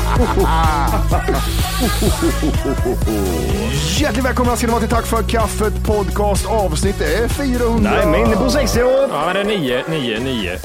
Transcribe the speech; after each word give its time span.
Hjärtligt 3.99 4.25
välkomna 4.25 4.55
ska 4.55 4.67
ni 4.67 4.71
vara 4.71 4.79
till 4.81 4.89
Tack 4.89 5.05
för 5.05 5.23
kaffet 5.23 5.85
podcast 5.87 6.47
avsnitt 6.49 6.95
det 6.99 7.15
är 7.15 7.27
400. 7.27 7.91
Nej, 7.91 8.05
men 8.27 8.37
på 8.37 8.49
60 8.49 8.79
Ja, 8.79 9.07
men 9.25 9.33
det 9.33 9.41
är 9.41 9.45
9, 9.59 9.83
9, 9.89 10.19
9. 10.19 10.57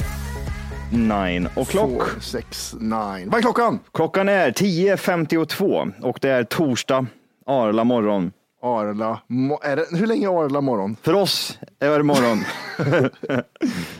Nine 0.91 1.47
o'clock. 1.55 1.89
4, 1.89 2.03
6, 2.21 2.75
9. 2.79 2.95
Vad 3.25 3.37
är 3.37 3.41
klockan? 3.41 3.79
Klockan 3.93 4.29
är 4.29 4.51
10.52 4.51 5.91
och 6.01 6.19
det 6.21 6.29
är 6.29 6.43
torsdag, 6.43 7.05
Arla 7.47 7.83
morgon. 7.83 8.31
Arla. 8.63 9.19
Mo- 9.29 9.63
är 9.63 9.75
det, 9.75 9.85
hur 9.91 10.07
länge 10.07 10.27
är 10.27 10.43
Arla 10.45 10.61
morgon? 10.61 10.95
För 11.01 11.13
oss 11.13 11.59
är 11.79 11.97
det 11.97 12.03
morgon. 12.03 12.43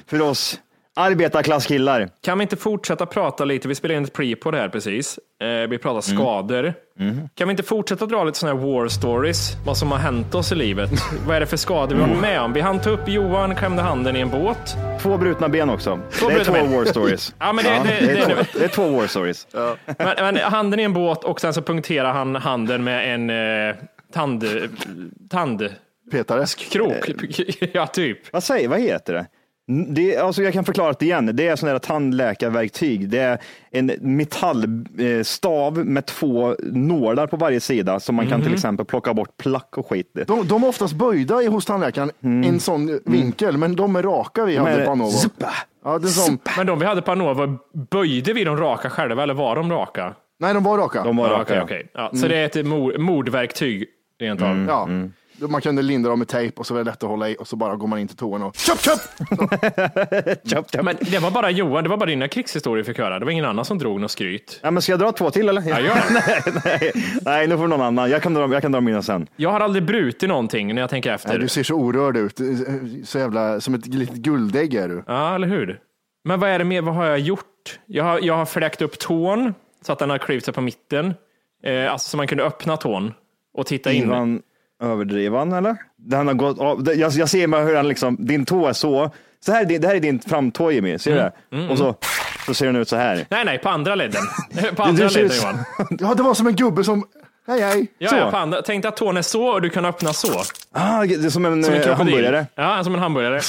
För 0.07 0.21
oss 0.21 0.59
arbetarklasskillar. 0.97 2.09
Kan 2.23 2.37
vi 2.37 2.41
inte 2.41 2.55
fortsätta 2.55 3.05
prata 3.05 3.45
lite? 3.45 3.67
Vi 3.67 3.75
spelade 3.75 3.97
in 3.97 4.03
ett 4.03 4.13
pre 4.13 4.35
på 4.35 4.51
det 4.51 4.57
här 4.57 4.69
precis. 4.69 5.19
Eh, 5.41 5.69
vi 5.69 5.77
pratar 5.77 6.01
skador. 6.01 6.73
Kan 7.35 7.47
vi 7.47 7.51
inte 7.51 7.63
fortsätta 7.63 8.05
dra 8.05 8.23
lite 8.23 8.37
sådana 8.39 8.59
här 8.61 8.67
war 8.67 8.87
stories? 8.87 9.53
Vad 9.65 9.77
som 9.77 9.91
har 9.91 9.97
hänt 9.99 10.35
oss 10.35 10.51
i 10.51 10.55
livet. 10.55 10.89
Vad 11.27 11.35
är 11.35 11.39
det 11.39 11.45
för 11.45 11.57
skador 11.57 11.95
vi 11.95 12.01
har 12.01 12.07
varit 12.09 12.21
med 12.21 12.41
om? 12.41 12.53
Vi 12.53 12.61
hann 12.61 12.79
ta 12.79 12.89
upp 12.89 13.07
Johan, 13.09 13.55
klämde 13.55 13.81
handen 13.81 14.15
i 14.15 14.19
en 14.19 14.29
båt. 14.29 14.77
Två 15.01 15.17
brutna 15.17 15.49
ben 15.49 15.69
också. 15.69 15.99
det 16.29 16.33
är 16.33 16.43
två 16.43 16.53
ben. 16.53 16.71
war 16.77 16.85
stories. 16.85 17.35
Ja, 17.39 17.53
men 17.53 17.65
det- 17.65 17.71
det- 17.83 18.05
det, 18.07 18.13
det- 18.13 18.21
är 18.21 18.25
två, 18.35 18.43
det 18.59 18.63
är 18.65 18.67
två 18.69 18.89
war 18.89 19.07
stories. 19.07 19.47
Men, 19.97 20.15
men 20.19 20.37
handen 20.37 20.79
i 20.79 20.83
en 20.83 20.93
båt 20.93 21.23
och 21.23 21.41
sen 21.41 21.53
så 21.53 21.61
punkterar 21.61 22.13
han 22.13 22.35
handen 22.35 22.83
med 22.83 23.13
en 23.13 23.29
eh, 23.69 23.75
tand... 24.13 24.43
Tandkrok. 25.29 25.71
Petare. 26.11 26.45
ja, 27.73 27.87
typ. 27.87 28.33
Vad 28.33 28.43
säger, 28.43 28.67
vad 28.67 28.79
heter 28.79 29.13
det? 29.13 29.25
Det, 29.87 30.17
alltså 30.17 30.43
jag 30.43 30.53
kan 30.53 30.63
förklara 30.65 30.93
det 30.99 31.05
igen. 31.05 31.29
Det 31.33 31.47
är 31.47 31.55
sådana 31.55 31.73
här 31.73 31.79
tandläkarverktyg. 31.79 33.09
Det 33.09 33.19
är 33.19 33.37
en 33.71 33.91
metallstav 34.01 35.77
med 35.85 36.05
två 36.05 36.55
nålar 36.73 37.27
på 37.27 37.37
varje 37.37 37.59
sida 37.59 37.99
som 37.99 38.15
man 38.15 38.27
kan 38.27 38.41
till 38.41 38.53
exempel 38.53 38.85
plocka 38.85 39.13
bort 39.13 39.37
plack 39.37 39.77
och 39.77 39.89
skit. 39.89 40.11
De, 40.27 40.47
de 40.47 40.63
är 40.63 40.67
oftast 40.67 40.93
böjda 40.93 41.41
i 41.41 41.47
hos 41.47 41.65
tandläkaren 41.65 42.09
i 42.43 42.47
en 42.47 42.59
sån 42.59 42.99
vinkel, 43.05 43.57
men 43.57 43.75
de 43.75 43.95
är 43.95 44.03
raka 44.03 44.45
vi 44.45 44.57
hade 44.57 44.75
Men- 44.75 44.85
på 44.85 44.91
Anovo. 44.91 45.09
Zuppa. 45.11 45.53
Ja, 45.83 45.99
det 45.99 46.07
är 46.07 46.09
som, 46.09 46.39
Men 46.57 46.67
de 46.67 46.79
vi 46.79 46.85
hade 46.85 47.01
på 47.01 47.11
Anova, 47.11 47.57
böjde 47.91 48.33
vi 48.33 48.43
dem 48.43 48.57
raka 48.57 48.89
själva 48.89 49.23
eller 49.23 49.33
var 49.33 49.55
de 49.55 49.71
raka? 49.71 50.13
nej, 50.39 50.53
de 50.53 50.63
var 50.63 50.77
raka. 50.77 51.03
De 51.03 51.17
var 51.17 51.27
Ja, 51.27 51.33
raka. 51.33 51.41
okej, 51.43 51.61
okej. 51.63 51.91
Ja, 51.93 52.11
Så 52.13 52.27
det 52.27 52.37
är 52.37 52.45
ett 52.59 52.65
mord, 52.65 52.99
mordverktyg 52.99 53.85
rent 54.19 54.41
av. 54.41 54.65
Ja. 54.69 54.89
Man 55.39 55.61
kunde 55.61 55.81
linda 55.81 56.09
dem 56.09 56.19
med 56.19 56.27
tejp 56.27 56.59
och 56.59 56.67
så 56.67 56.73
var 56.73 56.83
det 56.83 56.89
lätt 56.89 57.03
att 57.03 57.09
hålla 57.09 57.29
i 57.29 57.35
och 57.39 57.47
så 57.47 57.55
bara 57.55 57.75
går 57.75 57.87
man 57.87 57.99
in 57.99 58.07
till 58.07 58.17
toan 58.17 58.43
och 58.43 58.55
köp, 58.55 58.79
köp! 58.79 58.99
Chop, 60.53 60.71
chop. 60.71 60.83
Men 60.83 60.97
det 61.01 61.19
var 61.19 61.31
bara 61.31 61.51
Johan, 61.51 61.83
det 61.83 61.89
var 61.89 61.97
bara 61.97 62.05
dina 62.05 62.27
krigshistorier 62.27 62.83
fick 62.83 62.97
höra. 62.97 63.19
Det 63.19 63.25
var 63.25 63.31
ingen 63.31 63.45
annan 63.45 63.65
som 63.65 63.77
drog 63.77 63.99
något 63.99 64.11
skryt. 64.11 64.59
Ja, 64.63 64.71
men 64.71 64.81
ska 64.81 64.91
jag 64.91 64.99
dra 64.99 65.11
två 65.11 65.31
till 65.31 65.49
eller? 65.49 65.61
Ja, 65.69 65.79
gör 65.79 65.95
nej, 66.13 66.53
nej, 66.65 66.91
nej, 67.21 67.47
nu 67.47 67.57
får 67.57 67.67
någon 67.67 67.81
annan. 67.81 68.09
Jag 68.09 68.21
kan 68.21 68.33
dra, 68.33 68.53
jag 68.53 68.61
kan 68.61 68.71
dra 68.71 68.81
mina 68.81 69.01
sen. 69.01 69.27
Jag 69.35 69.49
har 69.49 69.59
aldrig 69.59 69.85
brutit 69.85 70.29
någonting 70.29 70.75
när 70.75 70.81
jag 70.81 70.89
tänker 70.89 71.13
efter. 71.13 71.29
Nej, 71.29 71.39
du 71.39 71.47
ser 71.47 71.63
så 71.63 71.73
orörd 71.73 72.17
ut. 72.17 72.39
Så 73.03 73.19
jävla, 73.19 73.61
som 73.61 73.73
ett 73.73 73.87
litet 73.87 74.15
guldägg 74.15 74.73
är 74.73 74.87
du. 74.89 75.03
Ja, 75.07 75.35
eller 75.35 75.47
hur? 75.47 75.79
Men 76.23 76.39
vad 76.39 76.49
är 76.49 76.59
det 76.59 76.65
mer? 76.65 76.81
Vad 76.81 76.95
har 76.95 77.05
jag 77.05 77.19
gjort? 77.19 77.79
Jag 77.85 78.03
har, 78.03 78.19
jag 78.23 78.33
har 78.33 78.45
fläkt 78.45 78.81
upp 78.81 78.99
tån 78.99 79.53
så 79.81 79.93
att 79.93 79.99
den 79.99 80.09
har 80.09 80.17
klivit 80.17 80.45
sig 80.45 80.53
på 80.53 80.61
mitten. 80.61 81.13
Eh, 81.63 81.91
alltså 81.91 82.09
så 82.09 82.17
man 82.17 82.27
kunde 82.27 82.43
öppna 82.43 82.77
tån 82.77 83.13
och 83.53 83.65
titta 83.65 83.91
in. 83.91 84.41
Ivan 84.81 84.91
överdriven 84.91 85.53
eller? 85.53 85.77
Den 85.97 86.27
har 86.27 86.33
gått 86.33 86.59
av. 86.59 86.83
Det- 86.83 86.93
Jag, 86.93 87.11
jag 87.11 87.29
ser 87.29 87.47
bara 87.47 87.61
hur 87.61 87.75
han 87.75 87.87
liksom, 87.87 88.15
din 88.19 88.45
tå 88.45 88.67
är 88.67 88.73
så. 88.73 89.11
Så 89.45 89.51
här, 89.51 89.65
det 89.65 89.87
här 89.87 89.95
är 89.95 89.99
din 89.99 90.19
framtå 90.19 90.71
Jimmy, 90.71 90.99
ser 90.99 91.11
du 91.11 91.17
det? 91.17 91.67
Och 91.71 91.77
så, 91.77 91.95
så 92.45 92.53
ser 92.53 92.65
den 92.65 92.75
ut 92.75 92.89
så 92.89 92.95
här. 92.95 93.25
Nej, 93.29 93.45
nej, 93.45 93.57
på 93.59 93.69
andra 93.69 93.95
ledden. 93.95 94.21
på 94.75 94.83
andra 94.83 95.07
ledden 95.07 95.25
ut- 95.25 95.41
Johan. 95.43 95.57
Ja, 95.99 96.13
det 96.13 96.23
var 96.23 96.33
som 96.33 96.47
en 96.47 96.55
gubbe 96.55 96.83
som, 96.83 97.03
hej 97.47 97.61
hej. 97.61 97.87
Ja, 97.97 98.09
Så. 98.09 98.15
ja, 98.15 98.31
på 98.31 98.37
andra. 98.37 98.61
Tänk 98.61 98.81
dig 98.83 98.89
att 98.89 98.97
tån 98.97 99.17
är 99.17 99.21
så 99.21 99.43
och 99.47 99.61
du 99.61 99.69
kan 99.69 99.85
öppna 99.85 100.13
så. 100.13 100.41
Ah, 100.71 101.05
det 101.05 101.13
är 101.25 101.29
som 101.29 101.45
en, 101.45 101.63
Som 101.63 101.73
en 101.73 101.81
eh, 101.81 101.95
hamburgare. 101.97 102.45
Ja, 102.55 102.83
som 102.83 102.93
en 102.95 102.99
hamburgare. 103.01 103.41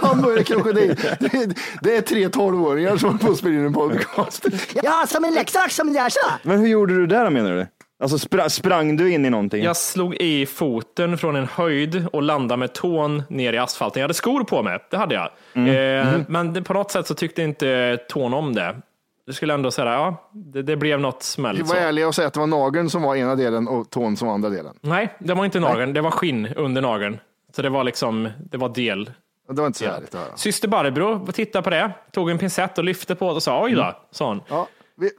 Han 0.00 0.22
var 0.22 0.42
kanske 0.42 0.72
det. 0.72 0.86
Det 1.20 1.34
är, 1.34 1.54
det 1.82 1.96
är 1.96 2.00
tre 2.00 2.28
tolvåringar 2.28 2.96
som 2.96 3.08
håller 3.08 3.24
på 3.24 3.30
att 3.32 3.38
spela 3.38 3.54
in 3.54 3.66
en 3.66 3.72
podcast. 3.72 4.46
Ja, 4.82 5.04
som 5.08 5.24
en 5.24 5.34
leksak 5.34 5.70
som 5.70 5.94
jag 5.94 6.12
sa. 6.12 6.30
Men 6.42 6.58
hur 6.60 6.66
gjorde 6.68 6.94
du 6.94 7.06
där 7.06 7.30
menar 7.30 7.50
du? 7.52 7.66
Alltså 8.02 8.18
spra, 8.18 8.48
sprang 8.48 8.96
du 8.96 9.12
in 9.12 9.24
i 9.24 9.30
någonting? 9.30 9.64
Jag 9.64 9.76
slog 9.76 10.14
i 10.14 10.46
foten 10.46 11.18
från 11.18 11.36
en 11.36 11.46
höjd 11.46 12.06
och 12.12 12.22
landade 12.22 12.58
med 12.58 12.72
tån 12.72 13.22
ner 13.28 13.52
i 13.52 13.58
asfalten. 13.58 14.00
Jag 14.00 14.04
hade 14.04 14.14
skor 14.14 14.44
på 14.44 14.62
mig, 14.62 14.78
det 14.90 14.96
hade 14.96 15.14
jag. 15.14 15.24
Eh, 15.68 16.20
Men 16.28 16.52
det, 16.52 16.62
på 16.62 16.74
något 16.74 16.90
sätt 16.90 17.06
så 17.06 17.14
tyckte 17.14 17.42
inte 17.42 17.98
tån 18.08 18.34
om 18.34 18.54
det. 18.54 18.76
Det 19.26 19.32
skulle 19.32 19.54
ändå 19.54 19.70
säga, 19.70 19.86
ja, 19.92 20.30
det, 20.32 20.62
det 20.62 20.76
blev 20.76 21.00
något 21.00 21.16
Vi 21.20 21.24
smält. 21.24 21.60
var 21.60 21.66
Så. 21.66 21.74
ärliga 21.76 22.08
och 22.08 22.14
säga 22.14 22.28
att 22.28 22.34
det 22.34 22.40
var 22.40 22.46
nageln 22.46 22.90
som 22.90 23.02
var 23.02 23.16
ena 23.16 23.34
delen 23.36 23.68
och 23.68 23.90
tån 23.90 24.16
som 24.16 24.28
var 24.28 24.34
andra 24.34 24.48
delen. 24.50 24.74
Nej, 24.80 25.14
det 25.18 25.34
var 25.34 25.44
inte 25.44 25.60
nageln, 25.60 25.92
det 25.92 26.00
var 26.00 26.10
skinn 26.10 26.48
under 26.56 26.82
nageln. 26.82 27.18
Så 27.56 27.62
det 27.62 27.68
var 27.68 27.84
liksom, 27.84 28.28
det 28.50 28.56
var 28.56 28.68
del. 28.68 29.10
Det 29.48 29.60
var 29.60 29.66
inte 29.66 29.78
så 29.78 29.84
härligt 29.86 30.14
att 30.14 30.20
höra. 30.20 30.36
Syster 30.36 30.68
Barbro 30.68 31.26
tittade 31.32 31.62
på 31.62 31.70
det, 31.70 31.90
tog 32.12 32.30
en 32.30 32.38
pincett 32.38 32.78
och 32.78 32.84
lyfte 32.84 33.14
på 33.14 33.24
det 33.28 33.34
och 33.34 33.42
sa 33.42 33.64
oj 33.64 33.72
då, 33.74 33.96
sa 34.10 34.28
hon. 34.28 34.40
Ja, 34.48 34.66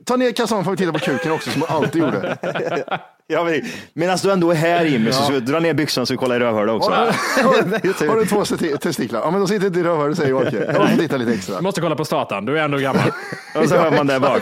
ta 0.05 0.15
ner 0.15 0.31
kalsongen 0.31 0.63
får 0.65 0.71
vi 0.71 0.77
titta 0.77 0.91
på 0.91 0.99
kuken 0.99 1.31
också 1.31 1.49
som 1.49 1.59
man 1.59 1.69
alltid 1.69 2.01
gjorde. 2.01 2.37
Ja, 3.27 3.43
men, 3.43 3.61
medan 3.93 4.17
du 4.23 4.31
ändå 4.31 4.51
är 4.51 4.55
här 4.55 4.85
Jimmy, 4.85 5.11
så, 5.11 5.23
så 5.23 5.31
dra 5.39 5.59
ner 5.59 5.73
byxorna 5.73 6.05
så 6.05 6.13
vi 6.13 6.17
kollar 6.17 6.35
i 6.35 6.39
rövhålet 6.39 6.75
också. 6.75 6.91
Har, 6.91 8.07
har 8.07 8.15
du 8.19 8.25
två 8.25 8.45
te- 8.45 8.77
testiklar? 8.77 9.19
Ja, 9.19 9.31
men 9.31 9.39
då 9.39 9.47
sitter 9.47 9.67
inte 9.67 9.79
i 9.79 9.83
rövhålet 9.83 10.17
säger 10.17 10.29
Joakim. 10.29 10.61
Jag 10.67 10.89
får 10.89 10.97
titta 10.97 11.17
lite 11.17 11.33
extra. 11.33 11.55
Du 11.55 11.61
måste 11.61 11.81
kolla 11.81 11.95
på 11.95 12.05
statan, 12.05 12.45
du 12.45 12.59
är 12.59 12.63
ändå 12.63 12.77
gammal. 12.77 13.11
Och 13.55 13.69
så 13.69 13.75
hör 13.75 13.91
man 13.91 14.07
där 14.07 14.19
bak. 14.19 14.41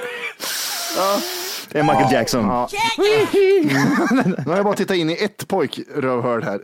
Det 1.70 1.80
är 1.80 1.84
Michael 1.84 2.14
Jackson. 2.14 2.46
Ja. 2.46 2.70
Nu 4.38 4.50
har 4.52 4.56
jag 4.56 4.66
bara 4.66 4.76
tittat 4.76 4.98
in 4.98 5.10
i 5.10 5.24
ett 5.24 5.48
pojkrövhål 5.48 6.44
här. 6.44 6.60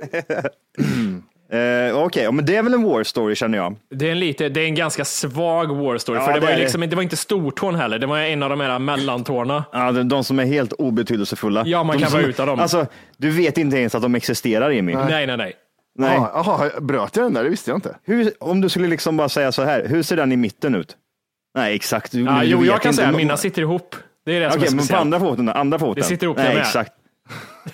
Eh, 1.52 1.98
Okej, 2.04 2.24
ja, 2.24 2.32
men 2.32 2.46
det 2.46 2.56
är 2.56 2.64
väl 2.64 2.74
en 2.74 2.84
war 2.84 3.04
story 3.04 3.36
känner 3.36 3.58
jag. 3.58 3.76
Det 3.90 4.08
är 4.08 4.12
en, 4.12 4.20
lite, 4.20 4.50
det 4.50 4.62
är 4.62 4.66
en 4.66 4.76
ganska 4.76 5.06
svag 5.06 5.76
war 5.76 5.98
story, 5.98 6.18
Ja, 6.20 6.26
för 6.26 6.34
det, 6.34 6.40
det 6.40 6.42
var, 6.42 6.48
ju 6.48 6.54
är 6.54 6.58
det. 6.58 6.64
liksom, 6.64 6.82
det 6.90 6.96
var 6.96 7.04
inte 7.04 7.18
stortån 7.18 7.76
heller, 7.76 8.00
det 8.00 8.08
var 8.08 8.18
en 8.20 8.44
av 8.44 8.50
de 8.50 8.60
här 8.60 8.80
mellantårna. 8.80 9.64
Ja, 9.72 9.92
de, 9.92 10.10
de 10.10 10.24
som 10.24 10.40
är 10.40 10.46
helt 10.46 10.74
obetydelsefulla. 10.74 11.64
Ja, 11.66 11.84
man 11.84 11.96
de 11.96 12.02
kan 12.02 12.12
som, 12.12 12.20
vara 12.20 12.30
utan 12.30 12.48
dem. 12.48 12.60
Alltså, 12.60 12.86
du 13.18 13.30
vet 13.30 13.58
inte 13.58 13.78
ens 13.78 13.96
att 13.96 14.02
de 14.02 14.16
existerar 14.16 14.70
Jimmy. 14.70 14.94
Nej, 14.96 15.28
nej, 15.28 15.38
nej. 15.38 15.54
Nej. 16.00 16.14
Jaha, 16.16 16.30
jaha, 16.34 16.80
bröt 16.82 17.16
jag 17.16 17.26
den 17.26 17.34
där? 17.34 17.44
Det 17.44 17.50
visste 17.50 17.72
jag 17.72 17.78
inte. 17.78 17.96
Hur, 18.04 18.32
om 18.40 18.62
du 18.62 18.70
skulle 18.70 18.88
liksom 18.88 19.18
bara 19.18 19.30
säga 19.30 19.52
så 19.52 19.64
här, 19.64 19.86
hur 19.88 20.04
ser 20.04 20.16
den 20.16 20.32
i 20.32 20.38
mitten 20.38 20.76
ut? 20.76 20.96
Nej, 21.56 21.76
exakt. 21.76 22.12
Du, 22.12 22.22
Ja, 22.24 22.40
du 22.42 22.46
jo, 22.48 22.66
jag 22.66 22.82
kan 22.82 22.90
inte. 22.90 22.96
säga 22.98 23.08
Men- 23.08 23.18
mina 23.18 23.38
sitter 23.38 23.62
ihop. 23.62 23.96
Det 24.26 24.32
är 24.36 24.40
det 24.40 24.52
som 24.52 24.60
Okej, 24.60 24.68
är 24.68 24.72
men 24.72 24.78
på 24.78 24.84
speciellt. 24.84 25.02
andra 25.02 25.20
foten? 25.20 25.50
Andra 25.50 25.80
foten? 25.80 25.96
Det 25.96 26.04
sitter 26.04 26.26
ihop, 26.26 26.38
Nej, 26.38 26.58
exakt. 26.58 26.92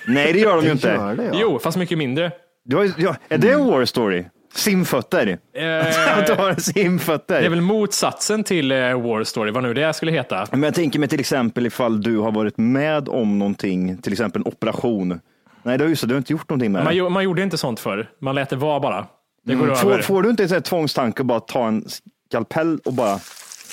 Nej, 0.07 0.33
det 0.33 0.39
gör 0.39 0.55
de 0.55 0.65
ju 0.65 0.71
inte. 0.71 0.87
Gör 0.87 1.15
det, 1.15 1.23
ja. 1.23 1.31
Jo, 1.33 1.59
fast 1.59 1.77
mycket 1.77 1.97
mindre. 1.97 2.31
Har, 2.73 2.83
ju- 2.83 2.93
ja, 2.97 3.15
är 3.29 3.37
det 3.37 3.51
en 3.51 3.65
war 3.65 3.85
story? 3.85 4.25
Simfötter? 4.55 5.27
Eh, 5.55 6.17
Att 6.19 6.27
du 6.27 6.33
har 6.33 6.55
simfötter? 6.55 7.39
det 7.39 7.45
är 7.45 7.49
väl 7.49 7.61
motsatsen 7.61 8.43
till 8.43 8.71
eh, 8.71 8.77
war 9.01 9.23
story, 9.23 9.51
vad 9.51 9.63
nu 9.63 9.73
det 9.73 9.93
skulle 9.93 10.11
heta. 10.11 10.47
Men 10.51 10.63
jag 10.63 10.73
tänker 10.73 10.99
mig 10.99 11.09
till 11.09 11.19
exempel 11.19 11.65
ifall 11.65 12.01
du 12.01 12.17
har 12.17 12.31
varit 12.31 12.57
med 12.57 13.09
om 13.09 13.39
någonting, 13.39 13.97
till 13.97 14.11
exempel 14.13 14.41
en 14.41 14.47
operation. 14.47 15.19
Nej, 15.63 15.77
det 15.77 15.83
är 15.83 15.87
ju 15.87 15.95
så, 15.95 16.05
du 16.05 16.13
har 16.13 16.17
inte 16.17 16.33
gjort 16.33 16.49
någonting 16.49 16.71
med 16.71 16.83
Man, 16.83 16.93
det. 16.93 16.99
gjo- 16.99 17.09
man 17.09 17.23
gjorde 17.23 17.43
inte 17.43 17.57
sånt 17.57 17.79
förr. 17.79 18.09
Man 18.21 18.35
lät 18.35 18.49
det 18.49 18.55
vara 18.55 18.79
bara. 18.79 19.05
Det 19.45 19.55
går 19.55 19.63
Mm. 19.63 19.75
Får, 19.75 19.91
över. 19.93 20.01
får 20.03 20.21
du 20.23 20.29
inte 20.29 20.43
en 20.43 20.49
sån 20.49 20.55
här 20.55 20.61
tvångstanke 20.61 21.21
att 21.21 21.25
bara 21.27 21.39
ta 21.39 21.67
en 21.67 21.85
skalpell 22.29 22.79
och 22.85 22.93
bara 22.93 23.19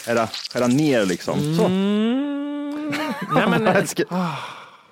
skära, 0.06 0.26
skära 0.52 0.66
ner 0.66 1.04
liksom? 1.06 1.34
Så. 1.56 1.69
Nej, 3.34 3.46
men, 3.60 3.86
Ska- 3.86 4.04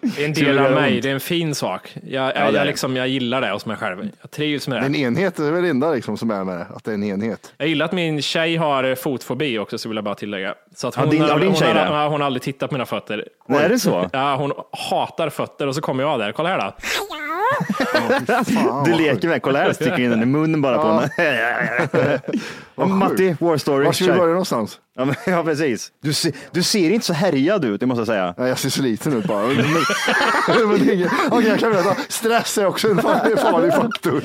det 0.00 0.22
är 0.22 0.26
en 0.26 0.32
del 0.32 0.56
det 0.56 0.66
av 0.66 0.72
mig. 0.72 1.00
Det 1.00 1.08
är 1.10 1.14
en 1.14 1.20
fin 1.20 1.54
sak. 1.54 1.96
Jag, 2.06 2.26
det 2.28 2.32
är 2.32 2.44
jag, 2.44 2.54
det. 2.54 2.64
liksom, 2.64 2.96
jag 2.96 3.08
gillar 3.08 3.40
det 3.40 3.50
hos 3.50 3.66
mig 3.66 3.76
själv. 3.76 4.08
Jag 4.20 4.30
trivs 4.30 4.68
med 4.68 4.78
Det 4.78 4.82
är 4.82 4.86
en 4.86 4.92
det. 4.92 4.98
enhet, 4.98 5.36
det 5.36 5.46
är 5.46 5.50
väl 5.50 5.62
det 5.62 5.68
enda 5.68 5.90
liksom 5.92 6.16
som 6.16 6.30
är 6.30 6.44
med 6.44 6.56
det, 6.58 6.66
att 6.74 6.84
det 6.84 6.90
är 6.90 6.94
en 6.94 7.04
enhet. 7.04 7.52
Jag 7.58 7.68
gillar 7.68 7.84
att 7.86 7.92
min 7.92 8.22
tjej 8.22 8.56
har 8.56 8.84
eh, 8.84 8.94
fotfobi 8.94 9.58
också, 9.58 9.78
så 9.78 9.88
vill 9.88 9.96
jag 9.96 10.04
bara 10.04 10.14
tillägga. 10.14 10.54
Så 10.76 10.88
att 10.88 10.96
Ja, 10.96 11.02
hon, 11.02 11.10
din- 11.10 11.22
har, 11.22 11.38
din 11.40 11.48
hon, 11.52 11.62
har, 11.62 11.74
det? 11.74 11.80
ja, 11.80 12.08
hon 12.08 12.20
har 12.20 12.26
aldrig 12.26 12.42
tittat 12.42 12.70
på 12.70 12.74
mina 12.74 12.86
fötter. 12.86 13.28
Nej, 13.46 13.64
är 13.64 13.68
det 13.68 13.78
så? 13.78 14.08
Ja, 14.12 14.36
hon 14.36 14.52
hatar 14.90 15.28
fötter 15.30 15.66
och 15.66 15.74
så 15.74 15.80
kommer 15.80 16.02
jag 16.02 16.18
där. 16.18 16.32
Kolla 16.32 16.48
här 16.48 16.58
då. 16.58 16.74
Du 18.84 18.92
leker 18.94 19.28
med, 19.28 19.42
kolla 19.42 19.58
här, 19.58 19.72
sticker 19.72 19.98
in 20.00 20.10
den 20.10 20.22
i 20.22 20.26
munnen 20.26 20.62
bara 20.62 20.78
på 20.78 20.88
henne. 20.88 22.20
Matti, 22.86 23.36
war 23.40 23.56
story. 23.56 23.84
Var 23.84 23.92
ska 23.92 24.04
vi 24.04 24.12
börja 24.12 24.26
någonstans? 24.32 24.80
Ja, 24.96 25.04
men, 25.04 25.14
ja, 25.26 25.42
precis. 25.44 25.92
Du, 26.02 26.12
ser- 26.12 26.32
du 26.52 26.62
ser 26.62 26.90
inte 26.90 27.06
så 27.06 27.12
härjad 27.12 27.64
ut, 27.64 27.80
det 27.80 27.86
måste 27.86 28.00
jag 28.00 28.06
säga. 28.06 28.34
Nej, 28.38 28.48
jag 28.48 28.58
ser 28.58 28.68
så 28.70 28.82
liten 28.82 29.12
ut 29.12 29.24
bara. 29.26 29.44
Okej, 31.30 31.48
jag 31.48 31.58
kan 31.58 31.72
berätta. 31.72 31.96
Stress 32.08 32.58
är 32.58 32.66
också 32.66 32.88
en 32.90 32.98
farlig, 33.02 33.38
farlig 33.38 33.72
faktor. 33.74 34.22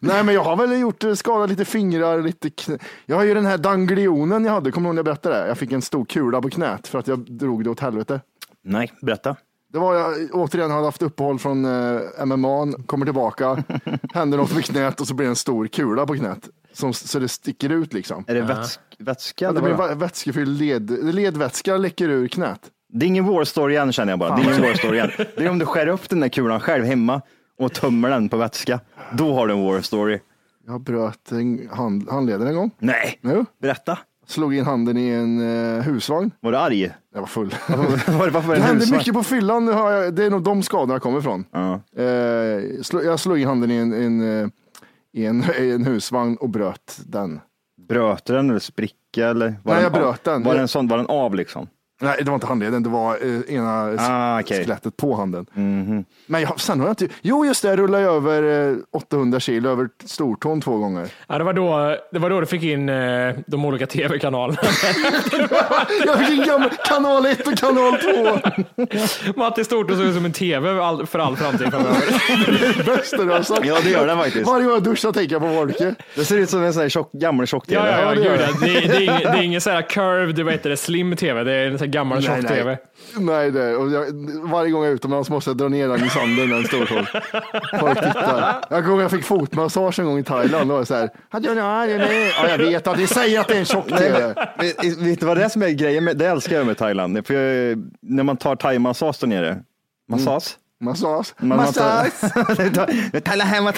Nej, 0.00 0.22
men 0.24 0.34
jag 0.34 0.44
har 0.44 0.56
väl 0.56 0.80
gjort 0.80 1.04
eh, 1.04 1.14
skadat 1.14 1.50
lite 1.50 1.64
fingrar, 1.64 2.22
lite 2.22 2.50
knä. 2.50 2.78
Jag 3.06 3.16
har 3.16 3.24
ju 3.24 3.34
den 3.34 3.46
här 3.46 3.58
danglionen 3.58 4.44
jag 4.44 4.52
hade, 4.52 4.70
kommer 4.70 4.84
du 4.84 4.88
ihåg 4.88 4.94
när 4.94 4.98
jag 4.98 5.04
berättade 5.04 5.40
det? 5.42 5.48
Jag 5.48 5.58
fick 5.58 5.72
en 5.72 5.82
stor 5.82 6.04
kula 6.04 6.40
på 6.42 6.50
knät 6.50 6.88
för 6.88 6.98
att 6.98 7.08
jag 7.08 7.18
drog 7.18 7.64
det 7.64 7.70
åt 7.70 7.80
helvete. 7.80 8.20
Nej, 8.64 8.92
berätta. 9.02 9.36
Det 9.72 9.78
var 9.78 9.94
jag 9.94 10.14
återigen 10.32 10.70
hade 10.70 10.84
haft 10.84 11.02
uppehåll 11.02 11.38
från 11.38 11.64
eh, 11.64 12.24
MMA, 12.24 12.72
kommer 12.86 13.06
tillbaka, 13.06 13.64
händer 14.14 14.38
något 14.38 14.54
med 14.54 14.64
knät 14.64 15.00
och 15.00 15.06
så 15.06 15.14
blir 15.14 15.26
det 15.26 15.30
en 15.30 15.36
stor 15.36 15.66
kula 15.66 16.06
på 16.06 16.14
knät. 16.14 16.48
Som, 16.72 16.92
så 16.92 17.18
det 17.18 17.28
sticker 17.28 17.70
ut 17.70 17.92
liksom. 17.92 18.24
Är 18.28 18.34
det 18.34 18.42
vätsk, 18.42 18.80
vätska? 18.98 19.44
Ja, 19.44 19.52
det 19.52 19.60
blir 19.62 19.94
vätskefylld 19.94 20.58
led, 20.58 21.14
ledvätska 21.14 21.76
läcker 21.76 22.08
ur 22.08 22.28
knät. 22.28 22.60
Det 22.92 23.06
är 23.06 23.08
ingen 23.08 23.26
war 23.26 23.44
story 23.44 23.76
än 23.76 23.92
känner 23.92 24.12
jag 24.12 24.18
bara. 24.18 24.36
Det 24.36 24.42
är 24.42 24.44
ingen 24.44 24.62
war 24.62 24.74
story 24.74 24.98
än. 24.98 25.10
Det 25.36 25.44
är 25.44 25.50
om 25.50 25.58
du 25.58 25.66
skär 25.66 25.86
upp 25.86 26.08
den 26.08 26.20
där 26.20 26.28
kulan 26.28 26.60
själv 26.60 26.84
hemma 26.84 27.20
och 27.58 27.72
tömmer 27.72 28.10
den 28.10 28.28
på 28.28 28.36
vätska. 28.36 28.80
Då 29.12 29.34
har 29.34 29.46
du 29.46 29.52
en 29.54 29.64
war 29.64 29.80
story. 29.80 30.20
Jag 30.66 30.80
bröt 30.80 31.32
en 31.32 31.68
hand, 31.72 32.10
handleden 32.10 32.46
en 32.46 32.54
gång. 32.54 32.70
Nej, 32.78 33.18
Jo. 33.22 33.44
berätta. 33.62 33.98
Slog 34.26 34.54
in 34.54 34.64
handen 34.64 34.96
i 34.98 35.08
en 35.08 35.40
eh, 35.76 35.82
husvagn. 35.82 36.30
Var 36.40 36.52
du 36.52 36.58
arg? 36.58 36.90
Jag 37.14 37.20
var 37.20 37.26
full. 37.26 37.54
Var 37.68 38.24
det 38.26 38.30
varför 38.32 38.48
Det 38.48 38.56
en 38.56 38.62
hände 38.62 38.80
husvagn? 38.80 38.98
mycket 38.98 39.14
på 39.14 39.22
fyllan. 39.22 39.64
nu 39.64 39.72
har 39.72 39.90
jag- 39.90 40.14
Det 40.14 40.24
är 40.24 40.30
nog 40.30 40.42
de 40.42 40.62
skadorna 40.62 40.92
jag 40.94 41.02
kommer 41.02 41.18
ifrån. 41.18 41.44
Ja. 41.50 41.72
Eh, 42.02 42.82
slå, 42.82 43.02
jag 43.02 43.20
slog 43.20 43.38
in 43.40 43.48
handen 43.48 43.70
i 43.70 43.74
en, 43.74 43.92
en, 43.92 44.42
eh, 44.44 44.48
i 45.12 45.26
en, 45.26 45.44
i 45.60 45.70
en 45.70 45.84
husvagn 45.84 46.36
och 46.36 46.48
bröt 46.48 47.00
den. 47.06 47.40
Bröt 47.88 48.24
den 48.24 48.50
eller 48.50 48.58
spricka 48.60 49.28
eller? 49.28 49.46
Var 49.46 49.74
Nej, 49.74 49.74
den 49.74 49.82
jag 49.82 49.94
av- 49.94 50.00
bröt 50.00 50.24
den. 50.24 50.42
Var 50.42 50.54
den, 50.54 50.68
sån, 50.68 50.88
var 50.88 50.96
den 50.96 51.06
av 51.06 51.34
liksom? 51.34 51.66
Nej, 52.02 52.16
det 52.18 52.24
var 52.30 52.34
inte 52.34 52.46
handleden. 52.46 52.82
Det 52.82 52.88
var 52.88 53.18
eh, 53.48 53.54
ena 53.56 53.82
Ah. 53.98 54.34
Mhm. 54.36 54.44
skelettet 54.44 54.96
på 54.96 55.14
handen. 55.14 55.46
Men 56.26 56.42
jag, 56.42 56.60
sen 56.60 56.80
har 56.80 56.86
jag 56.86 56.92
inte... 56.92 57.08
Jo, 57.22 57.46
just 57.46 57.62
det. 57.62 57.68
Jag 57.68 57.78
rullade 57.78 58.04
över 58.04 58.70
eh, 58.70 58.76
800 58.92 59.40
kilo 59.40 59.70
över 59.70 59.88
stortån 60.04 60.60
två 60.60 60.76
gånger. 60.78 61.08
Ja, 61.28 61.38
det, 61.38 61.44
var 61.44 61.52
då, 61.52 61.96
det 62.12 62.18
var 62.18 62.30
då 62.30 62.40
du 62.40 62.46
fick 62.46 62.62
in 62.62 62.88
eh, 62.88 63.34
de 63.46 63.64
olika 63.64 63.86
tv-kanalerna. 63.86 64.58
Jag 66.06 66.18
fick 66.26 66.38
en 66.40 66.46
gammal 66.46 66.70
kanal 66.84 67.26
1 67.26 67.46
och 67.48 67.58
kanal 67.58 67.98
2. 67.98 68.38
Matti 69.40 69.64
Stortå 69.64 69.94
såg 69.96 70.04
ut 70.06 70.14
som 70.14 70.24
en 70.24 70.32
tv 70.32 70.80
all, 70.82 71.06
för 71.06 71.18
all 71.18 71.36
framtid 71.36 71.70
framöver. 71.70 72.84
Bästa 72.96 73.24
du 73.24 73.30
har 73.30 73.42
sagt. 73.42 73.66
Ja, 73.66 73.76
det 73.84 73.90
gör 73.90 74.06
den 74.06 74.18
faktiskt. 74.18 74.46
Varje 74.46 74.64
gång 74.64 74.74
jag 74.74 74.82
duschar 74.82 75.12
tänker 75.12 75.34
jag 75.34 75.42
på 75.42 75.48
Volke. 75.48 75.94
Det 76.14 76.24
ser 76.24 76.38
ut 76.38 76.50
som 76.50 76.62
en 76.62 76.72
sån 76.72 76.82
här 76.82 76.88
tjock, 76.88 77.12
gammal 77.12 77.46
tjock-tv. 77.46 77.80
Ja, 77.90 78.00
ja, 78.00 78.14
ja, 78.14 78.14
det 78.14 78.28
det. 78.36 78.36
det, 78.36 78.88
det, 78.88 78.94
är 78.96 79.00
ingen, 79.02 79.20
det 79.32 79.38
är 79.38 79.42
ingen 79.42 79.60
så 79.60 79.70
här 79.70 79.82
curved, 79.82 80.40
vad 80.44 80.52
heter 80.52 80.70
det, 80.70 80.76
slim 80.76 81.16
tv. 81.16 81.44
Det 81.44 81.52
är 81.52 81.66
en 81.66 81.78
sån 81.78 81.90
gammal 81.92 82.18
Nej, 82.18 82.26
tjock-tv. 82.42 82.64
nej. 82.64 82.78
Nej, 83.24 83.50
det, 83.50 83.76
och 83.76 83.90
jag, 83.90 84.04
varje 84.50 84.70
gång 84.70 84.82
jag 84.82 84.90
är 84.90 84.94
utomlands 84.94 85.30
måste 85.30 85.50
jag 85.50 85.56
dra 85.56 85.68
ner 85.68 85.88
den 85.88 86.04
i 86.04 86.10
sanden, 86.10 86.50
den 86.50 86.64
stortån. 86.64 87.06
Folk 87.80 87.98
tittar. 88.02 88.64
Jag 88.70 88.84
kommer 88.84 89.02
jag 89.02 89.10
fick 89.10 89.24
fotmassage 89.24 89.98
en 89.98 90.04
gång 90.06 90.18
i 90.18 90.24
Thailand. 90.24 90.68
Då 90.68 90.72
var 90.74 90.80
det 90.80 90.86
så 90.86 90.94
här, 90.94 91.10
"Hade 91.28 91.48
jag 91.48 91.56
någon- 91.56 91.64
ja, 91.64 91.86
jag 92.48 92.58
vet 92.58 92.86
att 92.86 92.98
ni 92.98 93.06
säger 93.06 93.40
att 93.40 93.48
det 93.48 93.54
är 93.54 93.58
en 93.58 93.64
tjock 93.64 93.88
tv. 93.88 94.34
Vet 94.98 95.20
du 95.20 95.26
vad 95.26 95.36
det 95.36 95.44
är 95.44 95.48
som 95.48 95.62
är 95.62 95.68
grejen? 95.68 96.04
Med, 96.04 96.16
det 96.16 96.26
älskar 96.26 96.56
jag 96.56 96.66
med 96.66 96.78
Thailand. 96.78 97.26
För 97.26 97.34
jag, 97.34 97.78
när 98.02 98.22
man 98.22 98.36
tar 98.36 98.56
thaimassage 98.56 99.16
där 99.20 99.26
nere. 99.26 99.58
Massage? 100.10 100.56
Massage. 100.80 101.26
Man- 101.38 101.48
man 101.58 101.72
tar- 101.72 101.84
Massage. 101.84 103.24
Tala 103.24 103.44
hemma. 103.44 103.72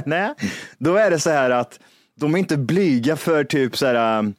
Nej. 0.06 0.34
Då 0.78 0.96
är 0.96 1.10
det 1.10 1.18
så 1.18 1.30
här 1.30 1.50
att 1.50 1.78
de 2.20 2.34
är 2.34 2.38
inte 2.38 2.56
blyga 2.56 3.16
för 3.16 3.44
typ 3.44 3.76
så 3.76 3.86
här, 3.86 4.18
um, 4.18 4.34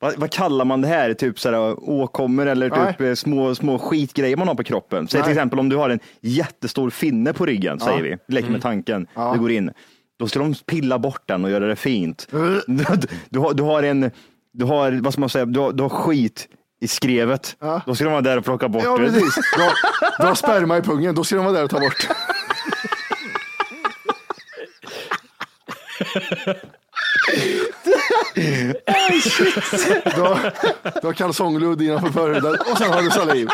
vad, 0.00 0.18
vad 0.18 0.30
kallar 0.30 0.64
man 0.64 0.80
det 0.80 0.88
här? 0.88 1.14
Typ 1.14 1.40
så 1.40 1.50
här 1.50 1.90
åkommor 1.90 2.46
eller 2.46 2.70
typ 2.70 2.98
Nej. 2.98 3.08
eh, 3.08 3.14
små, 3.14 3.54
små 3.54 3.78
skitgrejer 3.78 4.36
man 4.36 4.48
har 4.48 4.54
på 4.54 4.64
kroppen. 4.64 5.08
Säg 5.08 5.22
till 5.22 5.32
exempel 5.32 5.58
om 5.58 5.68
du 5.68 5.76
har 5.76 5.90
en 5.90 6.00
jättestor 6.20 6.90
finne 6.90 7.32
på 7.32 7.46
ryggen, 7.46 7.80
säger 7.80 8.02
vi. 8.02 8.36
Mm. 8.38 8.52
med 8.52 8.62
tanken. 8.62 9.06
Du 9.34 9.38
går 9.40 9.50
in. 9.50 9.70
Då 10.18 10.28
ska 10.28 10.38
de 10.38 10.54
pilla 10.54 10.98
bort 10.98 11.22
den 11.26 11.44
och 11.44 11.50
göra 11.50 11.66
det 11.66 11.76
fint. 11.76 12.26
Du, 12.30 12.62
du, 13.28 13.38
har, 13.38 13.54
du 13.54 13.62
har 13.62 13.82
en, 13.82 14.10
du 14.52 14.64
har, 14.64 14.92
vad 14.92 15.12
ska 15.12 15.20
man 15.20 15.28
säga, 15.28 15.44
du 15.44 15.60
har, 15.60 15.72
du 15.72 15.82
har 15.82 15.90
skit 15.90 16.48
i 16.80 16.88
skrevet. 16.88 17.56
Då 17.86 17.94
ska 17.94 18.04
de 18.04 18.10
vara 18.10 18.22
där 18.22 18.36
och 18.36 18.44
plocka 18.44 18.68
bort 18.68 18.82
Ja, 18.84 18.96
det. 18.96 19.04
precis. 19.04 19.34
Du 19.56 19.62
har, 19.62 19.72
du 20.18 20.26
har 20.26 20.34
sperma 20.34 20.78
i 20.78 20.82
pungen, 20.82 21.14
då 21.14 21.24
ska 21.24 21.36
de 21.36 21.44
vara 21.44 21.54
där 21.54 21.64
och 21.64 21.70
ta 21.70 21.80
bort. 21.80 22.08
Du 30.14 30.20
har, 30.20 30.52
du 31.00 31.06
har 31.06 31.12
kalsongludd 31.12 31.82
innanför 31.82 32.12
förhuden 32.12 32.56
och 32.72 32.78
sen 32.78 32.92
har 32.92 33.02
du 33.02 33.10
saliv. 33.10 33.48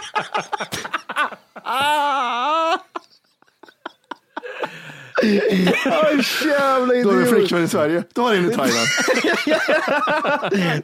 Jävla 6.44 6.87
Då 6.87 7.11
är 7.11 7.14
du 7.14 7.21
idiot. 7.21 7.28
flickvän 7.28 7.64
i 7.64 7.68
Sverige. 7.68 8.02
Då 8.14 8.23
har 8.23 8.33
du 8.33 8.38
en 8.38 8.50
i 8.50 8.54
Thailand. 8.54 8.87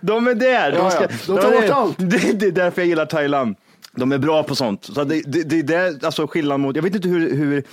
De 0.00 0.26
är 0.28 0.34
där. 0.34 0.72
De, 0.72 0.76
Ja, 0.76 0.90
ska, 0.90 1.02
ja. 1.02 1.08
De 1.26 1.38
tar 1.38 1.50
bort 1.50 1.70
allt. 1.70 1.96
Det, 2.10 2.32
det 2.32 2.46
är 2.46 2.50
därför 2.52 2.82
jag 2.82 2.88
gillar 2.88 3.06
Thailand. 3.06 3.56
De 3.92 4.12
är 4.12 4.18
bra 4.18 4.42
på 4.42 4.54
sånt. 4.56 4.84
Så 4.84 5.04
det, 5.04 5.22
det, 5.26 5.42
det, 5.42 5.62
det 5.62 5.74
är 5.74 6.04
alltså 6.06 6.26
skillnad 6.26 6.60
mot, 6.60 6.76
jag 6.76 6.82
vet 6.82 6.94
inte 6.94 7.08
hur, 7.08 7.34
hur 7.34 7.64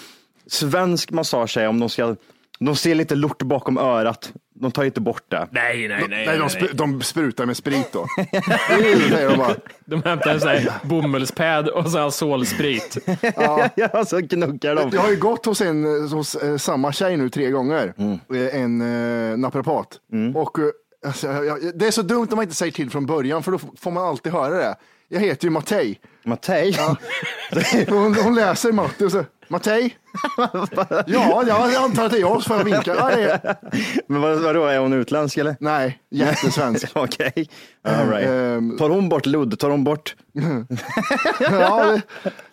svensk 0.47 1.11
massage 1.11 1.57
är, 1.57 1.67
om 1.67 1.79
de 1.79 1.89
ska, 1.89 2.15
de 2.59 2.75
ser 2.75 2.95
lite 2.95 3.15
lort 3.15 3.43
bakom 3.43 3.77
örat. 3.77 4.31
De 4.61 4.71
tar 4.71 4.83
inte 4.83 5.01
bort 5.01 5.23
det. 5.31 5.47
Nej, 5.51 5.87
nej, 5.87 6.05
nej. 6.09 6.25
Nej, 6.25 6.37
de, 6.37 6.47
spr- 6.47 6.73
de 6.73 7.01
sprutar 7.01 7.45
med 7.45 7.57
sprit 7.57 7.89
då. 7.91 8.05
De 9.29 9.37
bara. 9.37 9.55
De 9.85 10.03
hämtar 10.03 10.33
en 10.33 10.39
sån 10.39 10.49
här 10.49 10.71
bomullspäd 10.83 11.67
och 11.69 11.89
så 11.91 12.11
solsprit. 12.11 12.97
Ja, 13.75 14.05
så 14.05 14.27
knuckar 14.27 14.75
de. 14.75 14.89
Jag 14.93 15.01
har 15.01 15.09
ju 15.09 15.15
gått 15.19 15.45
hos, 15.45 15.61
en, 15.61 16.09
hos 16.09 16.35
eh, 16.35 16.57
samma 16.57 16.91
tjej 16.91 17.17
nu 17.17 17.29
tre 17.29 17.49
gånger. 17.49 17.93
Eh, 18.33 18.61
En 18.61 18.81
eh, 19.31 19.37
naprapat. 19.37 19.87
Och, 20.35 20.59
eh, 20.59 20.65
alltså, 21.05 21.27
jag, 21.27 21.45
jag, 21.45 21.59
det 21.79 21.87
är 21.87 21.91
så 21.91 22.01
dumt 22.01 22.27
om 22.31 22.35
man 22.35 22.43
inte 22.43 22.55
säger 22.55 22.71
till 22.71 22.89
från 22.89 23.05
början 23.05 23.43
för 23.43 23.51
då 23.51 23.59
får 23.79 23.91
man 23.91 24.03
alltid 24.07 24.31
höra 24.33 24.55
det. 24.55 24.75
Jag 25.09 25.19
heter 25.19 25.45
ju 25.45 25.51
Mattei. 25.51 25.99
Mattei. 26.25 26.75
Hon, 27.89 28.15
hon 28.15 28.35
läser 28.35 28.71
matte 28.71 29.05
och 29.05 29.11
så, 29.11 29.25
Mattej? 29.47 29.97
ja, 31.07 31.43
jag 31.47 31.75
antar 31.75 32.05
att 32.05 32.11
det 32.11 32.17
är 32.17 32.21
jag, 32.21 32.43
så 32.43 32.57
får 32.57 32.63
vinka. 32.63 32.95
Ja, 32.95 33.15
det 33.15 33.23
är... 33.31 33.55
Men 34.07 34.21
vad, 34.21 34.39
vadå, 34.39 34.65
är 34.65 34.79
hon 34.79 34.93
utländsk 34.93 35.37
eller? 35.37 35.55
Nej, 35.59 35.99
jättesvensk. 36.11 36.91
Okej, 36.95 37.49
all 37.83 38.09
right. 38.09 38.29
Ehm. 38.29 38.77
Tar 38.77 38.89
hon 38.89 39.09
bort 39.09 39.25
ludd? 39.25 39.59
Tar 39.59 39.69
hon 39.69 39.83
bort? 39.83 40.15
Ja, 41.39 41.85
det, 41.85 42.01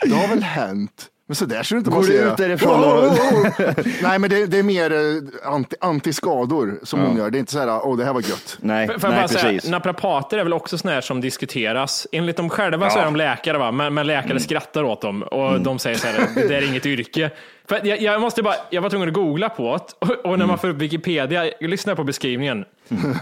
det 0.09 0.15
har 0.15 0.29
väl 0.29 0.43
hänt. 0.43 1.07
Men 1.27 1.35
så 1.35 1.45
där 1.47 1.63
ser 1.63 1.75
du 1.75 1.79
inte 1.79 1.91
Går 1.91 1.97
bara 1.97 2.07
du 2.07 2.15
ut 2.19 2.37
därifrån 2.37 2.85
Oh, 2.85 3.05
oh, 3.05 3.13
oh. 3.13 3.71
Nej, 4.03 4.19
men 4.19 4.31
det, 4.31 4.47
det 4.47 4.59
är 4.59 4.63
mer 4.63 4.93
eh, 4.93 5.53
anti, 5.53 5.77
antiskador 5.81 6.79
som 6.83 7.01
hon 7.01 7.17
gör. 7.17 7.31
Det 7.31 7.39
är 7.39 7.41
inte 7.41 7.53
så 7.53 7.59
här, 7.59 7.87
åh 7.87 7.97
det 7.97 8.05
här 8.05 8.13
var 8.13 8.21
gött. 8.21 8.59
Nej, 8.61 8.87
Får 8.87 8.95
jag 9.03 9.11
nej 9.11 9.21
bara 9.21 9.29
säga, 9.29 9.43
precis. 9.53 9.71
naprapater 9.71 10.39
är 10.39 10.43
väl 10.45 10.53
också 10.53 10.79
såna 10.79 10.95
här 10.95 11.01
som 11.01 11.21
diskuteras. 11.21 12.07
Enligt 12.13 12.37
dem 12.37 12.51
själva 12.51 12.91
så 12.91 12.99
är 12.99 13.05
de 13.05 13.17
läkare, 13.17 13.59
va? 13.59 13.73
Men, 13.73 13.95
men 13.95 14.07
läkare 14.07 14.41
skrattar 14.41 14.83
åt 14.85 15.01
dem 15.01 15.23
och 15.23 15.49
Mm. 15.51 15.63
de 15.63 15.79
säger 15.79 15.99
så 15.99 16.07
här, 16.07 16.29
det 16.49 16.57
är 16.57 16.69
inget 16.69 16.87
yrke. 16.87 17.31
För 17.69 17.87
jag, 17.87 18.03
jag, 18.03 18.21
måste 18.21 18.43
bara, 18.43 18.55
jag 18.71 18.83
var 18.83 18.91
tvungen 18.91 19.09
att 19.09 19.15
googla 19.15 19.49
på 19.49 19.63
det 19.77 20.07
och, 20.07 20.11
och 20.11 20.25
när 20.25 20.35
Mm. 20.35 20.49
man 20.49 20.59
får 20.59 20.69
upp 20.69 20.77
Wikipedia, 20.77 21.45
jag 21.61 21.71
lyssnar 21.71 21.95
på 21.95 22.05
beskrivningen. 22.05 22.65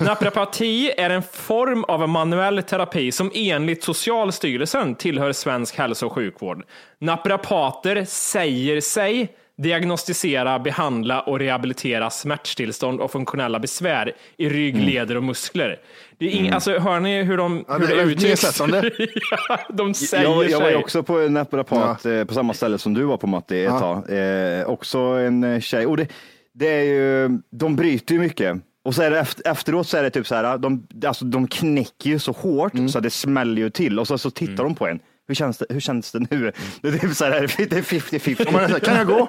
Naprapati 0.00 0.90
är 0.96 1.10
en 1.10 1.22
form 1.22 1.84
av 1.84 2.08
manuell 2.08 2.62
terapi 2.62 3.12
som 3.12 3.30
enligt 3.34 3.84
Socialstyrelsen 3.84 4.94
tillhör 4.94 5.32
svensk 5.32 5.78
hälso 5.78 6.06
och 6.06 6.12
sjukvård. 6.12 6.64
Naprapater 6.98 8.04
säger 8.04 8.80
sig 8.80 9.28
diagnostisera, 9.58 10.58
behandla 10.58 11.20
och 11.20 11.38
rehabilitera 11.38 12.10
smärtstillstånd 12.10 13.00
och 13.00 13.10
funktionella 13.10 13.58
besvär 13.58 14.12
i 14.36 14.48
rygg, 14.48 14.76
leder 14.76 15.16
och 15.16 15.22
muskler. 15.24 15.78
Det 16.18 16.26
är 16.26 16.30
ing, 16.30 16.50
alltså, 16.50 16.78
hör 16.78 17.00
ni 17.00 17.22
hur 17.22 17.36
de 17.36 17.64
Ja, 17.68 17.74
hur 17.74 17.86
det 17.86 17.94
väldigt 17.94 18.16
uttrycks? 18.16 18.60
ja, 19.48 19.58
de 19.68 19.94
säger 19.94 20.24
Jag, 20.24 20.50
jag 20.50 20.60
var 20.60 20.70
ju 20.70 20.76
också 20.76 21.02
på 21.02 21.20
en 21.20 21.34
naprapat 21.34 22.06
eh, 22.06 22.24
på 22.24 22.34
samma 22.34 22.54
ställe 22.54 22.78
som 22.78 22.94
du 22.94 23.02
var 23.02 23.16
på 23.16 23.26
Matti 23.26 23.64
ett 23.64 23.78
tag. 23.78 24.10
Eh, 24.10 24.64
också 24.66 24.98
en 24.98 25.44
eh, 25.44 25.60
tjej. 25.60 25.86
Och 25.86 25.96
det, 25.96 26.06
det 26.54 26.68
är 26.68 26.82
ju, 26.82 27.38
de 27.50 27.76
bryter 27.76 28.14
ju 28.14 28.20
mycket. 28.20 28.56
Och 28.84 28.94
så 28.94 29.02
är 29.02 29.10
det 29.10 29.18
efter, 29.18 29.50
efteråt 29.50 29.88
så 29.88 29.96
är 29.96 30.02
det 30.02 30.10
typ 30.10 30.26
så 30.26 30.34
här, 30.34 30.58
de, 30.58 30.86
alltså, 31.06 31.24
de 31.24 31.46
knäcker 31.46 32.10
ju 32.10 32.18
så 32.18 32.32
hårt 32.32 32.72
så 32.90 32.98
att 32.98 33.04
det 33.04 33.10
smäller 33.10 33.62
ju 33.62 33.70
till 33.70 33.98
och 33.98 34.06
så, 34.08 34.18
så 34.18 34.30
tittar 34.30 34.64
de 34.64 34.74
på 34.74 34.86
en. 34.86 35.00
Hur 35.28 35.34
känns 35.34 35.58
det, 35.58 35.66
hur 35.70 35.80
känns 35.80 36.12
det 36.12 36.18
nu? 36.30 36.52
Det 36.82 36.88
är 36.88 36.98
typ 36.98 37.14
så 37.16 37.24
här, 37.24 37.30
det 37.70 37.72
är 37.76 37.82
50-50. 37.82 38.46
Och 38.46 38.52
man 38.52 38.62
är 38.62 38.66
så 38.68 38.72
här, 38.72 38.80
kan 38.80 38.96
jag 38.96 39.06
gå? 39.06 39.26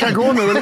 Kan 0.00 0.08
jag 0.08 0.14
gå 0.14 0.32
nu? 0.32 0.60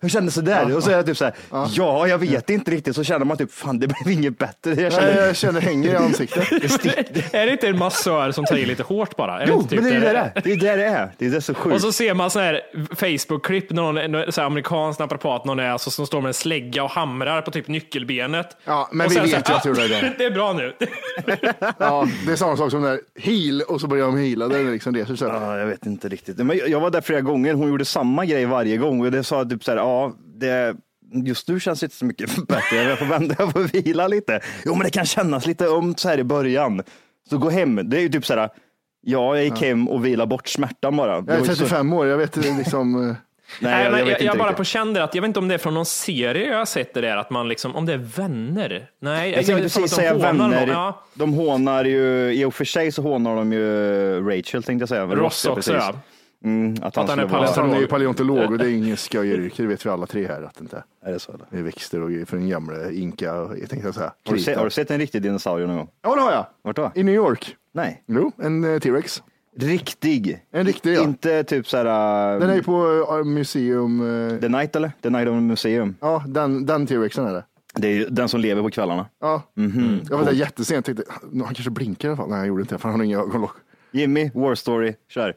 hur, 0.00 0.08
kändes 0.08 0.34
det 0.34 0.42
där? 0.42 0.76
Och 0.76 0.82
så 0.84 0.90
är 0.90 0.94
jag 0.96 1.06
typ 1.06 1.16
så 1.16 1.24
här, 1.24 1.34
ja, 1.76 2.06
jag 2.08 2.18
vet 2.18 2.50
inte 2.50 2.70
riktigt. 2.70 2.94
Så 2.96 3.04
känner 3.04 3.24
man 3.24 3.36
typ, 3.36 3.52
fan 3.52 3.78
det 3.78 3.86
blev 3.86 4.18
inget 4.18 4.38
bättre. 4.38 4.70
Jag 4.70 4.76
Nej, 4.76 4.90
känner, 4.90 5.26
jag 5.26 5.36
känner 5.36 5.60
det 5.60 5.66
hänger 5.66 5.92
i 5.92 5.96
ansiktet. 5.96 6.52
är 7.34 7.46
det 7.46 7.52
inte 7.52 7.68
en 7.68 7.78
massör 7.78 8.32
som 8.32 8.44
tar 8.44 8.56
i 8.56 8.66
lite 8.66 8.82
hårt 8.82 9.16
bara? 9.16 9.40
Är 9.42 9.46
det 9.46 9.52
jo, 9.52 9.58
inte 9.58 9.68
typ 9.70 9.80
men 9.82 9.90
det 9.90 9.96
är 9.96 10.00
ju 10.00 10.00
det 10.00 10.06
det 10.06 10.12
det 10.12 10.18
är. 10.18 10.42
Det 10.44 10.52
är 10.52 10.76
det 10.76 10.82
det 10.82 10.88
är. 10.88 11.12
Det 11.18 11.26
är 11.26 11.30
det 11.30 11.40
så 11.40 11.54
sjukt. 11.54 11.74
Och 11.74 11.80
så 11.80 11.92
ser 11.92 12.14
man 12.14 12.30
sån 12.30 12.42
här 12.42 12.60
Facebook-klipp, 12.96 13.70
någon, 13.70 13.94
så 14.32 14.40
här 14.40 14.46
amerikansk 14.46 14.98
naprapat, 15.00 15.44
någon 15.44 15.58
är 15.58 15.70
alltså, 15.70 15.90
som 15.90 16.06
står 16.06 16.20
med 16.20 16.28
en 16.28 16.34
slägga 16.34 16.82
och 16.84 16.90
hamrar 16.90 17.42
på 17.42 17.50
typ 17.50 17.68
nyckelbenet. 17.68 18.56
Ja, 18.64 18.88
men 18.92 19.06
Och 19.06 19.12
vi 19.12 19.16
vet 19.16 19.24
så 19.24 19.28
ju 19.28 19.34
här, 19.34 19.56
att 19.56 19.62
det 19.62 19.68
är 19.70 19.88
det. 19.88 20.08
"Ah, 20.08 20.12
Det 20.18 20.24
är 20.24 20.30
bra 20.30 20.52
nu. 20.52 20.72
Ja, 21.78 22.08
det 22.26 22.32
är 22.32 22.36
samma 22.36 22.56
sak 22.56 22.70
som 22.70 22.82
när 22.82 23.00
heal 23.38 23.62
och 23.62 23.80
så 23.80 23.86
börjar 23.86 24.06
de 24.06 24.16
heala. 24.18 24.48
Det 24.48 24.58
är 24.58 24.64
liksom 24.72 24.92
det. 24.92 25.18
Så 25.18 25.24
Ja, 25.24 25.58
jag 25.58 25.66
vet 25.66 25.86
inte 25.86 26.08
riktigt. 26.08 26.36
Men 26.36 26.60
jag- 26.66 26.80
var 26.80 26.90
där 26.90 27.00
flera 27.00 27.20
gånger. 27.20 27.54
Hon 27.54 27.68
gjorde 27.68 27.84
samma 27.84 28.24
grej 28.26 28.44
varje 28.46 28.76
gång 28.76 29.00
och 29.04 29.10
det 29.10 29.24
sa 29.24 29.44
typ 29.44 29.64
så 29.64 29.70
här, 29.70 29.78
ja, 29.78 30.12
det, 30.40 30.76
just 31.24 31.48
nu 31.48 31.60
känns 31.60 31.80
det 31.80 31.84
inte 31.86 31.96
så 31.96 32.04
mycket 32.04 32.36
bättre. 32.48 32.76
Jag 32.76 32.98
får 32.98 33.06
vända, 33.06 33.34
jag 33.38 33.52
får 33.52 33.60
vila 33.82 34.08
lite. 34.08 34.40
Jo, 34.64 34.74
men 34.74 34.84
det 34.84 34.90
kan 34.90 35.04
kännas 35.06 35.46
lite 35.46 35.66
ömt 35.66 36.00
så 36.00 36.08
här 36.08 36.18
i 36.18 36.24
början. 36.24 36.82
Så 37.30 37.38
gå 37.38 37.50
hem. 37.50 37.80
Det 37.90 37.96
är 37.98 38.00
ju 38.00 38.08
typ 38.08 38.26
så 38.26 38.34
här, 38.34 38.48
ja, 39.02 39.36
jag 39.36 39.44
gick 39.44 39.60
hem 39.62 39.88
och 39.88 40.04
vila 40.04 40.26
bort 40.26 40.48
smärtan 40.48 40.96
bara. 40.96 41.20
Det 41.20 41.32
Jag 41.32 41.36
är 41.36 41.40
var 41.40 41.46
ju 41.48 41.54
så- 41.54 41.58
35 41.62 41.92
år, 41.92 42.06
jag 42.06 42.18
vet 42.18 42.36
liksom. 42.36 43.14
Eh, 43.50 43.56
Nej, 43.60 43.72
Nej, 43.72 43.82
jag, 43.84 43.90
men 43.92 43.98
jag 44.00 44.08
jag, 44.08 44.14
vet 44.14 44.22
jag, 44.24 44.38
bara 44.38 44.52
på 44.52 44.64
känner 44.64 45.00
att, 45.00 45.14
jag 45.14 45.22
vet 45.22 45.28
inte 45.28 45.38
om 45.38 45.48
det 45.48 45.54
är 45.54 45.58
från 45.58 45.74
någon 45.74 45.86
serie 45.86 46.46
jag 46.50 46.58
har 46.58 46.64
sett 46.64 46.94
det 46.94 47.00
där, 47.00 47.16
att 47.16 47.30
man 47.30 47.48
liksom, 47.48 47.76
om 47.76 47.86
det 47.86 47.92
är 47.92 47.98
vänner. 48.16 48.90
Nej, 49.00 49.30
Jag 49.32 49.46
tänkte 49.46 49.62
precis 49.62 49.76
att 49.76 49.82
de 49.90 49.96
säga 49.96 50.14
vänner. 50.14 50.48
någon. 50.60 50.68
Ja, 50.68 51.02
De 51.14 51.32
hånar 51.32 51.84
ju, 51.84 52.32
i 52.32 52.44
och 52.44 52.54
för 52.54 52.64
sig 52.64 52.92
så 52.92 53.02
hånar 53.02 53.36
de 53.36 53.52
ju 53.52 54.20
Rachel 54.30 54.62
tänkte 54.62 54.82
jag 54.82 54.88
säga. 54.88 55.06
Ross 55.06 55.44
ja, 55.46 55.52
också, 55.52 55.54
precis. 55.54 55.72
ja. 55.74 55.94
Mm, 56.44 56.72
att 56.82 56.96
han, 56.96 57.04
Att 57.04 57.10
han 57.10 57.18
är 57.18 57.24
vara- 57.24 57.50
Han 57.56 57.70
är 57.72 57.80
ju 57.80 57.86
Paleontolog. 57.86 57.88
paleontolog 57.90 58.52
och 58.52 58.58
det 58.58 58.64
är 58.64 58.74
ingen 58.76 58.96
skojyrke, 58.96 59.62
det 59.62 59.68
vet 59.68 59.86
vi 59.86 59.90
alla 59.90 60.06
tre 60.06 60.26
här 60.28 60.42
att 60.42 60.54
det 60.54 60.60
inte 60.60 60.76
är. 61.02 61.08
Är 61.08 61.12
det 61.12 61.18
så? 61.18 61.32
Eller? 61.32 61.44
Det 61.50 61.58
är 61.58 61.62
växter 61.62 62.02
och 62.02 62.10
grejer 62.10 62.24
för 62.26 62.36
en 62.36 62.48
gamla 62.48 62.90
inka, 62.90 63.24
jag 63.60 63.70
tänkte 63.70 63.92
säga. 63.92 64.12
Har, 64.26 64.34
du 64.34 64.40
sett, 64.40 64.56
har 64.56 64.64
du 64.64 64.70
sett 64.70 64.90
en 64.90 64.98
riktig 64.98 65.22
dinosaurie 65.22 65.66
någon 65.66 65.76
gång? 65.76 65.88
Ja, 66.02 66.14
det 66.14 66.20
har 66.20 66.32
jag. 66.32 66.46
Vart 66.62 66.76
då? 66.76 66.92
I 66.94 67.02
New 67.02 67.14
York. 67.14 67.56
Nej. 67.72 68.02
Jo, 68.06 68.32
en 68.42 68.74
eh, 68.74 68.78
T-Rex. 68.80 69.22
Riktig. 69.60 70.44
En 70.50 70.66
riktig 70.66 70.94
ja. 70.94 71.02
Inte 71.02 71.44
typ 71.44 71.68
så 71.68 71.76
här. 71.76 72.40
Den 72.40 72.50
är 72.50 72.54
ju 72.54 72.62
på 72.62 72.86
uh, 73.18 73.24
museum. 73.24 74.00
eh, 74.30 74.40
The 74.40 74.48
Night 74.48 74.76
eller? 74.76 74.92
The 75.02 75.10
Night 75.10 75.28
of 75.28 75.32
the 75.34 75.40
Museum. 75.40 75.96
Ja, 76.00 76.24
den, 76.26 76.66
den 76.66 76.86
T-Rexen 76.86 77.26
är 77.26 77.32
det. 77.32 77.44
Det 77.74 77.88
är 77.88 77.92
ju 77.92 78.06
den 78.08 78.28
som 78.28 78.40
lever 78.40 78.62
på 78.62 78.70
kvällarna. 78.70 79.06
Ja. 79.20 79.42
Jag 80.10 80.18
var 80.18 80.24
där 80.24 80.32
jättesent, 80.32 80.86
tänkte 80.86 81.04
han 81.32 81.54
kanske 81.54 81.70
blinkar 81.70 82.08
i 82.08 82.10
alla 82.10 82.16
fall. 82.16 82.28
Nej, 82.28 82.38
han 82.38 82.48
gjorde 82.48 82.62
inte 82.62 82.74
det, 82.74 82.78
för 82.78 82.88
han 82.88 83.00
har 83.00 83.04
inga 83.04 83.18
ögonlock. 83.18 83.54
Jimmy, 83.92 84.30
War 84.34 84.54
Story, 84.54 84.94
kör. 85.08 85.34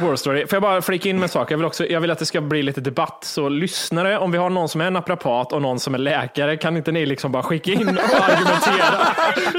War 0.00 0.16
Story. 0.16 0.46
Får 0.46 0.56
jag 0.56 0.62
bara 0.62 0.82
flika 0.82 1.08
in 1.08 1.16
med 1.16 1.22
en 1.22 1.28
sak? 1.28 1.50
Jag 1.50 1.56
vill, 1.58 1.64
också, 1.66 1.86
jag 1.86 2.00
vill 2.00 2.10
att 2.10 2.18
det 2.18 2.26
ska 2.26 2.40
bli 2.40 2.62
lite 2.62 2.80
debatt. 2.80 3.18
Så 3.24 3.48
lyssnare, 3.48 4.18
om 4.18 4.30
vi 4.32 4.38
har 4.38 4.50
någon 4.50 4.68
som 4.68 4.80
är 4.80 4.90
naprapat 4.90 5.52
och 5.52 5.62
någon 5.62 5.80
som 5.80 5.94
är 5.94 5.98
läkare, 5.98 6.56
kan 6.56 6.76
inte 6.76 6.92
ni 6.92 7.06
liksom 7.06 7.32
bara 7.32 7.42
skicka 7.42 7.72
in 7.72 7.88
och 7.88 8.04
argumentera? 8.20 9.06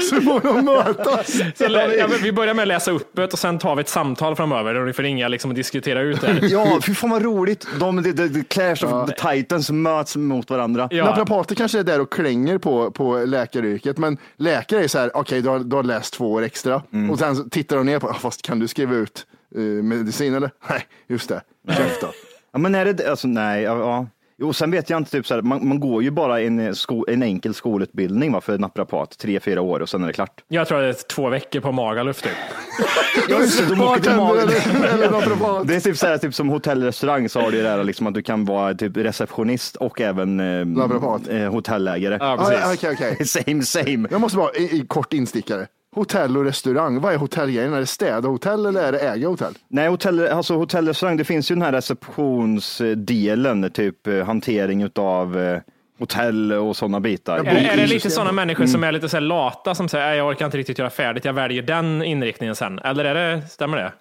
Så 0.10 0.20
får 0.20 0.40
de 0.54 0.64
mötas. 0.64 1.32
Så, 1.54 1.64
ja, 1.98 2.06
vi 2.22 2.32
börjar 2.32 2.54
med 2.54 2.62
att 2.62 2.68
läsa 2.68 2.90
upp 2.90 3.10
det 3.16 3.32
och 3.32 3.38
sen 3.38 3.58
tar 3.58 3.74
vi 3.76 3.80
ett 3.80 3.88
samtal 3.88 4.36
framöver 4.36 4.74
och 4.74 4.86
ni 4.86 4.92
får 4.92 5.02
ringa 5.02 5.28
liksom 5.28 5.50
och 5.50 5.54
diskutera 5.54 6.00
ut 6.00 6.20
det. 6.20 6.26
här. 6.26 6.38
Ja, 6.42 6.78
fy 6.82 6.94
fan 6.94 7.10
vad 7.10 7.22
roligt. 7.22 7.66
De, 7.80 8.02
de, 8.02 8.12
de, 8.12 8.28
de 8.28 8.44
Clash 8.44 8.84
of 8.84 9.10
the 9.10 9.32
Titans 9.34 9.70
möts 9.70 10.16
mot 10.16 10.50
varandra. 10.50 10.88
Ja. 10.90 11.04
Naprapater 11.04 11.54
kanske 11.54 11.78
är 11.78 11.82
där 11.82 12.00
och 12.00 12.12
klänger 12.12 12.58
på, 12.58 12.90
på 12.90 13.16
läkaryrket, 13.26 13.98
men 13.98 14.18
läkare 14.36 14.84
är 14.84 14.88
så 14.88 14.98
här, 14.98 15.10
okej, 15.16 15.42
du, 15.42 15.48
har, 15.48 15.58
du 15.58 15.76
har 15.76 15.82
läst 15.82 16.14
två 16.14 16.32
år 16.32 16.42
extra 16.42 16.82
och 17.10 17.18
sen 17.18 17.50
tittar 17.50 17.76
de 17.76 17.86
ner 17.86 17.98
på, 17.98 18.08
"Ah, 18.08 18.14
fast 18.14 18.42
kan 18.42 18.58
du 18.58 18.68
skriva 18.68 18.94
ut 18.94 19.26
eh, 19.56 19.60
medicin 19.62 20.34
eller? 20.34 20.50
Nej, 20.70 20.86
just 21.08 21.28
det, 21.28 21.42
käft 21.68 22.00
då. 22.00 22.06
Ja, 22.52 22.58
men 22.58 22.74
är 22.74 22.84
det, 22.92 23.10
alltså 23.10 23.28
nej, 23.28 23.62
ja, 23.62 23.78
ja. 23.78 24.06
Jo, 24.38 24.52
sen 24.52 24.70
vet 24.70 24.90
jag 24.90 24.96
inte, 25.00 25.10
typ 25.10 25.26
så 25.26 25.34
här, 25.34 25.42
man, 25.42 25.68
man 25.68 25.80
går 25.80 26.02
ju 26.02 26.10
bara 26.10 26.40
en, 26.40 26.74
sko, 26.74 27.04
en 27.08 27.22
enkel 27.22 27.54
skolutbildning 27.54 28.32
va, 28.32 28.40
för 28.40 28.58
naprapat, 28.58 29.18
tre, 29.18 29.40
fyra 29.40 29.60
år 29.60 29.80
och 29.80 29.88
sen 29.88 30.02
är 30.02 30.06
det 30.06 30.12
klart. 30.12 30.44
Jag 30.48 30.68
tror 30.68 30.80
det 30.80 30.88
är 30.88 30.92
två 30.92 31.28
veckor 31.28 31.60
på 31.60 31.72
Magaluf 31.72 32.22
typ. 32.22 32.32
Just 33.28 33.58
det, 33.68 33.74
de 33.74 33.80
åker 33.82 34.02
till 34.02 34.16
Magaluf. 34.16 34.64
Det 35.66 35.74
är 35.76 35.80
typ 35.80 35.96
så 35.96 36.06
här, 36.06 36.18
typ 36.18 36.34
som 36.34 36.48
hotellrestaurang 36.48 37.28
så 37.28 37.40
har 37.40 37.50
du 37.50 37.62
det 37.62 37.68
här 37.68 37.84
liksom 37.84 38.06
att 38.06 38.14
du 38.14 38.22
kan 38.22 38.44
vara 38.44 38.74
typ 38.74 38.96
receptionist 38.96 39.76
och 39.76 40.00
även 40.00 40.40
eh, 40.40 40.66
Naprapat. 40.66 41.28
eh, 41.28 41.52
hotellägare. 41.52 42.16
Ja, 42.20 42.32
Ah, 42.32 42.36
precis. 42.36 42.58
ja, 42.62 42.72
Okej, 42.92 43.14
okej. 43.16 43.26
Same, 43.26 43.62
same. 43.62 44.08
Jag 44.10 44.20
måste 44.20 44.38
bara, 44.38 44.52
i, 44.52 44.62
i 44.62 44.86
kort 44.88 45.12
instickare. 45.12 45.66
Hotell 45.94 46.36
och 46.36 46.44
restaurang, 46.44 47.00
vad 47.00 47.12
är 47.14 47.18
hotellgrejen? 47.18 47.74
Är 47.74 47.80
det 47.80 47.86
städa 47.86 48.28
hotell 48.28 48.66
eller 48.66 48.82
är 48.82 48.92
det 48.92 48.98
äga 48.98 49.28
hotell? 49.28 49.54
Nej, 49.68 49.88
hotell, 49.88 50.28
alltså 50.28 50.54
hotellrestaurang, 50.56 51.16
det 51.16 51.24
finns 51.24 51.50
ju 51.50 51.54
den 51.54 51.62
här 51.62 51.72
receptionsdelen, 51.72 53.70
typ 53.70 54.06
eh, 54.06 54.24
hantering 54.26 54.88
av 54.94 55.38
eh, 55.40 55.60
hotell 55.98 56.52
och 56.52 56.76
sådana 56.76 57.00
bitar. 57.00 57.38
Är, 57.38 57.40
är 57.40 57.44
det 57.44 57.52
lite 57.60 57.70
Bokningssystem. 57.76 58.10
sådana 58.10 58.32
människor 58.32 58.66
som 58.66 58.84
är 58.84 58.92
lite 58.92 59.08
så 59.08 59.16
här 59.16 59.20
lata 59.22 59.74
som 59.74 59.88
säger 59.88 60.06
"Nej, 60.06 60.16
jag 60.18 60.28
orkar 60.28 60.44
inte 60.44 60.58
riktigt 60.58 60.78
göra 60.78 60.90
färdigt, 60.90 61.24
jag 61.24 61.32
väljer 61.32 61.62
den 61.62 62.02
inriktningen 62.02 62.54
sen? 62.56 62.78
Eller 62.78 63.04
är 63.04 63.14
det, 63.14 63.42
stämmer 63.48 63.76
det? 63.76 63.92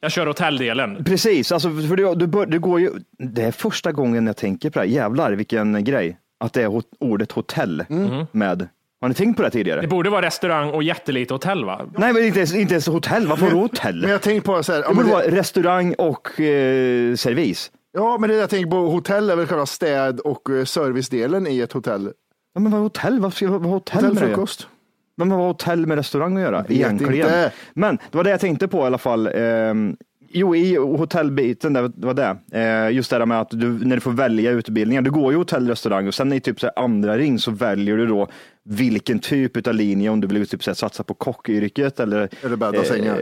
Jag 0.00 0.12
kör 0.12 0.26
hotelldelen. 0.26 1.04
Precis, 1.04 1.52
alltså 1.52 1.70
för 1.70 1.96
det, 1.96 2.14
du 2.14 2.26
bör, 2.26 2.46
det 2.46 2.58
går 2.58 2.80
ju, 2.80 2.90
det 3.18 3.42
är 3.42 3.52
första 3.52 3.92
gången 3.92 4.26
jag 4.26 4.36
tänker 4.36 4.70
på 4.70 4.78
det 4.78 4.84
här. 4.86 4.92
Jävlar 4.92 5.32
vilken 5.32 5.84
grej. 5.84 6.18
Att 6.40 6.52
det 6.52 6.62
är 6.62 6.66
hot, 6.66 6.84
ordet 7.00 7.32
hotell 7.32 7.84
med. 8.32 8.68
Har 9.02 9.08
ni 9.08 9.14
tänkt 9.14 9.36
på 9.36 9.42
det 9.42 9.50
tidigare? 9.50 9.80
Det 9.80 9.86
borde 9.86 10.10
vara 10.10 10.26
restaurang 10.26 10.70
och 10.70 10.82
jättelite 10.82 11.34
hotell 11.34 11.64
va? 11.64 11.80
Nej, 11.96 12.12
men 12.12 12.24
inte 12.24 12.38
ens, 12.38 12.54
inte 12.54 12.74
ens 12.74 12.86
hotell. 12.86 13.26
Varför 13.26 13.46
Men- 13.46 13.54
hotell? 13.58 14.00
Men 14.00 14.10
jag 14.10 14.22
tänker 14.22 14.40
på 14.40 14.62
så 14.62 14.72
här, 14.72 14.84
det 14.88 14.94
borde 14.94 15.08
vara 15.10 15.22
det, 15.22 15.30
restaurang 15.36 15.94
och 15.98 16.40
eh, 16.40 17.14
servis. 17.14 17.70
ja 17.92 18.18
men 18.20 18.30
det 18.30 18.36
jag 18.36 18.50
tänker 18.50 18.70
på, 18.70 18.76
hotell 18.76 19.30
är 19.30 19.36
väl 19.36 19.46
själva 19.46 19.66
städ 19.66 20.20
och 20.20 20.50
eh, 20.50 20.64
servicedelen 20.64 21.46
i 21.46 21.60
ett 21.60 21.72
hotell. 21.72 22.10
Ja, 22.54 22.60
men 22.60 22.72
vad 22.72 22.80
hotell? 22.80 23.20
Vad 23.20 23.34
ska 23.34 23.50
vad 23.50 23.62
har 23.62 23.68
hotell 23.70 24.02
med? 24.02 24.10
Hotellfrukost. 24.10 24.68
Men 25.16 25.28
vad 25.30 25.38
har 25.38 25.46
hotell 25.46 25.86
med 25.86 25.96
restaurang 25.96 26.36
att 26.36 26.42
göra? 26.42 26.64
Egentligen. 26.68 27.14
inte. 27.14 27.52
Men 27.74 27.98
det 28.10 28.16
var 28.16 28.24
det 28.24 28.30
jag 28.30 28.40
tänkte 28.40 28.68
på 28.68 28.78
i 28.78 28.82
alla 28.82 28.98
fall. 28.98 29.26
Ehm, 29.34 29.96
jo, 30.28 30.56
i 30.56 30.76
hotellbiten, 30.76 31.72
det 31.72 31.92
var 31.96 32.14
det. 32.14 32.36
Eh, 32.52 32.90
just 32.96 33.10
det 33.10 33.18
där 33.18 33.26
med 33.26 33.40
att 33.40 33.50
du, 33.50 33.66
när 33.86 33.96
du 33.96 34.00
får 34.00 34.10
välja 34.12 34.50
utbildningar. 34.50 35.02
Du 35.02 35.10
går 35.10 35.32
ju 35.32 35.38
hotell, 35.38 35.68
restaurang 35.68 36.06
och 36.08 36.14
sen 36.14 36.32
i 36.32 36.40
typ 36.40 36.60
så 36.60 36.66
här 36.66 36.84
andra 36.84 37.16
ring 37.16 37.38
så 37.38 37.50
väljer 37.50 37.96
du 37.96 38.06
då 38.06 38.28
vilken 38.64 39.18
typ 39.18 39.66
av 39.66 39.74
linje, 39.74 40.10
om 40.10 40.20
du 40.20 40.26
vill 40.28 40.48
typ 40.48 40.66
här 40.66 40.74
satsa 40.74 41.02
på 41.04 41.14
kockyrket 41.14 42.00
eller, 42.00 42.28
Eller 42.44 42.56
bädda 42.56 42.84
sängar. 42.84 43.18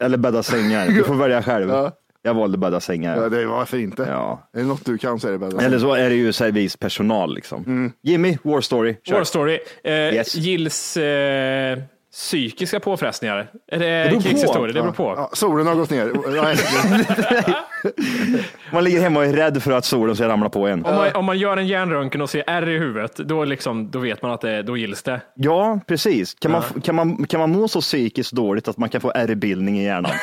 eller 0.00 0.16
bädda 0.16 0.42
sängar. 0.42 0.88
Du 0.88 1.04
får 1.04 1.14
välja 1.14 1.42
själv. 1.42 1.70
Ja. 1.80 1.92
Jag 2.22 2.34
valde 2.34 2.58
bädda 2.58 2.80
sängar. 2.80 3.22
Ja, 3.22 3.28
det, 3.28 3.46
varför 3.46 3.78
inte? 3.78 4.02
Ja. 4.08 4.48
Är 4.52 4.58
det 4.58 4.64
något 4.66 4.84
du 4.84 4.98
kan 4.98 5.20
så 5.20 5.28
är 5.28 5.32
det 5.32 5.38
bädda 5.38 5.60
Eller 5.64 5.78
så 5.78 5.94
är 5.94 6.08
det 6.10 6.14
ju 6.16 6.32
servispersonal 6.32 7.34
liksom. 7.34 7.92
Jimmy, 8.02 8.38
War 8.42 8.60
Story, 8.60 8.96
kör. 9.04 9.14
War 9.16 9.24
story. 9.24 9.58
Eh, 9.84 9.92
Yes. 9.92 10.34
Gills 10.36 10.96
eh, 10.96 11.78
psykiska 12.12 12.80
påfrestningar? 12.80 13.50
Är 13.72 13.78
det, 13.78 14.10
beror 14.10 14.54
på. 14.54 14.66
Det 14.66 14.72
beror 14.72 14.92
på. 14.92 15.14
Ja, 15.16 15.30
solen 15.32 15.66
har 15.66 15.74
gått 15.74 15.90
ner. 15.90 16.06
Man 18.72 18.84
ligger 18.84 19.00
hemma 19.00 19.20
och 19.20 19.26
är 19.26 19.32
rädd 19.32 19.62
för 19.62 19.72
att 19.72 19.84
solen 19.84 20.16
ska 20.16 20.28
ramla 20.28 20.48
på 20.48 20.66
en. 20.66 20.84
Om 20.84 20.94
man, 20.94 21.12
om 21.14 21.24
man 21.24 21.38
gör 21.38 21.56
en 21.56 21.66
hjärnröntgen 21.66 22.22
och 22.22 22.30
ser 22.30 22.44
ärr 22.46 22.68
i 22.68 22.78
huvudet, 22.78 23.16
då, 23.16 23.44
liksom, 23.44 23.90
då 23.90 23.98
vet 23.98 24.22
man 24.22 24.30
att 24.30 24.40
det, 24.40 24.62
då 24.62 24.76
gills 24.76 25.02
det. 25.02 25.20
Ja, 25.34 25.80
precis. 25.86 26.34
Kan, 26.34 26.52
man, 26.52 26.62
kan, 26.84 26.94
man, 26.94 27.26
kan 27.26 27.40
man 27.40 27.50
må 27.50 27.68
så 27.68 27.80
psykiskt 27.80 28.32
dåligt 28.32 28.68
att 28.68 28.76
man 28.76 28.88
kan 28.88 29.00
få 29.00 29.12
ärrbildning 29.14 29.80
i 29.80 29.84
hjärnan? 29.84 30.12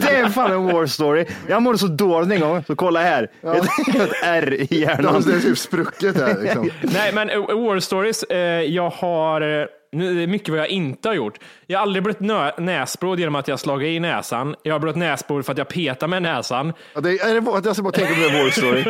Det 0.00 0.16
är 0.16 0.28
fan 0.28 0.52
en 0.52 0.64
war 0.64 0.86
story. 0.86 1.26
Jag 1.48 1.62
mådde 1.62 1.78
så 1.78 1.86
dåligt 1.86 2.32
en 2.32 2.40
gång, 2.40 2.64
så 2.64 2.76
kolla 2.76 3.00
här. 3.00 3.22
Ett, 3.42 3.96
ett 3.96 4.12
ärr 4.24 4.54
i 4.54 4.66
det 4.66 4.76
hjärnan. 4.76 5.14
har 5.14 5.40
typ 5.40 5.58
sprucket 5.58 6.16
här. 6.16 6.42
Liksom. 6.42 6.70
Nej, 6.82 7.12
men 7.12 7.28
War 7.28 7.80
Stories, 7.80 8.22
eh, 8.22 8.38
jag 8.62 8.90
har, 8.90 9.40
eh, 9.40 9.66
nu 9.92 10.10
är 10.10 10.14
det 10.14 10.26
mycket 10.26 10.48
vad 10.48 10.58
jag 10.58 10.68
inte 10.68 11.08
har 11.08 11.14
gjort. 11.14 11.38
Jag 11.66 11.78
har 11.78 11.82
aldrig 11.82 12.02
blivit 12.02 12.20
nö- 12.20 12.52
näsblod 12.58 13.20
genom 13.20 13.34
att 13.34 13.48
jag 13.48 13.60
slagit 13.60 13.88
i 13.88 14.00
näsan. 14.00 14.54
Jag 14.62 14.74
har 14.74 14.80
blivit 14.80 14.96
näsblod 14.96 15.44
för 15.44 15.52
att 15.52 15.58
jag 15.58 15.68
petar 15.68 16.08
med 16.08 16.22
näsan. 16.22 16.72
Ja, 16.94 17.00
det, 17.00 17.10
är 17.10 17.40
det, 17.40 17.66
jag 17.68 17.74
ska 17.76 17.82
bara 17.82 17.92
tänka 17.92 18.14
på 18.14 18.20
det 18.20 18.42
war 18.42 18.50
story. 18.50 18.84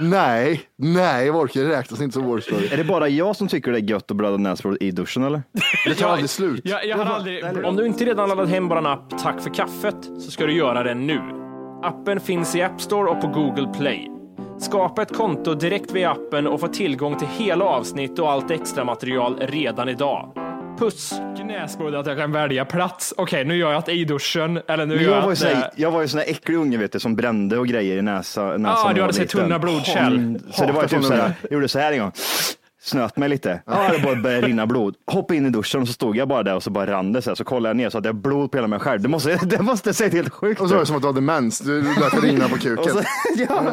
nej, 0.10 0.60
nej, 0.76 1.30
Wolke, 1.30 1.60
det 1.60 1.68
räknas 1.78 2.00
inte 2.00 2.14
som 2.14 2.26
war 2.28 2.40
story. 2.40 2.68
Är 2.72 2.76
det 2.76 2.84
bara 2.84 3.08
jag 3.08 3.36
som 3.36 3.48
tycker 3.48 3.72
det 3.72 3.78
är 3.78 3.90
gött 3.90 4.10
att 4.10 4.16
blöda 4.16 4.36
näsblod 4.36 4.76
i 4.80 4.90
duschen 4.90 5.22
eller? 5.22 5.42
Det 5.86 5.94
tar 5.94 6.08
aldrig 6.08 6.30
slut. 6.30 6.60
Jag, 6.64 6.86
jag 6.86 6.96
har 6.96 7.04
aldrig, 7.04 7.64
om 7.64 7.76
du 7.76 7.86
inte 7.86 8.04
redan 8.04 8.28
laddat 8.28 8.48
hem 8.48 8.68
vår 8.68 8.86
app 8.86 9.18
Tack 9.22 9.40
för 9.42 9.54
kaffet 9.54 9.96
så 10.24 10.30
ska 10.30 10.46
du 10.46 10.52
göra 10.52 10.82
det 10.82 10.94
nu. 10.94 11.20
Appen 11.82 12.20
finns 12.20 12.56
i 12.56 12.62
App 12.62 12.80
Store 12.80 13.10
och 13.10 13.20
på 13.20 13.26
Google 13.26 13.66
Play. 13.78 14.21
Skapa 14.58 15.02
ett 15.02 15.16
konto 15.16 15.54
direkt 15.54 15.92
via 15.92 16.10
appen 16.10 16.46
och 16.46 16.60
få 16.60 16.68
tillgång 16.68 17.18
till 17.18 17.28
hela 17.28 17.64
avsnitt 17.64 18.18
och 18.18 18.30
allt 18.30 18.50
extra 18.50 18.84
material 18.84 19.36
redan 19.40 19.88
idag. 19.88 20.32
Puss! 20.78 21.12
Näsblod 21.46 21.94
att 21.94 22.06
jag 22.06 22.16
kan 22.18 22.32
välja 22.32 22.64
plats. 22.64 23.14
Okej, 23.16 23.44
nu 23.44 23.56
gör 23.56 23.72
jag 23.72 23.82
det 23.86 23.92
i 23.92 24.04
duschen. 24.04 24.60
Eller 24.68 24.86
nu 24.86 24.94
Men 24.94 25.04
gör 25.04 25.10
jag, 25.14 25.20
var 25.22 25.28
ju 25.28 25.32
att 25.32 25.38
sån 25.38 25.48
här, 25.48 25.70
jag 25.76 25.90
var 25.90 26.00
ju 26.02 26.08
sån 26.08 26.20
här 26.20 26.26
äcklig 26.30 26.56
unge 26.56 26.76
vet 26.78 26.92
du, 26.92 27.00
som 27.00 27.16
brände 27.16 27.58
och 27.58 27.66
grejer 27.66 27.96
i 27.96 28.02
näsa, 28.02 28.42
näsan. 28.42 28.62
Ja, 28.64 28.74
när 28.74 28.74
du 28.74 28.78
jag 28.82 28.88
hade 28.88 29.00
var 29.02 29.12
sett 29.12 29.22
liten. 29.22 29.40
tunna 29.40 29.58
blodkärl. 29.58 30.16
Mm, 30.16 30.38
Så 30.52 30.66
det 30.66 30.72
var 30.72 30.86
typ 30.86 31.04
så 31.04 31.12
här, 31.14 31.32
jag 31.42 31.52
gjorde 31.52 31.68
så 31.68 31.78
här 31.78 31.92
en 31.92 31.98
gång. 31.98 32.12
Snöt 32.82 33.16
mig 33.16 33.28
lite. 33.28 33.62
Ja, 33.66 33.88
det 33.96 34.02
bara 34.02 34.14
började 34.16 34.46
rinna 34.46 34.66
blod. 34.66 34.94
Hoppade 35.06 35.36
in 35.36 35.46
i 35.46 35.50
duschen 35.50 35.80
och 35.82 35.86
så 35.88 35.92
stod 35.94 36.16
jag 36.16 36.28
bara 36.28 36.42
där 36.42 36.54
och 36.54 36.62
så 36.62 36.70
bara 36.70 36.86
rann 36.92 37.12
det 37.12 37.22
så 37.22 37.30
här. 37.30 37.34
Så 37.34 37.44
kollade 37.44 37.68
jag 37.68 37.76
ner 37.76 37.90
så 37.90 37.96
hade 37.96 38.08
jag 38.08 38.16
blod 38.16 38.50
på 38.50 38.56
hela 38.58 38.68
mig 38.68 38.78
själv. 38.78 39.00
Det 39.00 39.08
måste, 39.08 39.36
det 39.46 39.62
måste 39.62 39.94
se 39.94 40.08
helt 40.08 40.32
sjukt 40.32 40.60
Och 40.60 40.68
så 40.68 40.74
var 40.74 40.78
det 40.78 40.82
ut. 40.82 40.88
som 40.88 40.96
att 40.96 41.02
du 41.02 41.08
hade 41.08 41.20
mens. 41.20 41.58
Du 41.58 41.82
lät 41.82 42.10
det 42.22 42.26
rinna 42.28 42.48
på 42.48 42.54
Och 42.54 42.60
kuken. 42.60 42.92
så, 42.92 43.00
ja. 43.36 43.72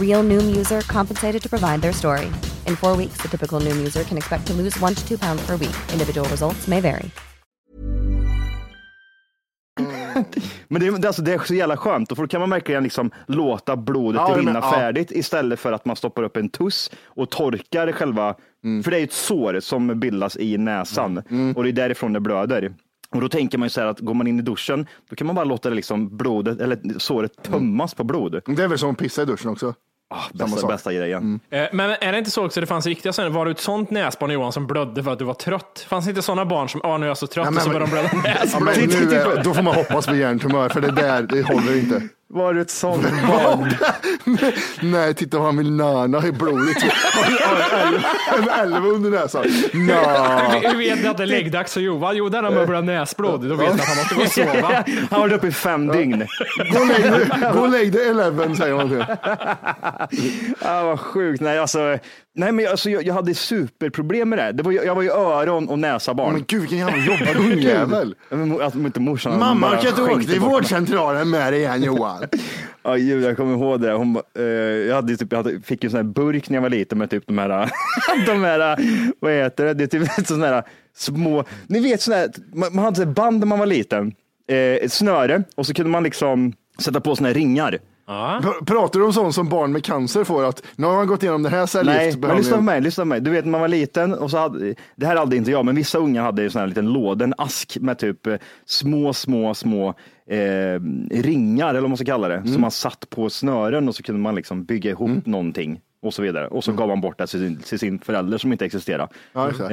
Real 0.00 0.22
Noom 0.28 0.56
user 0.56 0.80
compensated 0.80 1.42
to 1.42 1.48
provide 1.48 1.80
their 1.82 1.92
story. 1.92 2.26
In 2.66 2.76
four 2.76 2.96
weeks, 2.96 3.18
the 3.22 3.28
typical 3.28 3.60
Noom 3.60 3.76
user 3.80 4.04
can 4.04 4.16
expect 4.16 4.46
to 4.46 4.52
lose 4.54 4.80
one 4.84 4.94
to 4.94 5.06
two 5.08 5.18
pounds 5.18 5.46
per 5.46 5.56
week. 5.56 5.76
Individual 5.92 6.26
results 6.30 6.66
may 6.68 6.80
vary. 6.80 7.10
Men 10.68 10.80
det, 10.80 10.90
det, 10.98 11.06
alltså, 11.06 11.22
det 11.22 11.32
är 11.34 11.38
så 11.38 11.54
jävla 11.54 11.76
skönt, 11.76 12.10
och 12.12 12.16
för 12.16 12.24
då 12.24 12.28
kan 12.28 12.40
man 12.40 12.50
verkligen 12.50 12.82
liksom 12.82 13.10
låta 13.26 13.76
blodet 13.76 14.22
Ja, 14.28 14.34
rinna 14.38 14.52
men- 14.52 14.62
ja. 14.62 14.70
färdigt 14.72 15.10
istället 15.10 15.60
för 15.60 15.72
att 15.72 15.84
man 15.84 15.96
stoppar 15.96 16.22
upp 16.22 16.36
en 16.36 16.48
tuss 16.48 16.90
och 17.04 17.30
torkar 17.30 17.92
själva, 17.92 18.34
Mm. 18.64 18.82
för 18.82 18.90
det 18.90 18.96
är 18.96 18.98
ju 18.98 19.04
ett 19.04 19.12
sår 19.12 19.60
som 19.60 20.00
bildas 20.00 20.36
i 20.36 20.58
näsan 20.58 21.18
och 21.56 21.62
det 21.64 21.70
är 21.70 21.72
därifrån 21.72 22.12
det 22.12 22.20
blöder. 22.20 22.74
Och 23.16 23.22
då 23.22 23.28
tänker 23.28 23.58
man 23.58 23.66
ju 23.66 23.70
så 23.70 23.80
här 23.80 23.88
att 23.88 24.00
går 24.00 24.14
man 24.14 24.26
in 24.26 24.38
i 24.38 24.42
duschen, 24.42 24.86
då 25.10 25.16
kan 25.16 25.26
man 25.26 25.36
bara 25.36 25.44
låta 25.44 25.68
det 25.68 25.74
liksom 25.76 26.16
blodet, 26.16 26.60
eller 26.60 26.98
såret 26.98 27.42
tömmas 27.42 27.94
på 27.94 28.04
blod. 28.04 28.40
Det 28.46 28.62
är 28.62 28.68
väl 28.68 28.78
som 28.78 28.90
att 28.90 28.98
pissa 28.98 29.22
i 29.22 29.24
duschen 29.24 29.50
också. 29.50 29.74
Ah, 30.14 30.18
Samma 30.38 30.50
bästa, 30.54 30.66
bästa 30.68 30.92
grejen. 30.92 31.40
Eh, 31.50 31.64
Men 31.72 31.90
är 32.00 32.12
det 32.12 32.18
inte 32.18 32.30
så 32.30 32.44
också 32.46 32.60
det 32.60 32.66
fanns 32.66 32.86
riktiga 32.86 33.12
sådana, 33.12 33.34
var 33.34 33.44
du 33.44 33.50
ett 33.50 33.60
sånt 33.60 33.90
näsbarn 33.90 34.30
Johan 34.30 34.52
som 34.52 34.66
blödde 34.66 35.02
för 35.02 35.12
att 35.12 35.18
du 35.18 35.24
var 35.24 35.34
trött? 35.34 35.86
Fanns 35.88 36.04
det 36.04 36.08
inte 36.10 36.22
sådana 36.22 36.46
barn 36.46 36.68
som, 36.68 36.80
ja 36.84 36.98
nu 36.98 37.06
är 37.06 37.08
jag 37.10 37.18
så 37.18 37.26
trött 37.26 37.44
Ja, 37.46 37.50
men- 37.50 37.56
och 37.58 37.62
så 37.62 37.68
börjar 37.70 37.80
de 37.86 37.90
blöda 37.90 38.08
Ja, 38.52 38.60
näsblod? 38.60 39.10
nu 39.10 39.16
är, 39.16 39.44
då 39.44 39.54
får 39.54 39.62
man 39.62 39.74
hoppas 39.74 40.06
på 40.06 40.14
hjärntumör, 40.14 40.68
för 40.68 40.80
det 40.80 40.90
där, 40.90 41.22
det 41.22 41.42
håller 41.42 41.78
inte. 41.78 42.02
Var 42.28 42.54
du 42.54 42.60
ett 42.60 42.70
sånt 42.70 43.02
barn? 43.02 43.74
Nej, 44.92 45.14
titta 45.14 45.36
vad 45.36 45.46
han 45.46 45.56
vill 45.56 45.70
nörna 45.70 46.26
i 46.26 46.32
blodet. 46.32 46.76
En 48.38 48.48
älva 48.48 48.88
under 48.88 49.10
näsan. 49.10 49.44
Nå. 49.72 49.94
Hur 50.68 50.78
vet 50.78 51.02
ni 51.02 51.08
att 51.08 51.16
det 51.16 51.22
är 51.22 51.26
läggdags 51.26 51.72
för 51.74 51.80
Johan? 51.80 52.16
Jo, 52.16 52.28
när 52.28 52.42
han 52.42 52.52
börjar 52.52 52.66
blöda 52.66 52.82
näsblod, 52.82 53.48
då 53.48 53.54
vet 53.54 53.74
ni 53.74 53.80
att 53.80 53.88
han 53.88 53.96
måste 53.96 54.14
gå 54.14 54.22
och 54.22 54.28
sova. 54.28 54.68
Han 54.86 55.06
har 55.10 55.18
varit 55.18 55.32
uppe 55.34 55.46
i 55.46 55.52
fem 55.52 55.88
dygn. 55.88 56.26
Gå 56.72 56.80
och 56.80 56.86
lägg 56.86 57.12
dig, 57.12 57.28
gå 57.52 57.60
och 57.60 57.68
lägg 57.68 57.92
dig 57.92 58.08
Eleven, 58.08 58.56
säger 58.56 58.74
man 58.74 58.88
till. 58.88 59.04
Ah, 60.60 60.82
vad 60.82 61.00
sjukt. 61.00 61.40
Nej, 61.40 61.58
alltså, 61.58 61.98
nej, 62.36 62.52
men 62.52 62.68
alltså, 62.68 62.90
jag, 62.90 63.02
jag 63.02 63.14
hade 63.14 63.34
superproblem 63.34 64.28
med 64.28 64.38
det. 64.38 64.52
det 64.52 64.62
var, 64.62 64.72
jag 64.72 64.94
var 64.94 65.02
ju 65.02 65.10
öron 65.10 65.68
och 65.68 65.78
näsa 65.78 66.14
barn. 66.14 66.32
Men 66.32 66.44
gud, 66.48 66.60
vilken 66.60 66.78
jävla 66.78 66.96
jobbig 67.06 67.52
ungjävel. 67.52 68.14
Inte 68.74 69.00
morsan 69.00 69.38
Mamma, 69.38 69.76
kan 69.76 69.88
inte 69.88 70.02
åka 70.02 70.20
till 70.24 70.40
vårdcentralen 70.40 71.30
med 71.30 71.52
dig 71.52 71.60
igen 71.60 71.82
Johan? 71.82 72.24
Ja, 72.82 72.94
gud, 72.94 73.24
jag 73.24 73.36
kommer 73.36 73.52
ihåg 73.52 73.80
det. 73.80 73.92
Hon, 73.92 74.16
eh, 74.38 74.44
jag, 74.44 74.94
hade, 74.94 75.16
typ, 75.16 75.32
jag 75.32 75.42
hade, 75.42 75.60
fick 75.60 75.84
en 75.84 75.90
sån 75.90 75.96
här 75.96 76.04
burk 76.04 76.48
när 76.48 76.56
jag 76.56 76.62
var 76.62 76.70
liten 76.70 76.98
med 76.98 77.10
typ 77.10 77.26
de 77.26 77.38
här, 77.38 77.48
de 78.26 78.44
här 78.44 78.76
vad 79.20 79.32
heter 79.32 79.64
det, 79.64 79.74
det 79.74 79.84
är 79.84 79.86
typ 79.86 80.26
sådana 80.26 80.46
här 80.46 80.64
små, 80.96 81.44
ni 81.66 81.80
vet 81.80 82.02
sådana 82.02 82.20
här, 82.20 82.30
man, 82.54 82.74
man 82.74 82.84
hade 82.84 83.06
band 83.06 83.38
när 83.38 83.46
man 83.46 83.58
var 83.58 83.66
liten, 83.66 84.12
eh, 84.48 84.88
snöre 84.88 85.42
och 85.54 85.66
så 85.66 85.74
kunde 85.74 85.90
man 85.90 86.02
liksom 86.02 86.52
sätta 86.78 87.00
på 87.00 87.16
sådana 87.16 87.28
här 87.28 87.34
ringar. 87.34 87.78
Pr- 88.06 88.64
Pratar 88.64 89.00
du 89.00 89.06
om 89.06 89.12
sånt 89.12 89.34
som 89.34 89.48
barn 89.48 89.72
med 89.72 89.84
cancer 89.84 90.24
får? 90.24 90.44
Att 90.44 90.62
nu 90.76 90.86
har 90.86 90.94
man 90.96 91.06
gått 91.06 91.22
igenom 91.22 91.42
det 91.42 91.48
här 91.48 91.58
Nej, 91.58 91.66
cellgift. 91.68 92.18
men 92.18 92.36
lyssna 92.36 92.56
på 92.56 92.62
mig, 92.62 92.80
lyssna 92.80 93.02
på 93.02 93.08
mig. 93.08 93.20
Du 93.20 93.30
vet 93.30 93.44
när 93.44 93.52
man 93.52 93.60
var 93.60 93.68
liten 93.68 94.14
och 94.14 94.30
så 94.30 94.38
hade, 94.38 94.74
det 94.96 95.06
här 95.06 95.16
hade 95.16 95.36
inte 95.36 95.50
jag, 95.50 95.64
men 95.64 95.74
vissa 95.74 95.98
unga 95.98 96.22
hade 96.22 96.42
ju 96.42 96.50
sån 96.50 96.60
här 96.60 96.66
liten 96.68 96.92
låda, 96.92 97.24
en 97.24 97.34
ask 97.38 97.76
med 97.80 97.98
typ 97.98 98.26
eh, 98.26 98.34
små, 98.66 99.12
små, 99.12 99.54
små 99.54 99.88
eh, 100.30 100.80
ringar 101.10 101.68
eller 101.70 101.80
vad 101.80 101.90
man 101.90 101.96
ska 101.96 102.06
kalla 102.06 102.28
det, 102.28 102.48
som 102.48 102.60
man 102.60 102.70
satt 102.70 103.10
på 103.10 103.30
snören 103.30 103.88
och 103.88 103.94
så 103.94 104.02
kunde 104.02 104.20
man 104.20 104.34
liksom 104.34 104.64
bygga 104.64 104.90
ihop 104.90 105.26
någonting 105.26 105.80
och 106.06 106.14
så 106.14 106.22
vidare. 106.22 106.46
Och 106.48 106.64
så 106.64 106.72
gav 106.72 106.88
man 106.88 107.00
bort 107.00 107.18
det 107.18 107.26
till 107.26 107.40
sin, 107.40 107.56
till 107.56 107.78
sin 107.78 107.98
förälder 107.98 108.38
som 108.38 108.52
inte 108.52 108.64
existerade. 108.64 109.08
Ja, 109.32 109.48
just. 109.48 109.60
Eh, 109.60 109.68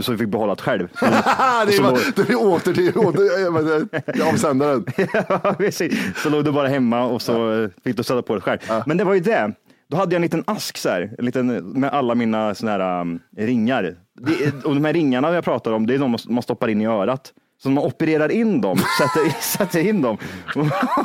så 0.00 0.12
vi 0.12 0.18
fick 0.18 0.28
behålla 0.28 0.54
det 0.54 0.62
själv. 0.62 0.88
Så, 0.98 1.04
det, 1.04 1.10
är 1.10 1.82
bara, 1.82 1.90
låg- 1.90 2.00
det 2.16 2.32
är 2.32 2.36
åter 2.46 2.74
till 2.74 2.96
åter, 2.98 4.32
avsändaren. 4.32 4.84
Ja, 5.28 5.54
precis. 5.58 6.22
så 6.22 6.30
låg 6.30 6.44
du 6.44 6.52
bara 6.52 6.68
hemma 6.68 7.04
och 7.04 7.22
så 7.22 7.62
eh, 7.62 7.68
fick 7.84 7.96
du 7.96 8.02
sätta 8.02 8.22
på 8.22 8.34
det 8.34 8.40
själv. 8.40 8.58
Men 8.86 8.96
det 8.96 9.04
var 9.04 9.14
ju 9.14 9.20
det. 9.20 9.52
Då 9.90 9.96
hade 9.96 10.14
jag 10.14 10.18
en 10.18 10.22
liten 10.22 10.44
ask 10.46 10.78
så 10.78 10.88
här, 10.88 11.14
en 11.18 11.24
liten, 11.24 11.46
med 11.56 11.90
alla 11.90 12.14
mina 12.14 12.54
såna 12.54 12.72
här, 12.72 13.00
um, 13.00 13.20
ringar. 13.36 13.96
Det, 14.20 14.64
och 14.64 14.74
de 14.74 14.84
här 14.84 14.92
ringarna 14.92 15.34
jag 15.34 15.44
pratar 15.44 15.72
om, 15.72 15.86
det 15.86 15.94
är 15.94 15.98
de 15.98 16.16
man 16.28 16.42
stoppar 16.42 16.68
in 16.68 16.80
i 16.80 16.86
örat. 16.86 17.32
Så 17.62 17.70
man 17.70 17.84
opererar 17.84 18.28
in 18.28 18.60
dem, 18.60 18.78
sätter, 18.98 19.40
sätter 19.40 19.80
in 19.88 20.02
dem. 20.02 20.16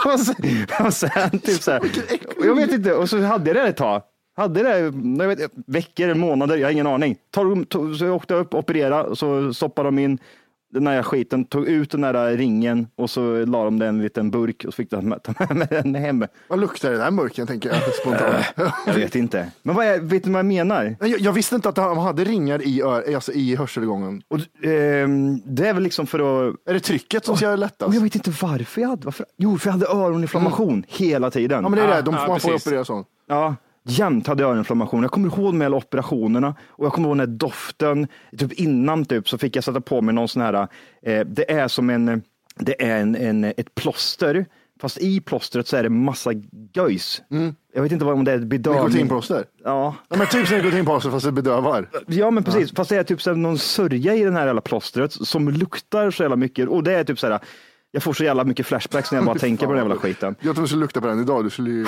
Och 0.06 0.20
sen, 0.20 0.36
och 0.86 0.94
sen 0.94 1.40
typ 1.40 1.62
så 1.62 1.72
här, 1.72 1.82
jag 2.44 2.56
vet 2.56 2.72
inte, 2.72 2.94
och 2.94 3.10
så 3.10 3.22
hade 3.22 3.50
jag 3.50 3.56
det 3.56 3.70
ett 3.70 3.78
tag. 3.78 4.02
Hade 4.36 4.64
det 4.64 4.80
jag 5.24 5.28
vet, 5.28 5.52
veckor, 5.68 6.14
månader, 6.14 6.58
jag 6.58 6.68
har 6.68 6.72
ingen 6.72 6.88
aning. 6.88 7.18
Tog, 7.32 7.70
tog, 7.70 7.96
så 7.96 8.06
jag 8.06 8.16
åkte 8.16 8.34
upp, 8.34 8.54
opererade, 8.54 9.10
och 9.10 9.18
så 9.18 9.54
stoppade 9.54 9.88
de 9.88 10.00
in 10.00 10.20
den 10.80 10.88
här 10.88 11.04
skiten, 11.04 11.46
tog 11.46 11.68
ut 11.68 11.92
den 11.92 12.02
där 12.02 12.38
ringen 12.38 12.88
och 12.96 13.10
så 13.10 13.46
la 13.46 13.64
de 13.64 13.80
den 13.80 13.96
i 13.96 13.98
en 13.98 14.04
liten 14.04 14.32
burk 14.32 14.66
och 14.68 14.74
så 14.74 14.78
fick 14.78 14.94
jag 14.94 15.24
ta 15.24 15.54
med 15.54 15.68
den 15.70 15.96
hem. 15.96 16.26
Vad 16.48 16.60
luktar 16.60 16.92
det 16.92 16.98
där 16.98 17.12
burken 17.12 17.48
tänker 17.48 17.70
jag 17.70 17.94
spontant. 18.02 18.46
Jag 18.86 18.94
vet 18.94 19.16
inte. 19.16 19.52
Men 19.64 19.76
vad 19.76 19.86
är, 19.86 20.00
vet 20.00 20.24
du 20.24 20.32
vad 20.32 20.40
jag 20.40 20.46
menar? 20.46 20.96
jag, 21.00 21.20
jag 21.20 21.34
visste 21.34 21.56
inte 21.56 21.70
att 21.70 21.76
de 21.76 21.98
hade 21.98 22.24
ringar 22.24 22.68
i, 22.68 22.82
ör, 22.82 23.16
alltså 23.16 23.32
i 23.32 23.56
hörselgången. 23.56 24.22
Och, 24.28 24.66
ehm, 24.66 25.42
det 25.46 25.68
är 25.68 25.74
väl 25.74 25.84
liksom 25.84 26.08
för 26.08 26.20
att... 26.20 26.56
Är 26.66 26.74
det 26.74 26.80
trycket 26.80 27.26
som 27.26 27.38
ska 27.38 27.46
göra 27.46 27.56
lättast? 27.56 27.90
Och 27.90 27.96
jag 27.96 28.02
vet 28.02 28.16
inte 28.16 28.32
varför 28.42 28.82
jag 28.82 28.90
hade, 28.90 29.06
varför, 29.06 29.26
jo 29.38 29.58
för 29.58 29.68
jag 29.68 29.74
hade 29.74 29.88
öroninflammation 29.88 30.84
hela 30.88 31.32
tiden. 31.32 31.64
Ja 31.64 31.70
men 31.70 31.80
det 31.80 31.86
är 31.86 31.96
det, 31.96 32.02
de, 32.02 32.16
Ja, 32.16 32.28
man 32.28 32.40
får 32.40 32.50
precis. 32.50 32.68
operera 32.68 32.86
sånt. 32.86 33.08
Ja, 33.28 33.56
jämt 33.86 34.28
hade 34.28 34.44
jag 34.44 34.48
öroninflammation. 34.50 35.02
Jag 35.02 35.12
kommer 35.12 35.40
ihåg 35.40 35.54
med 35.54 35.66
alla 35.66 35.78
operationerna 35.78 36.56
och 36.68 36.86
jag 36.86 36.94
kommer 36.94 37.08
ihåg 37.08 37.18
den 37.18 37.30
här 37.30 37.38
doften. 37.38 38.08
Typ 38.38 38.54
innan 38.54 39.06
typ 39.06 39.30
så 39.30 39.38
fick 39.38 39.56
jag 39.56 39.64
sätta 39.64 39.82
på 39.82 40.02
mig 40.02 40.16
någon 40.16 40.28
sån 40.28 40.42
här, 40.42 40.68
eh, 41.02 41.26
det 41.26 41.52
är 41.52 41.68
som 41.68 41.90
en, 41.90 42.22
det 42.56 42.84
är 42.86 43.00
en, 43.00 43.16
en, 43.16 43.44
ett 43.44 43.76
plåster, 43.76 44.46
fast 44.82 44.98
i 44.98 45.22
plåstret 45.22 45.68
så 45.68 45.78
är 45.78 45.84
det 45.84 45.90
massa 45.90 46.32
göjs. 46.74 47.22
Jag 47.74 47.82
vet 47.82 47.92
inte 47.92 48.06
vad 48.06 48.14
om 48.14 48.24
det 48.24 48.32
är 48.32 48.40
bedövning. 48.40 48.84
Nikotinplåster? 48.84 49.46
Ja. 49.64 49.96
Ja, 50.10 50.18
men 50.18 50.28
typ 50.28 50.48
som 50.48 50.58
nikotinplåster 50.58 51.10
fast 51.10 51.26
det 51.26 51.32
bedövar. 51.32 51.90
Ja 52.08 52.32
men 52.32 52.44
precis, 52.44 52.76
fast 52.76 52.90
det 52.90 52.96
är 52.96 53.04
typ 53.04 53.22
så 53.22 53.34
någon 53.34 53.58
sörja 53.58 54.16
i 54.16 54.24
den 54.24 54.36
här 54.36 54.46
jävla 54.46 54.62
plåstret 54.62 55.12
som 55.12 55.50
luktar 55.50 56.12
så 56.12 56.24
jävla 56.24 56.36
mycket 56.36 56.68
och 56.68 56.84
det 56.84 56.94
är 56.94 57.04
typ 57.04 57.20
så 57.20 57.28
här, 57.28 57.40
jag 57.96 58.04
får 58.04 58.14
så 58.14 58.24
jävla 58.24 58.44
mycket 58.44 58.66
flashbacks 58.66 59.12
när 59.12 59.18
jag 59.20 59.26
bara 59.26 59.40
tänker 59.40 59.66
på 59.66 59.72
den 59.74 59.82
jävla 59.82 59.96
skiten. 59.96 60.36
Jag 60.40 60.56
tror 60.56 60.64
du 60.64 60.68
skulle 60.68 60.82
lukta 60.82 61.02
på 61.02 61.08
den 61.08 61.20
idag. 61.20 61.44
Du 61.44 61.50
skulle 61.50 61.70
ju... 61.70 61.86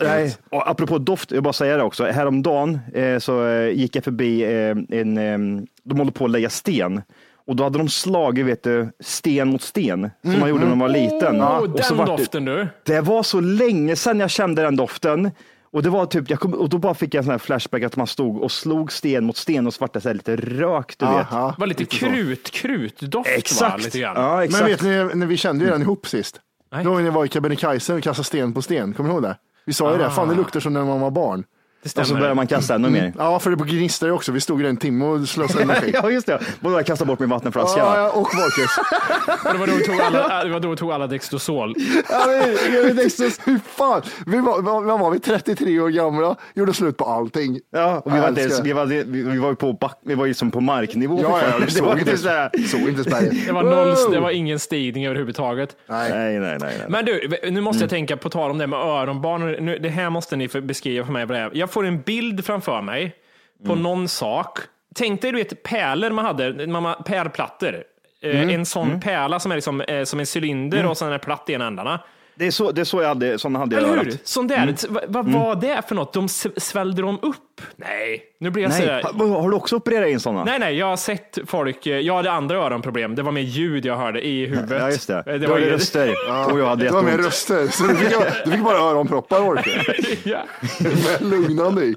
Nej, 0.00 0.36
och 0.50 0.70
apropå 0.70 0.98
doft, 0.98 1.30
jag 1.32 1.42
bara 1.42 1.52
säga 1.52 1.76
det 1.76 1.82
också. 1.82 2.04
Häromdagen 2.04 2.78
eh, 2.94 3.18
så 3.18 3.46
eh, 3.46 3.68
gick 3.70 3.96
jag 3.96 4.04
förbi 4.04 4.42
eh, 4.42 4.98
en, 5.00 5.18
eh, 5.18 5.62
de 5.84 5.98
håller 5.98 6.12
på 6.12 6.24
att 6.24 6.30
lägga 6.30 6.50
sten. 6.50 7.02
Och 7.46 7.56
då 7.56 7.64
hade 7.64 7.78
de 7.78 7.88
slagit 7.88 8.46
vet 8.46 8.62
du, 8.62 8.90
sten 9.00 9.48
mot 9.48 9.62
sten, 9.62 10.10
som 10.22 10.40
man 10.40 10.48
gjorde 10.48 10.62
när 10.62 10.68
man 10.68 10.78
var 10.78 10.88
liten. 10.88 11.42
Oh, 11.42 11.56
och 11.58 11.80
så 11.84 11.94
den 11.94 11.98
vart 11.98 12.06
det- 12.06 12.16
doften 12.22 12.44
du. 12.44 12.68
Det 12.84 13.00
var 13.00 13.22
så 13.22 13.40
länge 13.40 13.96
sedan 13.96 14.20
jag 14.20 14.30
kände 14.30 14.62
den 14.62 14.76
doften. 14.76 15.30
Och 15.72 15.82
det 15.82 15.90
var 15.90 16.06
typ, 16.06 16.30
jag 16.30 16.40
kom, 16.40 16.54
och 16.54 16.68
då 16.68 16.78
bara 16.78 16.94
fick 16.94 17.14
jag 17.14 17.18
en 17.18 17.24
sån 17.24 17.30
här 17.30 17.38
flashback 17.38 17.82
att 17.82 17.96
man 17.96 18.06
stod 18.06 18.42
och 18.42 18.52
slog 18.52 18.92
sten 18.92 19.24
mot 19.24 19.36
sten 19.36 19.66
och 19.66 19.74
så 19.74 19.80
vart 19.80 19.92
det 19.92 20.00
så 20.00 20.08
här 20.08 20.14
lite 20.14 20.36
rök, 20.36 20.94
du 20.98 21.06
vet. 21.06 21.30
Det 21.30 21.54
var 21.58 21.66
lite 21.66 21.84
krut, 21.84 22.50
krutdoft 22.50 23.30
va? 23.30 23.34
Exakt. 23.36 23.84
Lite 23.84 23.98
grann. 23.98 24.16
Ja, 24.16 24.44
exakt. 24.44 24.62
Men 24.62 24.70
vet 24.70 24.82
ni, 24.82 25.18
när 25.18 25.26
vi 25.26 25.36
kände 25.36 25.64
ju 25.64 25.70
den 25.70 25.82
ihop 25.82 26.06
sist. 26.06 26.40
Nej. 26.72 26.84
Då 26.84 26.94
när 26.94 27.00
jag 27.00 27.12
var 27.12 27.24
i 27.24 27.28
Kebnekaise 27.28 27.94
och 27.94 28.02
kastade 28.02 28.24
sten 28.24 28.52
på 28.52 28.62
sten. 28.62 28.92
Kommer 28.92 29.08
ni 29.08 29.14
ihåg 29.14 29.22
det? 29.22 29.36
Vi 29.64 29.72
sa 29.72 29.92
ju 29.92 29.98
det, 29.98 30.10
fan 30.10 30.28
det 30.28 30.34
luktar 30.34 30.60
som 30.60 30.72
när 30.72 30.84
man 30.84 31.00
var 31.00 31.10
barn. 31.10 31.44
Det 31.82 32.00
och 32.00 32.06
så 32.06 32.14
börjar 32.14 32.34
man 32.34 32.46
kasta 32.46 32.74
ännu 32.74 32.90
mer. 32.90 33.12
Ja, 33.18 33.38
för 33.38 33.50
det 33.50 33.56
på 33.56 33.64
gnistar 33.64 34.06
ju 34.06 34.12
också. 34.12 34.32
Vi 34.32 34.40
stod 34.40 34.62
i 34.62 34.66
en 34.66 34.76
timme 34.76 35.04
och 35.04 35.28
slösade 35.28 35.62
energi. 35.62 35.90
ja, 35.94 36.10
just 36.10 36.26
det. 36.26 36.38
Både 36.60 36.74
jag 36.76 36.86
kastade 36.86 37.08
bort 37.08 37.18
min 37.18 37.28
vattenflaska. 37.28 37.80
Ja, 37.80 37.96
ja, 37.98 38.10
och. 38.10 38.20
Och 38.20 38.28
det 39.52 39.58
var 39.58 39.66
då 39.66 39.72
vi 39.74 39.84
tog 39.84 40.00
alla, 40.00 40.44
det 40.44 40.50
var 40.50 40.60
då 40.60 40.70
vi 40.70 40.76
tog 40.76 40.92
alla 40.92 41.06
Dextrosol. 41.06 41.74
Ja, 42.10 42.24
vet 42.82 42.98
inte, 43.04 43.30
hur 43.44 43.58
fan. 43.58 44.02
Vi 44.26 44.38
var, 44.38 44.62
vad, 44.62 44.84
vad 44.84 45.00
var 45.00 45.10
vi, 45.10 45.20
33 45.20 45.80
år 45.80 45.88
gamla, 45.88 46.36
gjorde 46.54 46.74
slut 46.74 46.96
på 46.96 47.04
allting. 47.04 47.60
Ja, 47.72 48.02
och 48.04 48.14
vi 48.14 48.20
var, 48.20 48.28
inte, 48.28 48.40
ens- 48.40 48.60
vi 48.60 48.72
var, 48.72 48.86
vi, 48.86 49.02
vi 49.04 49.38
var 49.38 49.54
på 49.54 49.72
back, 49.72 49.98
vi 50.04 50.14
var 50.14 50.26
ju 50.26 50.34
som 50.34 50.50
på 50.50 50.60
marknivå. 50.60 51.20
Ja, 51.22 51.40
ja, 51.50 51.58
vi 51.58 51.66
det 51.74 51.80
var 51.82 51.88
såg 51.90 51.98
inte 51.98 52.10
inte, 52.10 52.22
så 52.22 52.28
här. 52.28 52.50
såg 52.68 52.80
inte 52.80 53.10
berget. 53.10 53.46
Det 53.46 53.52
var, 53.52 53.62
noll, 53.62 54.12
det 54.12 54.20
var 54.20 54.30
ingen 54.30 54.58
stigning 54.58 55.06
överhuvudtaget. 55.06 55.76
Nej. 55.86 56.10
Nej, 56.10 56.38
nej, 56.40 56.58
nej. 56.60 56.74
nej. 56.78 56.86
Men 56.88 57.04
du, 57.04 57.28
nu 57.50 57.60
måste 57.60 57.82
jag 57.82 57.90
tänka 57.90 58.16
på 58.16 58.30
tal 58.30 58.50
om 58.50 58.58
det 58.58 58.66
med 58.66 58.78
öronbarn. 58.78 59.64
Nu, 59.64 59.78
det 59.78 59.88
här 59.88 60.10
måste 60.10 60.36
ni 60.36 60.48
för 60.48 60.60
beskriva 60.60 61.06
för 61.06 61.12
mig 61.12 61.26
vad 61.26 61.36
det 61.36 61.40
är. 61.42 61.50
Jag 61.54 61.70
får 61.72 61.86
en 61.86 62.02
bild 62.02 62.44
framför 62.44 62.82
mig 62.82 63.14
på 63.66 63.74
någon 63.74 64.08
sak. 64.08 64.58
Tänk 64.94 65.22
dig 65.22 65.32
du 65.32 65.38
vet 65.38 65.62
pärlor 65.62 66.10
man 66.10 66.24
hade, 66.24 66.66
mamma, 66.66 66.94
pärlplattor. 66.94 67.84
Eh, 68.22 68.54
En 68.54 68.66
sån 68.66 69.00
pärla 69.00 69.40
som 69.40 69.52
är 69.52 69.56
liksom, 69.56 69.80
eh, 69.80 70.04
som 70.04 70.20
en 70.20 70.26
cylinder 70.36 70.86
och 70.86 70.96
sen 70.98 71.12
är 71.12 71.18
platt 71.18 71.44
i 71.48 71.52
ena 71.52 71.66
ändarna. 71.66 72.00
Det 72.34 72.46
är 72.46 72.50
så, 72.50 72.72
det 72.72 72.80
är 72.80 72.84
så 72.84 73.02
jag 73.02 73.08
hade, 73.08 73.38
såna 73.38 73.58
hade 73.58 73.76
jag 73.76 73.84
Eller 73.84 74.04
hur? 74.04 74.18
Sån 74.24 74.46
där. 74.46 74.74
Vad 74.88 75.08
vad 75.08 75.26
var 75.32 75.54
det 75.54 75.88
för 75.88 75.94
något? 75.94 76.12
De 76.12 76.28
svällde 76.56 77.02
de 77.02 77.18
upp? 77.22 77.51
Nej, 77.76 78.22
nu 78.40 78.50
blir 78.50 78.62
jag 78.62 78.70
Nej, 78.70 79.02
ha- 79.02 79.40
har 79.40 79.50
du 79.50 79.56
också 79.56 79.76
opererat 79.76 80.08
in 80.08 80.20
sådana? 80.20 80.44
Nej, 80.44 80.58
nej, 80.58 80.78
jag 80.78 80.86
har 80.86 80.96
sett 80.96 81.38
folk. 81.46 81.86
eh, 81.86 81.98
Jag 81.98 82.14
hade 82.16 82.30
andra 82.30 82.56
öronproblem. 82.56 83.14
Det 83.14 83.22
var 83.22 83.32
mer 83.32 83.40
ljud 83.42 83.86
jag 83.86 83.96
hörde 83.96 84.26
i 84.26 84.46
huvudet. 84.46 84.80
Ja, 84.80 84.90
just 84.90 85.08
det. 85.08 85.14
Eh, 85.26 85.34
du 85.34 85.38
var 85.38 85.48
hade 85.48 85.60
ju- 85.66 85.70
röster 85.72 86.08
och 86.52 86.58
jag 86.60 86.66
hade 86.66 86.84
Det 86.84 86.90
var 86.90 87.02
med 87.02 87.10
jätteont. 87.10 87.26
röster, 87.26 87.66
så 87.66 87.84
du 87.84 87.96
fick, 87.96 88.10
du 88.44 88.50
fick 88.50 88.64
bara 88.64 88.78
öronproppar 88.78 89.40
Orke. 89.40 89.96
ja. 90.24 90.38
Med 90.80 91.30
lugnande 91.30 91.84
i. 91.84 91.94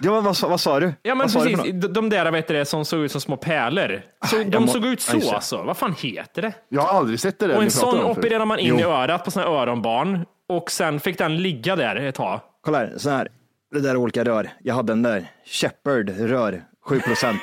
Ja, 0.00 0.10
vad, 0.12 0.24
vad, 0.24 0.36
sa- 0.36 0.48
vad 0.48 0.60
sa 0.60 0.80
du? 0.80 0.86
Ja 1.02 1.14
men 1.14 1.18
vad 1.18 1.30
sa 1.30 1.44
du 1.44 1.50
för 1.50 1.56
precis, 1.56 1.72
något? 1.74 1.82
de 1.82 1.92
de 1.92 2.10
där 2.10 2.30
vet 2.30 2.48
du, 2.48 2.54
det, 2.54 2.64
som 2.64 2.84
såg 2.84 3.00
ut 3.00 3.12
som 3.12 3.20
små 3.20 3.36
pärlor. 3.36 4.02
Så, 4.26 4.36
de 4.46 4.58
må- 4.60 4.66
såg 4.66 4.84
ut 4.86 5.04
Ja, 5.08 5.14
just 5.14 5.26
så 5.26 5.30
det. 5.30 5.36
alltså. 5.36 5.62
Vad 5.62 5.76
fan 5.76 5.94
heter 5.98 6.42
det? 6.42 6.52
Jag 6.68 6.82
har 6.82 6.98
aldrig 6.98 7.20
sett 7.20 7.38
det 7.38 7.46
där 7.46 7.54
Och 7.54 7.60
ni 7.60 7.66
en 7.66 7.72
pratar 7.72 7.90
sån 7.90 7.98
om 8.00 8.14
förut. 8.14 8.18
opererar 8.24 8.44
man 8.44 8.58
in 8.58 8.66
Jo. 8.68 8.78
i 8.80 8.82
örat 8.82 9.24
på 9.24 9.40
här 9.40 9.46
öronbarn 9.46 10.24
och 10.48 10.70
sen 10.70 11.00
fick 11.00 11.18
den 11.18 11.36
ligga 11.42 11.76
där 11.76 11.96
ett 11.96 12.14
tag. 12.14 12.40
Kolla 12.64 12.78
här, 12.78 12.92
så 12.96 13.10
här. 13.10 13.28
Det 13.72 13.80
där 13.80 13.90
är 13.90 13.96
olika 13.96 14.24
rör. 14.24 14.50
Jag 14.62 14.74
hade 14.74 14.92
den 14.92 15.02
där. 15.02 15.30
Shepard 15.44 16.10
rör, 16.10 16.64
7 16.84 17.00
procent. 17.00 17.40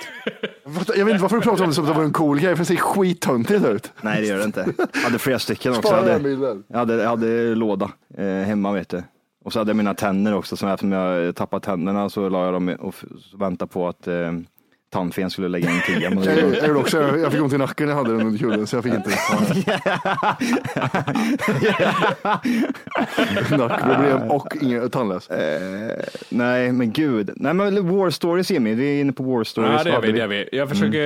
Jag 0.96 1.06
vet 1.06 1.12
inte 1.12 1.22
varför 1.22 1.36
du 1.36 1.42
pratar 1.42 1.64
om 1.64 1.70
det 1.70 1.76
som 1.76 1.84
att 1.84 1.90
det 1.90 1.98
var 1.98 2.04
en 2.04 2.14
cool 2.14 2.40
grej, 2.40 2.56
för 2.56 2.62
det 2.62 2.66
ser 2.66 2.76
skittöntigt 2.76 3.66
ut. 3.66 3.92
Nej, 4.02 4.22
det 4.22 4.28
gör 4.28 4.38
det 4.38 4.44
inte. 4.44 4.74
Jag 4.94 5.02
hade 5.02 5.20
flera 5.20 5.40
stycken 5.40 5.72
också. 5.76 5.88
Jag 5.88 5.96
hade, 5.98 6.30
jag 6.68 6.78
hade, 6.78 6.94
jag 6.96 7.10
hade 7.10 7.56
låda 7.56 7.92
eh, 8.18 8.26
hemma, 8.26 8.72
vet 8.72 8.90
du. 8.90 9.04
Och 9.44 9.54
så 9.54 9.60
hade 9.60 9.70
jag 9.70 9.76
mina 9.76 9.94
tänder 9.94 10.34
också, 10.34 10.58
så 10.58 10.68
eftersom 10.68 10.92
jag 10.92 11.36
tappat 11.36 11.64
tänderna 11.64 12.10
så 12.10 12.30
la 12.30 12.46
jag 12.46 12.54
dem 12.54 12.76
och 12.80 12.96
väntade 13.40 13.72
på 13.72 13.88
att 13.88 14.08
eh, 14.08 14.32
tandfen 14.92 15.30
skulle 15.30 15.48
lägga 15.48 15.70
in 15.70 15.82
tia. 15.86 16.10
Men 16.10 16.24
Jag, 16.24 16.38
jag, 16.38 16.68
gjorde 16.68 16.80
också, 16.80 17.18
jag 17.18 17.32
fick 17.32 17.42
ont 17.42 17.54
i 17.54 17.58
nacken 17.58 17.88
när 17.88 17.94
jag 17.94 17.98
hade 17.98 18.18
den 18.18 18.28
under 18.28 18.40
kudden, 18.40 18.68
så 18.68 18.76
jag 18.76 18.84
fick 18.84 18.94
inte 18.94 19.10
Nackproblem 23.58 24.32
och 24.32 24.48
ingen 24.62 24.90
tandlös. 24.90 25.30
Eh, 25.30 26.04
nej, 26.30 26.72
men 26.72 26.92
gud. 26.92 27.32
Nej, 27.36 27.54
men 27.54 27.98
War 27.98 28.10
Stories, 28.10 28.52
Jimmy. 28.52 28.74
Vi 28.74 28.98
är 28.98 29.02
inne 29.02 29.12
på 29.12 29.24
War 29.24 29.44
Stories. 29.44 29.72
Ja, 29.72 29.84
det 29.84 29.92
är 29.92 30.02
vi. 30.02 30.12
Det 30.12 30.22
är 30.22 30.28
vi. 30.28 30.50
Jag, 30.52 30.70
försöker, 30.70 31.00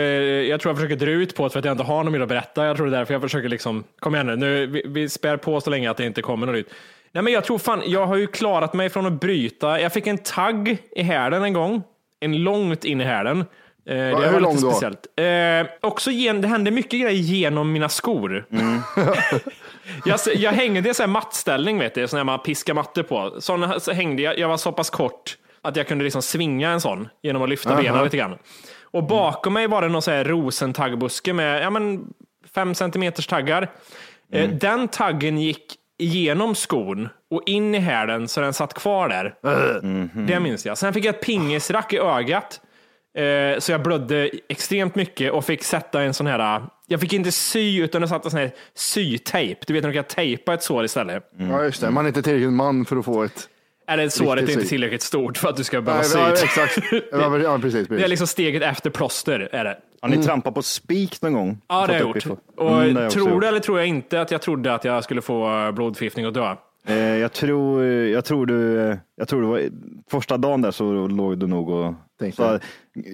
jag 0.44 0.60
tror 0.62 0.70
jag 0.70 0.78
försöker 0.78 0.96
dra 1.06 1.12
ut 1.12 1.36
på 1.36 1.44
det 1.44 1.50
för 1.50 1.60
att 1.60 1.66
jag 1.66 1.72
inte 1.72 1.84
har 1.84 2.04
något 2.04 2.14
mer 2.14 2.20
att 2.20 2.30
berätta. 2.30 2.66
Jag 2.66 2.78
tror 2.78 2.88
det 2.88 2.96
är 2.96 2.98
därför 2.98 3.14
jag 3.14 3.22
försöker 3.22 3.50
liksom, 3.50 3.84
kom 4.00 4.16
igen 4.16 4.28
nu, 4.28 4.36
nu 4.36 4.66
vi, 4.66 4.84
vi 4.88 5.10
spär 5.10 5.38
på 5.38 5.62
så 5.62 5.70
länge 5.70 5.92
att 5.92 5.98
det 5.98 6.06
inte 6.06 6.22
kommer 6.22 6.46
något 6.46 6.56
nytt. 6.56 6.74
Nej, 7.12 7.24
men 7.24 7.34
jag 7.34 7.44
tror 7.44 7.58
fan, 7.58 7.82
jag 7.86 8.06
har 8.08 8.16
ju 8.16 8.28
klarat 8.28 8.74
mig 8.74 8.90
från 8.90 9.06
att 9.06 9.20
bryta. 9.20 9.82
Jag 9.82 9.94
fick 9.94 10.08
en 10.08 10.18
tagg 10.18 10.78
i 10.96 11.02
hälen 11.02 11.44
en 11.44 11.54
gång, 11.54 11.84
en 12.20 12.44
långt 12.44 12.86
in 12.86 13.02
i 13.02 13.04
hälen. 13.04 13.46
Eh, 13.88 13.96
det 13.96 14.04
hur 14.04 14.32
var 14.32 14.40
lång 14.40 14.56
lite 14.56 14.66
då? 14.66 14.72
speciellt. 14.72 15.08
Eh, 15.16 15.88
också 15.90 16.12
gen, 16.12 16.42
det 16.42 16.48
hände 16.48 16.72
mycket 16.72 17.02
grejer 17.02 17.12
genom 17.12 17.72
mina 17.72 17.90
skor. 17.90 18.46
Mm. 18.52 18.80
jag, 20.06 20.20
jag 20.36 20.52
hängde 20.52 20.80
i 20.80 20.88
en 20.90 20.96
sån 20.96 21.04
här 21.04 21.12
mattställning, 21.14 21.80
vet 21.80 21.96
du, 21.96 22.08
sån 22.08 22.18
här 22.18 22.24
man 22.24 22.40
piskar 22.40 22.74
mattor 22.74 23.04
på. 23.04 23.36
Sån 23.40 23.80
så 23.80 23.92
hängde 23.92 24.22
jag, 24.22 24.40
jag 24.40 24.48
var 24.48 24.58
så 24.58 24.72
pass 24.72 24.90
kort 24.90 25.38
att 25.62 25.76
jag 25.76 25.88
kunde 25.88 26.04
liksom 26.04 26.22
svinga 26.22 26.70
en 26.70 26.82
sån 26.82 27.08
genom 27.22 27.42
att 27.42 27.50
lyfta 27.50 27.70
Aha. 27.74 27.82
benen 27.82 28.04
lite 28.04 28.18
grann. 28.18 28.38
Och 28.82 29.04
bakom 29.04 29.54
mig 29.54 29.68
var 29.68 29.82
det 29.82 29.88
någon 29.88 30.02
sån 30.02 30.14
här 30.14 30.24
rosentaggbuske 30.24 31.34
med 31.34 31.64
ja, 31.64 31.70
men, 31.70 32.06
fem 32.56 32.76
centimeters 32.76 33.28
taggar. 33.28 33.72
Eh, 34.32 34.50
Den 34.50 34.88
taggen 34.88 35.38
gick 35.38 35.76
igenom 35.98 36.56
skon 36.56 37.10
och 37.32 37.44
in 37.46 37.76
i 37.76 37.80
hälen 37.80 38.28
så 38.28 38.42
den 38.42 38.54
satt 38.54 38.74
kvar 38.74 39.10
där. 39.10 39.36
Det 40.28 40.40
minns 40.40 40.66
jag. 40.66 40.78
Sen 40.78 40.94
fick 40.94 41.06
jag 41.06 41.16
ett 41.16 41.26
pingisrack 41.26 41.94
i 41.94 41.98
ögat. 41.98 42.62
Eh, 43.16 43.60
Så 43.60 43.72
jag 43.72 43.84
blödde 43.84 44.30
extremt 44.50 44.96
mycket 44.96 45.32
och 45.32 45.46
fick 45.46 45.64
sätta 45.64 46.02
en 46.02 46.14
sån 46.14 46.28
här, 46.28 46.64
jag 46.88 47.02
fick 47.02 47.14
inte 47.14 47.32
sy 47.32 47.82
utan 47.84 48.02
jag 48.02 48.10
satte 48.10 48.28
en 48.28 48.32
sån 48.32 48.40
här 48.40 48.52
sytejp. 48.74 49.62
Du 49.68 49.74
vet 49.74 49.84
när 49.84 49.90
du 49.90 49.94
kan 49.96 50.04
tejpa 50.04 50.54
ett 50.54 50.64
sår 50.64 50.86
istället. 50.86 51.24
Ja, 51.38 51.64
just 51.64 51.82
det. 51.82 51.90
Man 51.92 52.06
är 52.06 52.08
inte 52.08 52.22
tillräckligt 52.22 52.54
man 52.54 52.86
för 52.86 52.96
att 52.98 53.06
få 53.06 53.24
ett... 53.24 53.50
Eller 53.88 54.10
såret 54.10 54.44
är 54.44 54.50
inte 54.50 54.62
sy. 54.64 54.70
tillräckligt 54.70 55.02
stort 55.02 55.38
för 55.38 55.50
att 55.50 55.56
du 55.58 55.64
ska 55.64 55.82
behöva 55.82 56.04
sy. 56.04 56.18
ja, 56.20 56.30
exakt. 56.32 56.78
Ja, 57.12 57.38
ja, 57.38 57.60
precis. 57.62 57.74
Det 57.74 57.80
är 57.80 57.98
precis. 57.98 58.08
liksom 58.10 58.28
steget 58.28 58.64
efter 58.64 58.90
plåster. 58.90 59.50
Är 59.52 59.64
det. 59.64 59.78
Har 60.02 60.10
ni 60.10 60.24
trampat 60.24 60.54
på 60.54 60.62
spik 60.62 61.22
någon 61.22 61.34
gång? 61.34 61.62
Ja, 61.68 61.88
det 61.88 61.94
har 61.94 62.00
jag 62.00 62.08
gjort. 62.26 62.40
Och 62.58 62.84
Mm, 62.84 63.10
tror 63.10 63.42
du 63.42 63.48
eller 63.48 63.60
tror 63.60 63.80
jag 63.80 63.88
inte 63.88 64.22
att 64.22 64.32
jag 64.32 64.42
trodde 64.42 64.74
att 64.74 64.84
jag 64.86 65.04
skulle 65.04 65.22
få 65.22 65.72
blodförgiftning 65.72 66.26
och 66.28 66.34
dö? 66.34 66.56
Eh, 66.88 66.96
jag, 66.98 67.34
tror, 67.34 67.84
jag, 67.86 68.26
tror 68.26 68.46
du, 68.46 68.98
jag 69.16 69.28
tror 69.28 69.42
det 69.42 69.48
var 69.48 69.62
första 70.12 70.38
dagen 70.38 70.62
där 70.62 70.72
så 70.72 71.08
låg 71.08 71.40
du 71.40 71.48
nog 71.48 71.70
och 71.70 71.94
så, 72.34 72.60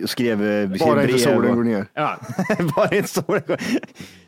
skrev, 0.07 0.47
eh, 0.47 0.71
skrev 0.71 0.79
Bara 0.79 1.01
inte 1.01 1.13
brev 1.13 1.17
solen 1.17 1.55
går 1.55 1.63
ner. 1.63 1.85
Ja. 1.93 2.17
Bara 2.75 2.95
inte 2.95 3.09
solen 3.09 3.43
går 3.47 3.57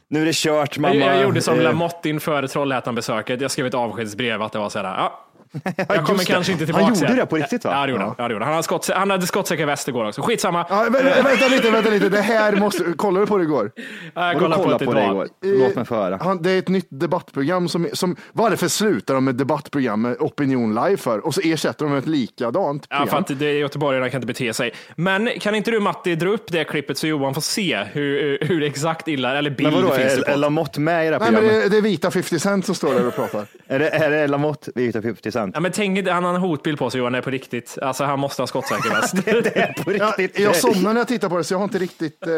Nu 0.08 0.22
är 0.22 0.26
det 0.26 0.36
kört 0.36 0.78
mamma. 0.78 0.96
Jag, 0.96 1.16
jag 1.16 1.24
gjorde 1.24 1.42
som 1.42 1.58
Eh, 1.58 1.64
Lamotte 1.64 2.10
inför 2.10 2.48
Trollhättan-besöket. 2.48 3.42
Jag 3.42 3.52
skrev 3.52 3.66
ett 3.66 3.74
avskedsbrev 3.74 4.42
att 4.42 4.52
det 4.52 4.60
var 4.60 4.70
så 4.70 4.80
här, 4.80 4.86
ja, 4.86 5.26
Jag 5.88 6.06
kommer 6.06 6.24
kanske 6.24 6.52
inte 6.52 6.64
Han 6.64 6.66
tillbaka. 6.66 6.88
gjorde 6.88 7.06
igen. 7.06 7.16
det 7.18 7.26
på 7.26 7.36
riktigt, 7.36 7.66
va? 7.66 7.72
Ja, 7.74 7.86
det 7.86 7.92
gjorde 7.92 8.04
Ja. 8.04 8.08
han. 8.08 8.16
Ja, 8.18 8.28
det 8.28 8.34
gjorde 8.34 8.46
han. 8.46 8.48
Han, 8.48 8.54
hade 8.54 8.64
skott, 8.64 8.90
han 8.94 9.10
hade 9.12 9.28
skottsäker 9.28 9.66
väst 9.66 9.88
igår 9.88 10.08
också. 10.08 10.22
Skitsamma. 10.22 10.66
Ja, 10.70 10.76
vä- 10.76 10.90
vä- 10.90 11.24
vänta 11.24 11.48
lite, 11.48 11.72
vänta 11.72 11.90
lite. 11.90 12.10
Det 12.10 12.22
här 12.22 12.56
måste, 12.56 12.84
kollade 12.98 13.24
du 13.26 13.28
på 13.28 13.38
det 13.38 13.44
igår? 13.44 13.72
Ja, 14.16 14.28
jag 14.32 14.40
kollar 14.42 14.58
på 14.58 14.64
kolla 14.64 14.78
det 14.78 14.86
på 14.86 14.94
det 14.94 15.04
igår? 15.06 15.28
Låt 15.42 15.76
mig 15.76 15.86
få 15.86 15.96
höra. 15.96 16.20
Han, 16.22 16.42
det 16.42 16.52
är 16.52 16.60
ett 16.60 16.68
nytt 16.68 16.88
debattprogram 16.90 17.68
som, 17.70 17.88
som 17.94 18.16
varför 18.32 18.68
slutar 18.68 19.14
de 19.14 19.26
med 19.26 19.36
debattprogram 19.36 20.02
med 20.02 20.18
Opinion 20.20 20.76
Live 20.76 20.98
för? 20.98 21.26
Och 21.26 21.34
så 21.36 21.42
ersätter 21.44 21.86
de 21.86 21.92
med 21.92 22.00
ett 22.00 22.08
likadant 22.08 22.88
Ja, 22.90 22.96
för 22.98 23.06
program. 23.06 23.22
att 23.30 23.40
det 23.40 23.46
är 23.46 23.54
göteborgarna 23.54 24.10
kan 24.10 24.18
inte 24.18 24.28
bete 24.28 24.54
sig. 24.54 24.72
Men 24.96 25.30
kan 25.40 25.56
inte 25.56 25.72
du 25.72 25.80
Matti 25.80 26.16
dra 26.16 26.30
upp 26.30 26.52
det 26.52 26.64
klippet 26.64 26.98
så 26.98 27.08
Johan 27.08 27.34
får 27.34 27.42
se 27.42 27.84
hur, 27.92 28.38
hur 28.42 28.64
exakt 28.64 29.08
illa, 29.08 29.38
eller 29.38 29.50
bild 29.50 29.74
Men 29.74 29.82
vadå, 29.84 29.96
finns 29.96 30.14
det 30.16 30.20
är 30.22 30.26
på. 30.26 30.32
är 30.32 30.38
Lamotte 30.38 30.80
med 30.80 31.08
i 31.08 31.10
det 31.10 31.14
här 31.16 31.20
Nej, 31.20 31.32
men 31.32 31.42
programmet? 31.42 31.64
det, 31.64 31.70
det 31.70 31.78
är 31.78 31.82
vita 31.82 32.12
50 32.12 32.40
Cent 32.40 32.66
som 32.66 32.76
står 32.76 32.94
där 32.94 33.08
och 33.08 33.16
pratar. 33.16 33.46
Är 33.68 33.80
det, 33.80 33.90
är 33.90 34.10
det 34.12 34.28
Lamotte, 34.28 34.72
Vita 34.76 35.02
50 35.02 35.32
Cent? 35.32 35.43
Ja, 35.54 35.60
men 35.60 35.72
tänk, 35.72 36.08
han 36.08 36.24
har 36.24 36.34
en 36.34 36.42
hotbild 36.42 36.78
på 36.80 36.90
sig 36.90 37.00
Johan, 37.00 37.12
det 37.12 37.18
är 37.18 37.22
på 37.22 37.30
riktigt. 37.30 37.78
Alltså 37.82 38.04
han 38.04 38.20
måste 38.20 38.42
ha 38.42 38.48
skottsäker 38.48 38.90
väst. 38.90 39.16
det 39.26 39.58
är 39.58 39.84
på 39.84 39.92
riktigt. 39.92 40.40
jag 40.40 40.56
somnar 40.56 40.94
när 40.94 41.02
jag 41.02 41.08
tittar 41.08 41.30
på 41.30 41.38
det 41.38 41.44
så 41.44 41.54
jag 41.54 41.60
har 41.60 41.64
inte 41.64 41.78
riktigt, 41.78 42.28
eh, 42.28 42.34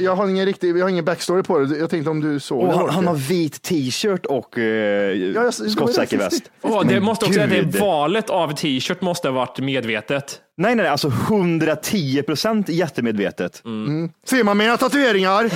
jag 0.00 0.16
har 0.16 0.28
ingen 0.28 0.46
riktig, 0.46 0.76
jag 0.76 0.84
har 0.84 0.88
ingen 0.90 1.04
backstory 1.04 1.42
på 1.42 1.58
det. 1.58 1.78
Jag 1.78 1.90
tänkte 1.90 2.10
om 2.10 2.20
du 2.20 2.40
såg 2.40 2.68
det. 2.68 2.74
han, 2.74 2.90
han 2.90 3.06
har 3.06 3.14
vit 3.14 3.62
t-shirt 3.62 4.26
och 4.26 4.58
eh, 4.58 4.64
jag- 4.64 5.54
skottsäker 5.54 6.18
väst. 6.18 6.50
Åh, 6.62 6.86
det 6.86 7.00
måste 7.00 7.24
också 7.24 7.34
säga 7.34 7.44
att 7.46 7.50
gud. 7.52 7.66
det 7.66 7.78
valet 7.80 8.30
av 8.30 8.52
t-shirt 8.54 9.00
måste 9.00 9.28
ha 9.28 9.32
varit 9.34 9.58
medvetet. 9.58 10.40
Nej, 10.56 10.74
nej, 10.74 10.88
alltså 10.88 11.08
110 11.08 12.22
procent 12.22 12.68
jättemedvetet. 12.68 13.62
Mm. 13.64 14.10
Ser 14.26 14.44
man 14.44 14.58
mina 14.58 14.76
tatueringar? 14.76 15.50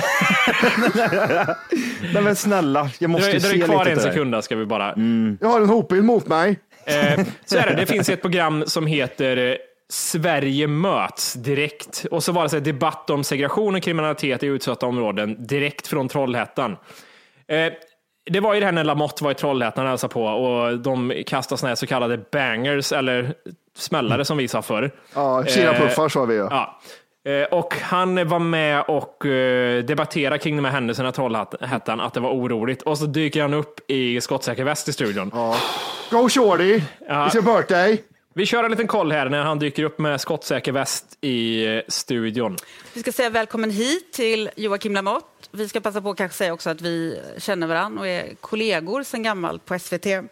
Nej, 2.13 2.21
men 2.23 2.35
snälla, 2.35 2.89
jag 2.99 3.09
måste 3.09 3.27
Det 3.27 3.31
ju 3.31 3.37
är, 3.37 3.41
det 3.41 3.47
se 3.49 3.61
är 3.61 3.65
kvar 3.65 3.85
lite 3.85 3.91
en 3.91 3.99
sekund 4.13 4.31
där 4.31 4.41
ska 4.41 4.55
vi 4.55 4.65
bara. 4.65 4.93
Jag 5.41 5.47
har 5.49 5.61
en 5.61 5.69
hotbild 5.69 6.03
mot 6.03 6.27
mig. 6.27 6.59
Eh, 6.85 7.25
så 7.45 7.57
är 7.57 7.67
det, 7.69 7.75
det 7.75 7.85
finns 7.85 8.09
ett 8.09 8.21
program 8.21 8.63
som 8.67 8.87
heter 8.87 9.37
eh, 9.37 9.55
Sverige 9.89 10.67
möts 10.67 11.33
direkt. 11.33 12.05
Och 12.11 12.23
så 12.23 12.31
var 12.31 12.43
det 12.43 12.49
så 12.49 12.59
debatt 12.59 13.09
om 13.09 13.23
segregation 13.23 13.75
och 13.75 13.81
kriminalitet 13.83 14.43
i 14.43 14.45
utsatta 14.47 14.85
områden 14.85 15.47
direkt 15.47 15.87
från 15.87 16.07
Trollhättan. 16.07 16.71
Eh, 17.47 17.73
det 18.31 18.39
var 18.39 18.53
ju 18.53 18.59
det 18.59 18.65
här 18.65 18.73
när 18.73 18.83
Lamotte 18.83 19.23
var 19.23 19.31
i 19.31 19.35
Trollhättan 19.35 19.83
och 19.83 19.89
hälsade 19.89 20.13
på 20.13 20.23
och 20.25 20.79
de 20.79 21.23
kastade 21.27 21.59
såna 21.59 21.67
här 21.69 21.75
så 21.75 21.87
kallade 21.87 22.17
bangers 22.31 22.91
eller 22.91 23.33
smällare 23.77 24.25
som 24.25 24.37
vi 24.37 24.47
sa 24.47 24.61
förr. 24.61 24.91
Ja, 25.15 25.43
Kina-puffar 25.45 26.03
Eh, 26.03 26.07
sa 26.09 26.25
vi 26.25 26.37
ja. 26.37 26.47
Ja. 27.23 27.31
Eh, 27.31 27.43
Och 27.43 27.73
han 27.81 28.27
var 28.27 28.39
med 28.39 28.81
och 28.87 29.25
eh, 29.25 29.83
debatterade 29.83 30.37
kring 30.37 30.55
de 30.55 30.65
här 30.65 30.71
händelserna 30.71 31.09
i 31.09 31.11
Trollhättan, 31.11 31.99
att 32.01 32.13
det 32.13 32.19
var 32.19 32.29
oroligt. 32.31 32.81
Och 32.81 32.97
så 32.97 33.05
dyker 33.05 33.41
han 33.41 33.53
upp 33.53 33.91
i 33.91 34.21
skottsäker 34.21 34.63
väst 34.63 34.87
i 34.87 34.93
studion. 34.93 35.29
Go 36.11 36.29
shorty, 36.29 36.81
it's 37.09 37.35
your 37.35 37.57
birthday. 37.57 38.01
Vi 38.37 38.45
kör 38.45 38.63
en 38.63 38.71
liten 38.71 38.87
koll 38.87 39.11
här 39.11 39.29
när 39.29 39.43
han 39.43 39.59
dyker 39.59 39.83
upp 39.83 39.99
med 39.99 40.21
skottsäker 40.21 40.71
väst 40.71 41.17
i 41.21 41.65
eh, 41.65 41.81
studion. 41.87 42.57
Vi 42.93 43.01
ska 43.01 43.11
säga 43.11 43.29
välkommen 43.29 43.71
hit 43.71 44.13
till 44.13 44.49
Joakim 44.55 44.93
Lamotte. 44.93 45.27
Vi 45.51 45.69
ska 45.69 45.79
passa 45.79 46.01
på 46.01 46.09
att 46.09 46.17
kanske 46.17 46.37
säga 46.37 46.53
också 46.53 46.69
att 46.69 46.81
vi 46.81 47.19
känner 47.37 47.67
varandra 47.67 48.01
och 48.01 48.07
är 48.07 48.35
kollegor 48.41 49.03
sedan 49.03 49.23
gammalt 49.23 49.65
på 49.65 49.79
SVT. 49.79 50.05
Eh, 50.05 50.23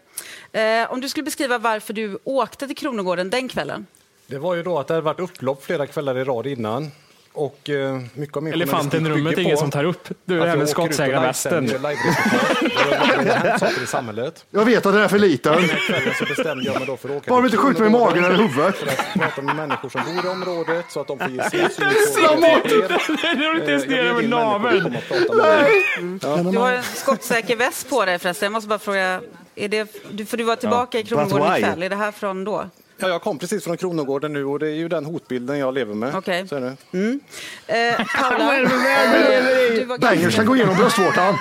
om 0.89 1.01
du 1.01 1.09
skulle 1.09 1.23
beskriva 1.23 1.57
varför 1.57 1.93
du 1.93 2.17
åkte 2.23 2.67
till 2.67 2.77
Kronogården 2.77 3.29
den 3.29 3.47
kvällen? 3.47 3.85
Det 4.27 4.37
var 4.37 4.55
ju 4.55 4.63
då 4.63 4.79
att 4.79 4.87
det 4.87 4.93
hade 4.93 5.05
varit 5.05 5.19
upplopp 5.19 5.65
flera 5.65 5.87
kvällar 5.87 6.17
i 6.17 6.23
rad 6.23 6.47
innan. 6.47 6.91
Och 7.33 7.69
eh, 7.69 7.99
mycket 8.13 8.37
av 8.37 8.43
min 8.43 8.53
Elefanten 8.53 9.05
i 9.05 9.09
rummet 9.09 9.37
är 9.37 9.41
ingen 9.41 9.55
på 9.55 9.59
som 9.61 9.71
tar 9.71 9.83
upp. 9.83 10.07
Du, 10.25 10.35
det 10.35 10.41
här 10.41 10.47
jag 10.47 10.57
med 10.57 10.69
skottsäkra 10.69 11.21
västen. 11.21 11.65
Det 11.65 11.79
saker 13.59 13.83
i 13.83 13.87
samhället. 13.87 14.45
Jag 14.51 14.65
vet 14.65 14.85
att 14.85 14.93
den 14.93 15.01
är 15.01 15.07
för 15.07 15.19
liten. 15.19 15.53
Den 15.53 15.69
här 15.69 15.87
kvällen 15.87 16.13
så 16.19 16.25
bestämde 16.25 16.63
jag 16.65 16.75
mig 16.77 16.87
då 16.87 16.97
för 16.97 17.09
att 17.09 17.15
åka 17.15 17.29
Bara 17.29 17.41
de 17.41 17.45
inte 17.45 17.57
skjuter 17.57 17.79
mig 17.79 17.89
i 17.89 17.91
magen 17.91 18.23
eller 18.23 18.37
huvudet. 18.37 18.75
För 18.75 18.87
att 18.87 19.13
prata 19.13 19.41
med 19.41 19.55
människor 19.55 19.89
som 19.89 20.01
bor 20.03 20.25
i 20.25 20.27
området 20.27 20.85
så 20.89 21.01
att 21.01 21.07
de 21.07 21.19
får 21.19 21.29
ge 21.29 21.43
sin 21.49 21.69
syn 21.69 21.85
på 21.85 22.41
Det 23.21 23.45
har 23.45 23.53
du 23.53 23.59
inte 23.59 23.71
ens 23.71 23.83
Eh, 23.83 23.89
ner 23.89 23.97
jag 23.97 24.05
över 24.05 24.27
naveln. 24.27 24.97
Du 26.51 26.57
har 26.57 26.71
en 26.71 26.83
skottsäker 26.83 27.55
väst 27.55 27.89
på 27.89 28.05
dig 28.05 28.19
förresten. 28.19 28.45
Jag 28.45 28.53
måste 28.53 28.67
bara 28.69 28.79
fråga, 28.79 29.21
är 29.55 29.69
det, 29.69 29.85
för 30.29 30.37
du 30.37 30.43
var 30.43 30.55
tillbaka 30.55 30.99
i 30.99 31.03
Kronogården 31.03 31.57
ikväll. 31.57 31.83
Är 31.83 31.89
det 31.89 31.95
här 31.95 32.11
från 32.11 32.43
då? 32.43 32.69
Ja, 33.03 33.09
jag 33.09 33.21
kom 33.21 33.37
precis 33.39 33.63
från 33.63 33.77
Kronogården 33.77 34.33
nu 34.33 34.45
och 34.45 34.59
det 34.59 34.67
är 34.67 34.75
ju 34.75 34.87
den 34.87 35.05
hotbilden 35.05 35.59
jag 35.59 35.73
lever 35.73 35.93
med. 35.93 36.15
Okej. 36.15 36.47
Så 36.47 36.55
är 36.55 36.61
det. 36.61 36.75
Eh, 37.67 38.05
Paula, 38.21 38.55
eh, 38.55 38.69
du 39.75 39.85
var 39.85 39.97
Bangers 39.97 40.21
ganska- 40.21 40.37
kan 40.37 40.45
gå 40.45 40.55
igenom 40.55 40.75
bröstvårtan. 40.75 41.35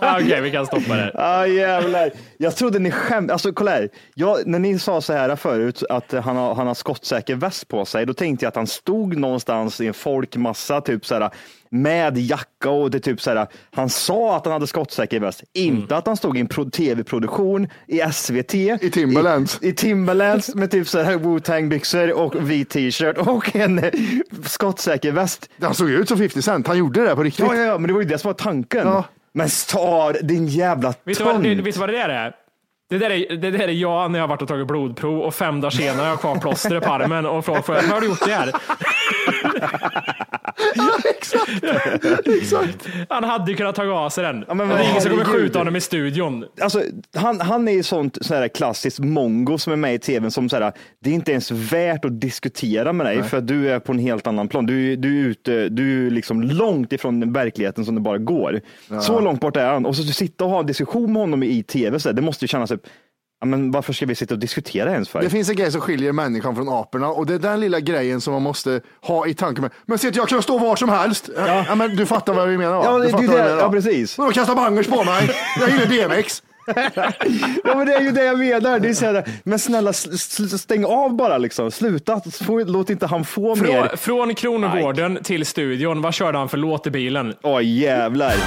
Okej, 0.22 0.40
vi 0.40 0.50
kan 0.50 0.66
stoppa 0.66 0.94
det. 0.96 1.10
Ah, 1.14 1.46
jävlar. 1.46 2.10
Jag 2.36 2.56
trodde 2.56 2.78
ni 2.78 2.90
skämtade. 2.90 3.32
Alltså, 3.32 3.52
kolla 3.52 3.70
här. 3.70 3.88
Jag, 4.14 4.46
när 4.46 4.58
ni 4.58 4.78
sa 4.78 5.00
så 5.00 5.12
här 5.12 5.36
förut, 5.36 5.82
att 5.88 6.12
han 6.12 6.36
har, 6.36 6.54
han 6.54 6.66
har 6.66 6.74
skottsäker 6.74 7.34
väst 7.34 7.68
på 7.68 7.84
sig, 7.84 8.06
då 8.06 8.14
tänkte 8.14 8.44
jag 8.44 8.48
att 8.48 8.56
han 8.56 8.66
stod 8.66 9.16
någonstans 9.16 9.80
i 9.80 9.86
en 9.86 9.94
folkmassa, 9.94 10.80
typ 10.80 11.06
så 11.06 11.14
här, 11.14 11.30
med 11.74 12.18
jacka 12.18 12.70
och 12.70 12.90
det 12.90 13.00
typ 13.00 13.20
så 13.20 13.30
här, 13.30 13.46
han 13.70 13.88
sa 13.88 14.36
att 14.36 14.44
han 14.44 14.52
hade 14.52 14.66
skottsäker 14.66 15.20
väst, 15.20 15.42
inte 15.52 15.96
att 15.96 16.06
han 16.06 16.16
stod 16.16 16.36
i 16.36 16.40
en 16.40 16.46
pro- 16.46 16.70
tv-produktion 16.70 17.68
i 17.86 18.00
SVT. 18.12 18.54
I 18.54 18.90
Timberlands. 18.92 19.58
I, 19.62 19.68
i 19.68 19.72
Timberlands 19.72 20.54
med 20.54 20.70
typ 20.70 20.88
så 20.88 21.02
här 21.02 21.16
Wu-Tang 21.16 21.68
byxor 21.68 22.12
och 22.12 22.50
vit 22.50 22.70
t-shirt 22.70 23.18
och 23.18 23.56
en 23.56 23.80
skottsäker 24.42 25.12
väst. 25.12 25.50
Han 25.60 25.74
såg 25.74 25.90
ut 25.90 26.08
som 26.08 26.18
50 26.18 26.42
Cent. 26.42 26.66
Han 26.66 26.78
gjorde 26.78 27.04
det 27.08 27.14
på 27.16 27.22
riktigt. 27.22 27.46
Ja, 27.48 27.54
ja, 27.56 27.62
ja, 27.62 27.78
men 27.78 27.88
det 27.88 27.92
var 27.94 28.00
ju 28.00 28.06
det 28.08 28.18
som 28.18 28.28
var 28.28 28.34
tanken. 28.34 28.86
Ja. 28.86 29.04
Men 29.32 29.48
star, 29.48 30.16
din 30.22 30.46
jävla 30.46 30.94
Vet 31.04 31.18
du 31.18 31.24
vad, 31.24 31.42
det, 31.42 31.54
vet 31.54 31.74
du 31.74 31.80
vad 31.80 31.88
det 31.88 31.96
där 31.98 32.08
är? 32.08 32.34
Det 32.90 32.98
där 32.98 33.10
är, 33.10 33.36
det 33.36 33.50
där 33.50 33.68
är 33.68 33.72
jag 33.72 34.10
när 34.10 34.18
jag 34.18 34.22
har 34.22 34.28
varit 34.28 34.42
och 34.42 34.48
tagit 34.48 34.66
blodprov 34.66 35.20
och 35.20 35.34
fem 35.34 35.60
dagar 35.60 35.70
senare 35.70 36.00
har 36.02 36.08
jag 36.08 36.20
kvar 36.20 36.36
plåster 36.36 36.80
på 36.80 36.92
armen 36.92 37.26
och 37.26 37.44
frågar, 37.44 37.82
hur 37.82 37.88
har 37.88 38.00
du 38.00 38.06
gjort 38.06 38.24
det 38.26 38.32
här? 38.32 38.52
Exakt. 42.24 42.88
Han 43.08 43.24
hade 43.24 43.50
ju 43.50 43.56
kunnat 43.56 43.74
ta 43.74 43.84
av 43.84 44.10
sig 44.10 44.24
den. 44.24 44.44
men 44.48 44.68
det 44.68 44.74
är 44.74 44.90
ingen 44.90 45.02
som 45.02 45.10
kommer 45.10 45.24
skjuta 45.24 45.58
honom 45.58 45.76
i 45.76 45.80
studion. 45.80 46.44
Alltså, 46.60 46.82
han, 47.16 47.40
han 47.40 47.68
är 47.68 47.72
ju 47.72 47.82
sånt 47.82 48.18
så 48.20 48.34
här 48.34 48.48
klassiskt 48.48 48.98
mongo 48.98 49.58
som 49.58 49.72
är 49.72 49.76
med 49.76 49.94
i 49.94 49.98
tvn 49.98 50.30
som 50.30 50.48
så 50.48 50.56
här, 50.56 50.72
det 51.00 51.10
är 51.10 51.14
inte 51.14 51.32
ens 51.32 51.50
värt 51.50 52.04
att 52.04 52.20
diskutera 52.20 52.92
med 52.92 53.06
dig 53.06 53.22
för 53.22 53.38
att 53.38 53.46
du 53.46 53.70
är 53.70 53.78
på 53.78 53.92
en 53.92 53.98
helt 53.98 54.26
annan 54.26 54.48
plan. 54.48 54.66
Du, 54.66 54.96
du 54.96 55.20
är 55.24 55.28
ute, 55.28 55.68
du 55.68 56.06
är 56.06 56.10
liksom 56.10 56.42
långt 56.42 56.92
ifrån 56.92 57.32
verkligheten 57.32 57.84
som 57.84 57.94
det 57.94 58.00
bara 58.00 58.18
går. 58.18 58.60
Så 59.00 59.20
långt 59.20 59.40
bort 59.40 59.56
är 59.56 59.72
han 59.72 59.86
och 59.86 59.96
så 59.96 60.02
sitta 60.02 60.44
och 60.44 60.50
ha 60.50 60.60
en 60.60 60.66
diskussion 60.66 61.12
med 61.12 61.22
honom 61.22 61.42
i 61.42 61.62
tv, 61.62 62.00
så 62.00 62.08
här, 62.08 62.14
det 62.16 62.22
måste 62.22 62.44
ju 62.44 62.48
kännas 62.48 62.72
typ, 62.76 62.86
ja, 63.40 63.46
men 63.46 63.70
varför 63.70 63.92
ska 63.92 64.06
vi 64.06 64.14
sitta 64.14 64.34
och 64.34 64.40
diskutera 64.40 64.92
ens 64.92 65.08
för? 65.08 65.20
Det 65.20 65.30
finns 65.30 65.48
en 65.48 65.56
grej 65.56 65.72
som 65.72 65.80
skiljer 65.80 66.12
människan 66.12 66.56
från 66.56 66.68
aporna 66.68 67.08
och 67.08 67.26
det 67.26 67.34
är 67.34 67.38
den 67.38 67.60
lilla 67.60 67.80
grejen 67.80 68.20
som 68.20 68.32
man 68.32 68.42
måste 68.42 68.80
ha 69.02 69.26
i 69.26 69.34
tanken. 69.34 69.62
Med. 69.62 69.70
Men 69.86 69.98
se 69.98 70.08
att 70.08 70.16
jag 70.16 70.28
kan 70.28 70.42
stå 70.42 70.58
var 70.58 70.76
som 70.76 70.88
helst. 70.88 71.30
Ja. 71.36 71.74
men 71.74 71.96
du 71.96 72.06
fattar 72.06 72.34
vad 72.34 72.48
vi 72.48 72.58
menar 72.58 72.76
va? 72.76 72.82
Ja, 72.84 72.98
det- 72.98 73.04
du 73.04 73.10
fattar 73.10 73.22
det- 73.22 73.28
vad 73.32 73.44
menar. 73.46 73.58
ja, 73.60 73.70
precis. 73.70 74.18
Vadå 74.18 74.32
kasta 74.32 74.54
bangers 74.54 74.86
på 74.86 75.04
mig? 75.04 75.30
Jag 75.60 75.70
gillar 75.70 76.08
DMX. 76.08 76.42
Ja 77.64 77.74
men 77.76 77.86
det 77.86 77.94
är 77.94 78.00
ju 78.00 78.10
det 78.10 78.24
jag 78.24 78.38
menar. 78.38 78.78
Det 78.78 78.88
är 78.88 78.94
så 78.94 79.06
här, 79.06 79.24
men 79.44 79.58
snälla 79.58 79.92
stäng 79.92 80.84
av 80.84 81.16
bara 81.16 81.38
liksom. 81.38 81.70
Sluta, 81.70 82.20
låt 82.66 82.90
inte 82.90 83.06
han 83.06 83.24
få 83.24 83.56
Från, 83.56 83.68
mer. 83.68 83.96
från 83.96 84.34
Kronogården 84.34 85.18
till 85.22 85.46
studion, 85.46 86.02
vad 86.02 86.14
körde 86.14 86.38
han 86.38 86.48
för 86.48 86.56
låt 86.58 86.86
i 86.86 86.90
bilen? 86.90 87.34
Åh 87.42 87.60
jävlar. 87.64 88.34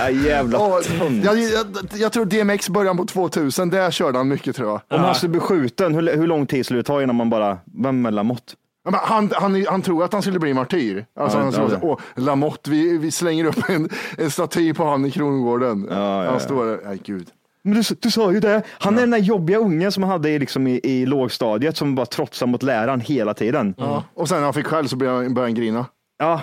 Ja, 0.00 0.10
jävla 0.10 0.58
Och, 0.58 0.82
jag, 1.22 1.38
jag, 1.38 1.66
jag 1.94 2.12
tror 2.12 2.24
DMX 2.24 2.68
början 2.68 2.96
på 2.96 3.04
2000, 3.04 3.70
där 3.70 3.90
körde 3.90 4.18
han 4.18 4.28
mycket 4.28 4.56
tror 4.56 4.68
jag. 4.68 4.98
Om 4.98 5.04
han 5.04 5.14
skulle 5.14 5.30
bli 5.30 5.40
skjuten, 5.40 5.94
hur, 5.94 6.16
hur 6.16 6.26
lång 6.26 6.46
tid 6.46 6.64
skulle 6.66 6.78
det 6.80 6.84
ta 6.84 7.02
innan 7.02 7.16
man 7.16 7.30
bara, 7.30 7.58
vem 7.82 8.06
är 8.06 8.10
Lamotte? 8.10 8.52
Ja, 8.84 8.90
men 8.90 9.00
han, 9.02 9.30
han, 9.34 9.66
han 9.68 9.82
tror 9.82 10.04
att 10.04 10.12
han 10.12 10.22
skulle 10.22 10.38
bli 10.38 10.54
martyr. 10.54 11.06
Alltså, 11.20 11.38
Ja, 11.38 11.44
han 11.44 11.52
tror, 11.52 11.70
ja. 11.72 11.78
Åh, 11.82 11.98
Lamotte, 12.16 12.70
vi, 12.70 12.98
vi 12.98 13.10
slänger 13.10 13.44
upp 13.44 13.68
en, 13.68 13.88
en 14.18 14.30
staty 14.30 14.74
på 14.74 14.84
han 14.84 15.06
i 15.06 15.10
Kronogården. 15.10 15.86
ja, 15.90 16.24
ja. 16.24 16.30
Han 16.30 16.40
står 16.40 16.66
där, 16.66 16.80
nej 16.84 17.00
gud. 17.04 17.28
Men 17.62 17.74
du, 17.74 17.82
du 18.00 18.10
sa 18.10 18.32
ju 18.32 18.40
det. 18.40 18.62
Han 18.68 18.96
är 18.96 19.00
den 19.00 19.10
där 19.10 19.18
jobbiga 19.18 19.58
ungen 19.58 19.92
som 19.92 20.02
han 20.02 20.12
hade 20.12 20.30
i, 20.30 20.38
liksom, 20.38 20.66
i, 20.66 20.80
i 20.82 21.06
lågstadiet 21.06 21.76
som 21.76 21.94
bara 21.94 22.06
trotsar 22.06 22.46
mot 22.46 22.62
läraren 22.62 23.00
hela 23.00 23.34
tiden. 23.34 23.74
Ja. 23.78 24.04
Och 24.14 24.28
sen 24.28 24.38
när 24.38 24.44
han 24.44 24.54
fick 24.54 24.66
själv 24.66 24.86
så 24.86 24.96
började 24.96 25.16
han, 25.16 25.34
började 25.34 25.50
han 25.50 25.54
grina. 25.54 25.86
Ja. 26.18 26.40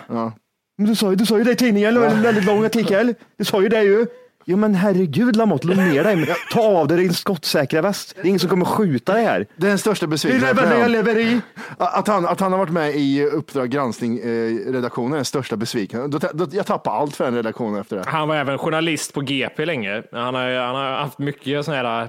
Men 0.78 0.88
du 0.88 0.96
sa, 0.96 1.10
ju- 1.10 1.16
du 1.16 1.26
sa 1.26 1.38
ju 1.38 1.44
det 1.44 1.52
i 1.52 1.56
tidningen, 1.56 1.94
det 1.94 2.00
var 2.00 2.08
en 2.08 2.22
väldigt 2.22 2.46
lång 2.46 2.66
artikel. 2.66 3.13
Du 3.38 3.46
sa 3.46 3.62
ju 3.62 3.70
det 3.70 3.84
ju. 3.84 4.06
Jo 4.50 4.58
men 4.58 4.76
herregud 4.76 5.36
Lamotte, 5.36 5.68
lugna 5.68 5.84
ner 5.86 6.04
dig. 6.04 6.36
Ta 6.54 6.62
av 6.62 6.88
dig 6.88 6.98
din 6.98 7.13
skottsäkra 7.13 7.82
väst. 7.82 8.13
Det 8.16 8.22
är 8.22 8.26
ingen 8.26 8.40
som 8.40 8.50
kommer 8.50 8.66
skjuta 8.66 9.13
dig 9.13 9.24
här. 9.26 9.48
Det 9.58 9.66
är 9.66 9.70
den 9.70 9.78
största 9.78 10.06
Det 10.06 10.08
är 10.08 10.12
besvikelsen. 10.12 10.56
det 10.56 10.80
jag 10.80 10.92
lever 10.92 11.18
i. 11.20 11.42
Att 11.78 12.08
han, 12.08 12.26
att 12.26 12.40
han 12.40 12.52
har 12.52 12.60
varit 12.60 12.72
med 12.72 12.96
i 12.96 13.24
Uppdrag 13.26 13.70
granskning, 13.70 14.20
eh, 14.20 14.72
redaktionen, 14.72 15.12
är 15.12 15.16
den 15.16 15.26
största 15.26 15.56
besvikelsen. 15.58 16.12
Då, 16.12 16.20
då, 16.34 16.48
jag 16.52 16.66
tappade 16.66 16.96
allt 16.98 17.16
för 17.16 17.26
den 17.26 17.36
redaktionen 17.36 17.82
efter 17.82 17.96
det. 17.96 18.04
Han 18.08 18.28
var 18.28 18.36
även 18.36 18.58
journalist 18.58 19.13
på 19.13 19.22
GP 19.22 19.66
länge. 19.66 20.04
Han 20.12 20.36
har, 20.36 20.66
han 20.66 20.76
har 20.76 20.92
haft 20.92 21.20
mycket 21.20 21.66
sådana 21.66 21.90
här 21.90 22.08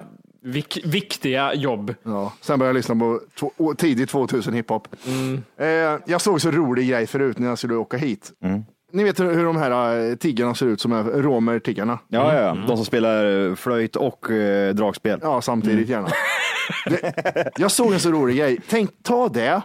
vik, 0.49 0.79
viktiga 0.85 1.55
jobb. 1.55 1.95
Ja. 2.03 2.33
Sen 2.41 2.59
började 2.59 2.71
jag 2.71 2.77
lyssna 2.77 2.95
på 2.95 3.21
två, 3.39 3.75
tidigt 3.75 4.11
2000 4.11 4.55
hiphop. 4.55 4.89
Eh, 5.57 5.67
jag 6.07 6.21
såg 6.21 6.41
så 6.41 6.51
rolig 6.51 6.89
grej 6.89 7.07
förut 7.07 7.39
när 7.39 7.49
jag 7.49 7.59
skulle 7.59 7.75
åka 7.75 7.97
hit. 7.97 8.33
Ni 8.93 9.05
vet 9.05 9.21
hur 9.21 9.45
de 9.45 9.57
här 9.57 10.01
eh, 10.11 10.15
tiggarna 10.15 10.55
ser 10.55 10.67
ut 10.67 10.81
som 10.81 10.93
är 10.93 11.03
romer-tiggarna? 11.05 11.99
Ja, 12.09 12.35
ja, 12.35 12.41
ja. 12.43 12.55
De 12.69 12.77
som 12.77 12.85
spelar 12.87 13.49
eh, 13.49 13.55
flöjt 13.55 13.97
och 13.97 14.31
eh, 14.31 14.75
dragspel. 14.75 15.19
Ja, 15.23 15.41
samtidigt 15.41 15.89
gärna. 15.89 16.09
Det, 16.87 17.51
jag 17.59 17.71
såg 17.71 17.93
en 17.93 18.01
så 18.01 18.11
rolig 18.11 18.37
grej. 18.37 18.59
Tänk, 18.69 18.91
ta 19.03 19.29
det, 19.29 19.63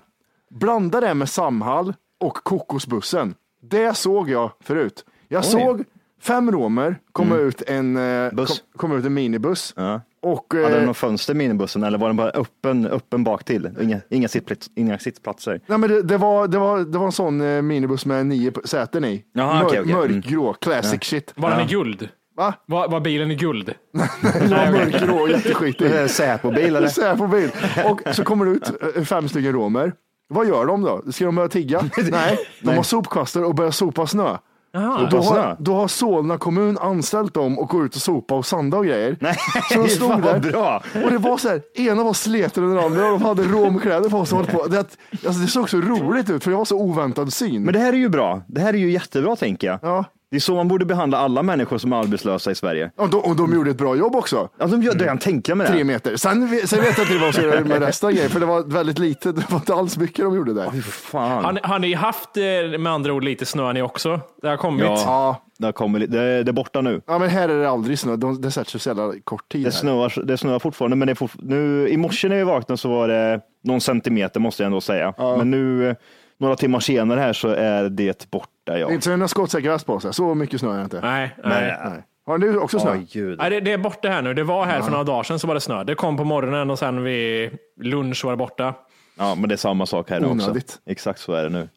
blanda 0.50 1.02
det 1.02 1.14
med 1.14 1.30
Samhall 1.30 1.94
och 2.20 2.34
kokosbussen. 2.34 3.36
Det 3.62 3.98
såg 3.98 4.30
jag 4.30 4.52
förut. 4.64 5.06
Jag 5.28 5.40
Oj. 5.40 5.52
såg 5.52 5.84
fem 6.22 6.52
romer 6.52 7.00
komma 7.12 7.36
Mm. 7.36 7.48
ut 7.48 7.62
en, 7.62 7.98
eh, 7.98 8.34
Buss. 8.34 8.50
kom, 8.50 8.58
komma 8.78 8.96
ut 8.96 9.06
en 9.06 9.14
minibuss. 9.14 9.74
Ja. 9.76 10.02
Och, 10.24 10.54
Hade 10.54 10.70
den 10.70 10.80
eh, 10.80 10.86
något 10.86 10.98
fönster 10.98 11.34
minibussen 11.34 11.84
eller 11.84 11.98
var 11.98 12.08
den 12.08 12.16
bara 12.18 12.30
öppen, 12.30 12.88
öppen 12.88 13.24
bak 13.24 13.44
till? 13.44 13.70
Inga, 13.82 14.00
inga, 14.10 14.28
sittplats, 14.28 14.70
inga 14.76 15.00
sittplatser. 15.00 15.62
Nej, 15.68 15.78
men 15.78 15.90
det, 15.90 16.02
det, 16.02 16.18
var, 16.18 16.48
det, 16.48 16.58
var, 16.60 16.80
det 16.80 16.98
var 16.98 17.06
en 17.06 17.12
sån 17.12 17.42
eh, 17.42 17.62
minibuss 17.62 18.06
med 18.06 18.26
nio 18.26 18.52
säten 18.66 19.06
i. 19.06 19.24
Jaha, 19.34 19.54
Mör, 19.60 19.66
okej, 19.66 19.80
okej. 19.82 19.94
Mm. 19.94 20.12
Mörkgrå, 20.16 20.54
classic 20.54 20.94
Ja. 20.94 21.00
shit. 21.02 21.34
Var 21.36 21.50
den 21.50 21.60
i 21.60 21.66
guld? 21.66 22.10
Va? 22.38 22.54
Var, 22.66 22.88
var 22.88 23.00
bilen 23.00 23.32
i 23.32 23.36
guld? 23.36 23.66
Det 24.22 24.48
var 24.48 24.72
mörkgrå, 24.72 25.28
jätteskitig. 25.28 25.86
Är 25.92 26.08
Säpo-bil 26.08 26.76
eller? 26.76 26.88
Säpo-bil. 27.02 27.50
Och 27.86 28.02
så 28.16 28.24
kommer 28.24 28.46
det 28.46 28.52
ut 28.52 28.96
eh, 28.96 29.04
fem 29.04 29.30
stycken 29.30 29.52
romer. 29.54 29.94
Vad 30.30 30.48
gör 30.48 30.66
de 30.66 30.82
då? 30.82 31.02
Ska 31.12 31.26
de 31.26 31.36
börja 31.36 31.50
tigga? 31.50 31.82
Nej, 32.12 32.38
de 32.62 32.76
har 32.76 32.84
sopkvastar 32.84 33.44
och 33.44 33.56
börjar 33.56 33.72
sopa 33.72 34.08
snö. 34.08 34.38
Och 34.74 35.10
då, 35.10 35.18
har, 35.22 35.56
då 35.60 35.76
har 35.76 35.88
Solna 35.88 36.38
kommun 36.38 36.78
anställt 36.78 37.34
dem 37.34 37.60
och 37.60 37.70
gå 37.70 37.86
ut 37.86 37.96
och 37.96 38.02
sopa 38.02 38.36
och 38.36 38.46
sanda 38.46 38.78
och 38.78 38.86
grejer. 38.86 39.18
Nej, 39.22 39.36
Så 39.74 39.80
de 39.84 39.90
stod 39.90 40.22
där. 40.24 40.40
bra. 40.40 40.84
Och 41.06 41.12
det 41.12 41.18
var 41.18 41.38
så 41.38 41.50
här, 41.50 41.62
ena 41.76 42.04
var 42.04 42.14
sleten 42.14 42.64
än 42.64 42.76
den 42.76 42.84
andra 42.86 43.06
och 43.06 43.20
de 43.20 43.26
hade 43.26 43.44
romkläder 43.44 44.10
på 44.10 44.26
sig. 44.26 44.46
på. 44.46 44.68
Det, 44.68 44.78
alltså, 44.80 45.42
det 45.42 45.48
såg 45.48 45.70
så 45.70 45.78
roligt 45.78 46.30
ut 46.30 46.44
för 46.44 46.52
det 46.52 46.58
var 46.58 46.66
så 46.66 46.78
oväntad 46.78 47.34
syn. 47.34 47.64
Men 47.64 47.74
det 47.74 47.80
här 47.80 47.94
är 47.94 47.98
ju 47.98 48.10
bra. 48.10 48.42
Det 48.48 48.62
här 48.62 48.74
är 48.74 48.78
ju 48.78 48.92
jättebra 48.92 49.36
tänker 49.36 49.68
jag. 49.68 49.80
Ja. 49.82 50.06
Det 50.34 50.38
är 50.38 50.40
så 50.42 50.56
man 50.56 50.68
borde 50.68 50.86
behandla 50.86 51.18
alla 51.18 51.44
människor 51.44 51.78
som 51.78 51.94
är 51.94 51.98
arbetslösa 51.98 52.52
i 52.52 52.56
Sverige. 52.56 52.92
Och 52.96 53.10
de, 53.10 53.18
och 53.18 53.36
de 53.36 53.54
gjorde 53.54 53.72
ett 53.72 53.78
bra 53.78 53.96
jobb 53.96 54.16
också. 54.16 54.50
Ja, 54.60 54.68
de 54.68 54.84
gör 54.84 54.94
det 54.96 55.06
jag 55.06 55.22
tänker 55.22 55.56
med 55.56 55.68
det. 55.68 55.72
Tre 55.72 55.84
meter. 55.84 56.16
Sen, 56.16 56.48
sen 56.66 56.82
vet 56.82 56.98
jag 56.98 57.08
inte 57.08 57.18
vad 57.26 57.34
ska 57.34 57.44
göra 57.44 57.62
med 57.62 57.80
resten 57.82 58.08
av 58.08 58.14
grejen, 58.14 58.30
för 58.30 58.40
det 58.40 58.46
var 58.46 58.64
väldigt 58.64 59.00
lite. 59.00 59.32
Det 59.32 59.52
var 59.52 59.58
inte 59.58 59.74
alls 59.74 59.98
mycket 59.98 60.26
de 60.26 60.36
gjorde 60.36 60.54
där. 60.54 60.70
Fy 60.72 60.82
fan. 60.82 61.46
Har, 61.46 61.52
ni- 61.52 61.60
har 61.64 61.80
ni 61.80 61.94
haft 61.94 62.38
eh, 62.38 62.80
med 62.80 62.94
andra 62.94 63.14
ord 63.14 63.24
lite 63.24 63.46
snö 63.46 63.74
ni 63.74 63.82
också? 63.82 64.20
Det 64.42 64.48
har 64.48 64.58
kommit. 64.58 64.84
Ja, 64.86 64.98
Ja. 65.06 65.42
det, 65.60 65.66
har 65.66 65.72
kommit, 65.72 66.12
det, 66.12 66.44
det 66.44 66.52
är 66.52 66.54
borta 66.54 66.82
nu. 66.82 67.02
Ja, 67.08 67.20
men 67.20 67.30
här 67.30 67.50
är 67.50 67.60
det 67.60 67.70
aldrig 67.70 68.00
snö. 68.00 68.16
De, 68.16 68.42
det 68.42 68.52
sätter 68.52 68.72
sig 68.72 68.80
så 68.80 68.90
jävla 68.90 69.14
kort 69.24 69.52
tid. 69.52 69.66
Det 69.66 69.72
snöar, 69.72 70.26
det 70.26 70.38
snöar 70.38 70.60
fortfarande, 70.60 70.96
men 70.98 71.06
det 71.06 71.12
är 71.12 71.16
fort, 71.16 71.32
nu, 71.40 71.88
i 71.90 71.98
morse 71.98 72.30
när 72.30 72.36
vi 72.36 72.44
vaknade 72.44 72.78
så 72.78 72.90
var 72.90 73.08
det 73.08 73.40
någon 73.64 73.82
centimeter 73.82 74.40
måste 74.40 74.64
jag 74.64 74.68
ändå 74.68 74.82
säga. 74.82 75.14
Men 75.18 75.52
nu, 75.52 75.96
några 76.38 76.56
timmar 76.56 76.80
senare 76.80 77.20
här 77.20 77.34
så 77.34 77.48
är 77.48 77.90
det 77.90 78.32
borta. 78.32 78.50
Ja. 78.66 78.74
Det 78.74 78.84
är 78.84 78.94
inte 78.94 79.28
så 79.28 79.60
väst 79.60 79.86
på 79.86 80.00
sig. 80.00 80.14
Så 80.14 80.36
mycket 80.36 80.60
snö 80.60 80.74
är 80.74 80.78
det 80.78 80.84
inte. 80.84 81.02
Nej, 81.02 81.36
nej. 81.44 81.78
Nej. 81.86 82.04
Har 82.26 82.38
du 82.38 82.58
också 82.58 82.80
snö? 82.80 82.98
Gud. 83.12 83.40
Nej, 83.40 83.50
det, 83.50 83.60
det 83.60 83.72
är 83.72 83.78
borta 83.78 84.10
här 84.10 84.22
nu. 84.22 84.34
Det 84.34 84.44
var 84.44 84.66
här 84.66 84.82
för 84.82 84.92
några 84.92 85.04
dagar 85.04 85.24
sedan 85.24 85.40
så 85.40 85.48
var 85.48 85.54
det 85.54 85.62
snö. 85.62 85.84
Det 85.84 85.96
kom 85.96 86.18
på 86.18 86.24
morgonen 86.24 86.70
och 86.70 86.80
sen 86.80 87.04
vid 87.04 87.58
lunch 87.82 88.26
var 88.26 88.32
det 88.32 88.38
borta. 88.38 88.74
Ja, 89.18 89.36
men 89.36 89.50
det 89.50 89.56
är 89.56 89.58
samma 89.58 89.86
sak 89.86 90.10
här 90.10 90.20
nu 90.20 90.26
också. 90.26 90.46
Onödigt. 90.46 90.80
Exakt 90.86 91.20
så 91.20 91.34
är 91.34 91.44
det 91.44 91.50
nu. 91.50 91.70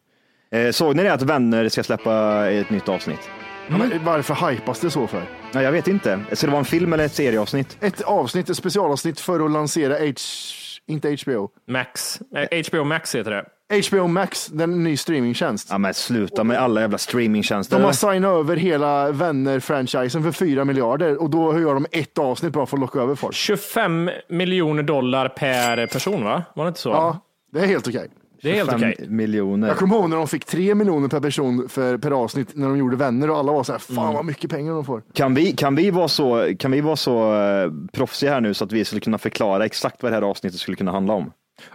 Eh, 0.50 0.70
såg 0.70 0.96
ni 0.96 1.02
det 1.02 1.12
att 1.12 1.22
Vänner 1.22 1.68
ska 1.68 1.82
släppa 1.82 2.46
ett 2.50 2.70
nytt 2.70 2.88
avsnitt? 2.88 3.30
Ja, 3.68 3.76
men 3.78 4.04
varför 4.04 4.50
hypas 4.50 4.80
det 4.80 4.90
så 4.90 5.06
för? 5.06 5.22
Nej, 5.52 5.64
jag 5.64 5.72
vet 5.72 5.88
inte. 5.88 6.20
Ska 6.32 6.46
det 6.46 6.50
vara 6.50 6.58
en 6.58 6.64
film 6.64 6.92
eller 6.92 7.04
ett 7.04 7.14
serieavsnitt? 7.14 7.78
Ett 7.80 8.02
avsnitt, 8.02 8.50
ett 8.50 8.56
specialavsnitt 8.56 9.20
för 9.20 9.44
att 9.44 9.50
lansera 9.50 9.98
H... 9.98 10.12
Inte 10.86 11.16
HBO. 11.24 11.50
Max. 11.68 12.20
Eh, 12.36 12.62
HBO 12.70 12.84
Max 12.84 13.14
heter 13.14 13.30
det. 13.30 13.44
HBO 13.68 14.06
Max, 14.06 14.46
den 14.46 14.84
ny 14.84 14.96
streamingtjänst. 14.96 15.68
Ja, 15.70 15.78
men 15.78 15.94
sluta 15.94 16.44
med 16.44 16.58
alla 16.58 16.80
jävla 16.80 16.98
streamingtjänster. 16.98 17.78
De 17.78 17.84
har 17.84 17.92
signat 17.92 18.30
över 18.30 18.56
hela 18.56 19.12
Vänner-franchisen 19.12 20.22
för 20.22 20.32
4 20.32 20.64
miljarder 20.64 21.22
och 21.22 21.30
då 21.30 21.60
gör 21.60 21.74
de 21.74 21.86
ett 21.92 22.18
avsnitt 22.18 22.52
bara 22.52 22.66
för 22.66 22.76
att 22.76 22.80
locka 22.80 23.00
över 23.00 23.14
folk. 23.14 23.34
25 23.34 24.10
miljoner 24.28 24.82
dollar 24.82 25.28
per 25.28 25.86
person, 25.86 26.24
va? 26.24 26.42
Var 26.54 26.64
det 26.64 26.68
inte 26.68 26.80
så? 26.80 26.88
Ja, 26.88 27.18
det 27.52 27.60
är 27.60 27.66
helt 27.66 27.88
okej. 27.88 28.08
det 28.42 28.50
är 28.50 28.54
helt 28.54 28.70
25 28.70 28.92
okej. 28.92 29.08
miljoner. 29.08 29.68
Jag 29.68 29.76
kommer 29.76 29.96
ihåg 29.96 30.10
när 30.10 30.16
de 30.16 30.28
fick 30.28 30.44
3 30.44 30.74
miljoner 30.74 31.08
per 31.08 31.20
person 31.20 31.68
för, 31.68 31.98
per 31.98 32.10
avsnitt 32.10 32.48
när 32.54 32.68
de 32.68 32.78
gjorde 32.78 32.96
Vänner 32.96 33.30
och 33.30 33.36
alla 33.36 33.52
var 33.52 33.64
så 33.64 33.72
här, 33.72 33.78
fan 33.78 34.14
vad 34.14 34.24
mycket 34.24 34.50
pengar 34.50 34.72
de 34.72 34.84
får. 34.84 35.02
Kan 35.12 35.34
vi, 35.34 35.52
kan 35.52 35.74
vi 35.74 35.90
vara 35.90 36.08
så, 36.08 36.52
kan 36.58 36.70
vi 36.70 36.80
vara 36.80 36.96
så 36.96 37.34
uh, 37.34 37.72
proffsiga 37.92 38.32
här 38.32 38.40
nu 38.40 38.54
så 38.54 38.64
att 38.64 38.72
vi 38.72 38.84
skulle 38.84 39.00
kunna 39.00 39.18
förklara 39.18 39.64
exakt 39.64 40.02
vad 40.02 40.12
det 40.12 40.16
här 40.16 40.22
avsnittet 40.22 40.60
skulle 40.60 40.76
kunna 40.76 40.92
handla 40.92 41.14
om? 41.14 41.32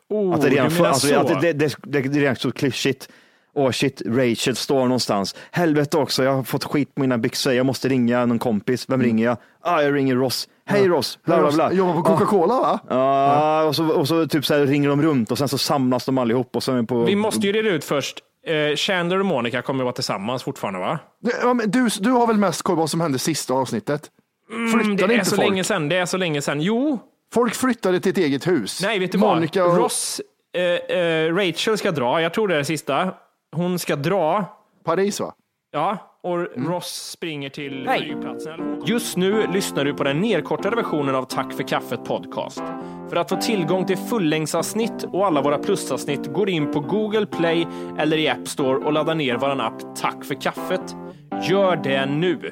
Oh, 0.10 0.36
att 0.36 0.41
det 0.41 0.50
redan, 0.50 0.70
du 0.70 0.76
menar 0.76 0.89
alltså, 0.89 1.08
så? 1.08 1.15
att 1.15 1.28
det, 1.28 1.39
det, 1.41 1.54
det, 1.54 1.76
det, 1.84 2.02
det 2.02 2.20
är 2.20 2.22
redan 2.22 2.36
så 2.36 2.52
klyschigt. 2.52 3.10
Åh 3.54 3.72
shit, 3.72 4.02
Rachel 4.06 4.56
står 4.56 4.80
någonstans. 4.80 5.36
Helvete 5.52 5.98
också, 5.98 6.24
jag 6.24 6.34
har 6.34 6.44
fått 6.44 6.63
skit 6.63 6.96
på 6.96 7.02
mina 7.02 7.17
byxor. 7.17 7.54
Jag 7.54 7.65
måste 7.65 7.89
ringa 7.89 8.26
någon 8.26 8.39
kompis. 8.39 8.89
Vem 8.89 9.02
ringer 9.02 9.26
jag? 9.26 9.38
Ah, 9.62 9.82
jag 9.82 9.96
ringer 9.96 10.15
Ross. 10.15 10.48
Hej 10.65 10.88
Ross, 10.88 11.20
bla 11.26 11.39
bla 11.39 11.52
bla. 11.52 11.74
Jobbar 11.74 11.94
på 11.94 12.02
Coca-Cola 12.04 12.60
va? 12.60 12.80
Ja, 12.89 13.63
och 13.63 13.76
så, 13.76 13.88
och 13.88 14.08
så 14.08 14.28
typ 14.28 14.46
så 14.46 14.54
här 14.54 14.65
ringer 14.65 14.89
de 14.89 15.02
runt 15.02 15.32
och 15.32 15.38
sen 15.38 15.48
så 15.48 15.58
samlas 15.58 16.06
de 16.06 16.17
allihop 16.17 16.56
och 16.56 16.63
de 16.65 16.88
på... 16.88 17.04
Vi 17.04 17.15
måste 17.15 17.48
ju 17.48 17.54
reda 17.54 17.70
ut 17.70 17.84
först. 17.84 18.20
Eh, 18.48 18.76
Chandler 18.76 19.20
och 19.20 19.26
Monica 19.26 19.62
kommer 19.62 19.84
vara 19.84 19.94
tillsammans 19.94 20.44
fortfarande, 20.44 20.80
va? 20.80 21.00
Ja, 21.41 21.54
men 21.54 21.72
du, 21.72 21.89
du 22.00 22.12
har 22.12 22.28
väl 22.28 22.38
mest 22.38 22.62
koll 22.62 22.76
på 22.76 22.80
vad 22.80 22.89
som 22.89 23.02
hände 23.02 23.20
sista 23.20 23.54
avsnittet? 23.54 24.10
Mm, 24.52 24.72
Flyttade 24.72 25.08
det 25.08 25.13
är 25.13 25.17
inte 25.17 25.30
så 25.30 25.36
folk? 25.36 25.50
länge 25.50 25.63
sedan. 25.63 25.89
Det 25.89 25.96
är 25.96 26.06
så 26.06 26.17
länge 26.17 26.41
sedan. 26.41 26.62
Jo, 26.62 27.00
Folk 27.34 27.56
flyttade 27.56 28.00
till 28.00 28.12
ett 28.12 28.17
eget 28.17 28.48
hus. 28.48 28.80
nej, 28.84 29.00
vet 29.00 29.12
du 29.12 29.17
Monica 29.17 29.63
vad? 29.63 29.72
och 29.72 29.78
Ross, 29.78 30.22
eh, 30.54 30.98
eh, 30.98 31.36
Rachel 31.36 31.78
ska 31.78 31.91
dra. 31.91 32.22
Jag 32.22 32.34
tror 32.34 32.48
det 32.48 32.54
är 32.54 32.58
det 32.58 32.65
sista. 32.65 33.13
Hon 33.56 33.80
ska 33.80 33.96
dra. 33.96 34.46
Paris 34.86 35.20
va? 35.20 35.34
Ja, 35.72 35.98
och 36.24 36.38
Mm. 36.38 36.72
Ross 36.72 37.10
springer 37.12 37.50
till 37.50 37.89
flygplatsen. 37.98 38.82
Just 38.86 39.17
nu 39.17 39.48
lyssnar 39.54 39.86
du 39.86 39.94
på 39.94 40.04
den 40.04 40.20
nedkortade 40.22 40.76
versionen 40.76 41.15
av 41.15 41.24
Tack 41.24 41.54
för 41.54 41.63
kaffet 41.63 42.06
podcast. 42.06 42.63
För 43.10 43.15
att 43.15 43.30
få 43.30 43.36
tillgång 43.36 43.86
till 43.86 43.98
fullängdsavsnitt 43.98 45.04
och 45.04 45.26
alla 45.26 45.41
våra 45.41 45.58
plusavsnitt 45.58 46.34
går 46.34 46.50
in 46.50 46.72
på 46.72 46.80
Google 46.80 47.26
Play 47.26 47.67
eller 47.98 48.17
i 48.17 48.30
App 48.30 48.48
Store 48.48 48.86
och 48.86 48.94
laddar 48.94 49.15
ner 49.15 49.38
vår 49.38 49.62
app 49.62 49.96
Tack 49.96 50.26
för 50.26 50.41
kaffet. 50.41 50.96
Gör 51.50 51.76
det 51.76 52.06
nu! 52.06 52.52